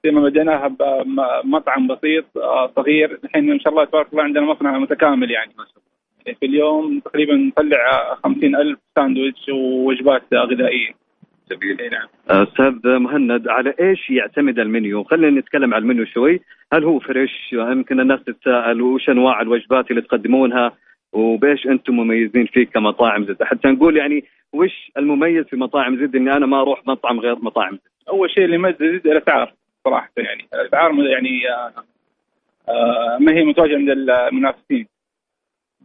زي 0.05 0.11
ما 0.11 0.21
بديناها 0.21 0.67
بمطعم 0.67 1.87
بسيط 1.87 2.25
آه، 2.37 2.71
صغير. 2.75 3.19
الحين 3.23 3.51
إن 3.51 3.59
شاء 3.59 3.73
الله 3.73 3.85
تبارك 3.85 4.07
الله 4.11 4.23
عندنا 4.23 4.45
مصنع 4.45 4.77
متكامل 4.77 5.31
يعني. 5.31 5.51
ما 5.57 5.65
شاء 5.65 5.73
الله. 5.75 5.94
في 6.33 6.45
اليوم 6.45 6.99
تقريبا 6.99 7.35
نطلع 7.35 8.15
50 8.23 8.55
ألف 8.55 8.79
ساندويتش 8.95 9.49
ووجبات 9.49 10.23
غذائية 10.33 11.05
جميل 11.51 11.89
نعم 11.91 12.07
أستاذ 12.29 12.97
مهند 12.97 13.47
على 13.47 13.73
إيش 13.79 14.09
يعتمد 14.09 14.59
المنيو؟ 14.59 15.03
خلينا 15.03 15.39
نتكلم 15.39 15.73
على 15.73 15.81
المنيو 15.81 16.05
شوي، 16.05 16.41
هل 16.73 16.83
هو 16.83 16.99
fresh؟ 16.99 17.53
يمكن 17.53 17.99
الناس 17.99 18.19
تتساءل 18.23 18.81
وش 18.81 19.09
أنواع 19.09 19.41
الوجبات 19.41 19.91
اللي 19.91 20.01
تقدمونها؟ 20.01 20.71
وبإيش 21.13 21.67
أنتم 21.67 21.93
مميزين 21.95 22.45
فيه 22.45 22.65
كمطاعم 22.65 23.25
زد؟ 23.25 23.43
حتى 23.43 23.67
نقول 23.67 23.97
يعني 23.97 24.23
وش 24.53 24.91
المميز 24.97 25.45
في 25.45 25.55
مطاعم 25.55 25.95
زد 25.95 26.15
إني 26.15 26.31
أنا 26.37 26.45
ما 26.45 26.61
أروح 26.61 26.87
مطعم 26.87 27.19
غير 27.19 27.35
مطاعم 27.35 27.73
زد؟ 27.73 28.09
أول 28.09 28.29
شيء 28.29 28.45
اللي 28.45 28.55
يميز 28.55 28.75
زد 28.75 29.07
الأسعار 29.07 29.53
صراحة 29.83 30.11
يعني 30.17 30.47
الأسعار 30.53 30.91
يعني 30.93 31.49
آه، 31.49 31.73
آه، 32.69 33.17
ما 33.19 33.31
هي 33.31 33.43
متواجده 33.43 33.77
عند 33.77 33.89
المنافسين 33.89 34.87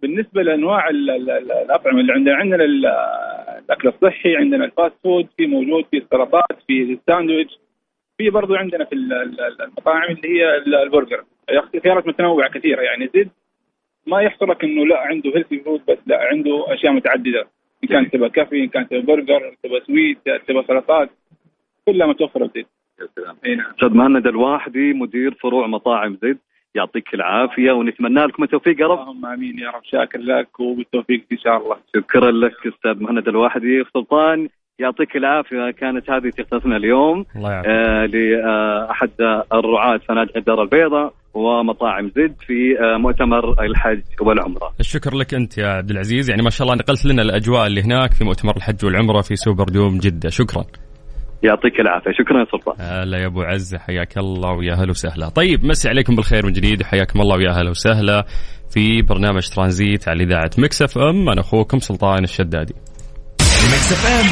بالنسبة 0.02 0.42
لأنواع 0.42 0.88
الأطعمة 0.90 2.00
اللي 2.00 2.12
عندنا 2.12 2.34
عندنا 2.34 2.64
الأكل 2.64 3.88
الصحي 3.88 4.36
عندنا 4.36 4.64
ال 4.64 4.70
fast 4.70 4.94
food 5.04 5.28
في 5.36 5.46
موجود 5.46 5.84
في 5.90 5.96
السلطات 5.96 6.62
في 6.66 6.82
الساندويتش 6.82 7.58
في 8.18 8.30
برضو 8.30 8.54
عندنا 8.54 8.84
في 8.84 8.94
المطاعم 8.94 10.10
اللي 10.10 10.28
هي 10.28 10.56
البرجر. 10.56 11.24
خيارات 11.82 12.06
متنوعة 12.06 12.50
كثيرة 12.50 12.82
يعني 12.82 13.10
زد 13.14 13.28
ما 14.06 14.20
يحصرك 14.22 14.64
إنه 14.64 14.86
لا 14.86 14.98
عنده 14.98 15.30
healthy 15.30 15.60
food 15.60 15.80
بس 15.88 15.98
لا 16.06 16.18
عنده 16.22 16.74
أشياء 16.74 16.92
متعددة. 16.92 17.48
إن 17.84 17.88
كانت 17.88 18.12
تبغى 18.12 18.28
coffee 18.28 18.64
إن 18.64 18.68
كانت 18.68 18.90
تبغى 18.90 19.02
برجر 19.02 19.54
تبغى 19.62 19.80
sweet 19.80 20.18
تبغى 20.48 20.64
سلطات 20.68 21.10
كلها 21.86 22.06
متوفرة 22.06 22.46
زد 22.46 22.66
يا 23.00 23.08
سلام. 23.16 23.36
نعم. 23.56 23.70
أستاذ 23.70 23.94
مهند 23.94 24.26
الواحدي 24.26 24.92
مدير 24.92 25.34
فروع 25.34 25.66
مطاعم 25.66 26.18
زد 26.22 26.38
يعطيك 26.74 27.14
العافية 27.14 27.72
ونتمنى 27.72 28.26
لكم 28.26 28.42
التوفيق 28.42 28.80
يا 28.80 28.86
رب. 28.86 28.98
اللهم 28.98 29.26
آمين 29.26 29.58
يا 29.58 29.70
رب. 29.70 29.84
شاكر 29.84 30.18
لك 30.18 30.60
وبالتوفيق 30.60 31.24
إن 31.32 31.38
شاء 31.38 31.56
الله. 31.56 31.76
شكرا 31.96 32.30
لك 32.30 32.52
أستاذ 32.66 33.02
مهند 33.02 33.28
الواحدي. 33.28 33.84
سلطان 33.94 34.48
يعطيك 34.78 35.16
العافية. 35.16 35.70
كانت 35.70 36.10
هذه 36.10 36.30
تغطيتنا 36.30 36.76
اليوم 36.76 37.24
آه 37.36 38.06
لأحد 38.06 39.10
الرعاة 39.52 39.96
فنادق 40.08 40.36
الدار 40.36 40.62
البيضاء 40.62 41.14
ومطاعم 41.34 42.08
زد 42.08 42.34
في 42.46 42.78
آه 42.80 42.96
مؤتمر 42.96 43.64
الحج 43.64 44.02
والعمرة. 44.20 44.72
الشكر 44.80 45.14
لك 45.14 45.34
أنت 45.34 45.58
يا 45.58 45.66
عبد 45.66 45.90
العزيز. 45.90 46.30
يعني 46.30 46.42
ما 46.42 46.50
شاء 46.50 46.66
الله 46.66 46.78
نقلت 46.78 47.06
لنا 47.06 47.22
الأجواء 47.22 47.66
اللي 47.66 47.82
هناك 47.82 48.12
في 48.12 48.24
مؤتمر 48.24 48.56
الحج 48.56 48.84
والعمرة 48.84 49.20
في 49.20 49.36
Super 49.36 49.64
Dome 49.64 49.98
جدة. 49.98 50.28
شكرا. 50.28 50.64
يعطيك 51.42 51.80
العافية. 51.80 52.12
شكرا 52.12 52.40
يا 52.40 52.46
سلطان. 52.52 52.74
هلا 52.78 53.18
يا 53.18 53.26
أبو 53.26 53.42
عزه 53.42 53.78
حياك 53.78 54.18
الله 54.18 54.52
ويا 54.52 54.74
هلا 54.74 54.90
وسهلا. 54.90 55.28
طيب 55.28 55.64
مسي 55.64 55.88
عليكم 55.88 56.16
بالخير 56.16 56.46
من 56.46 56.52
جديد 56.52 56.82
وحياكم 56.82 57.20
الله 57.20 57.36
ويا 57.36 57.50
هلا 57.50 57.70
وسهلا 57.70 58.26
في 58.70 59.02
برنامج 59.02 59.48
ترانزيت 59.48 60.08
على 60.08 60.24
إذاعة 60.24 60.50
Mix 60.58 60.82
FM. 60.82 61.28
أنا 61.28 61.40
أخوكم 61.40 61.78
سلطان 61.78 62.24
الشدادي. 62.24 62.74
Mix 63.40 63.92
FM 63.92 64.26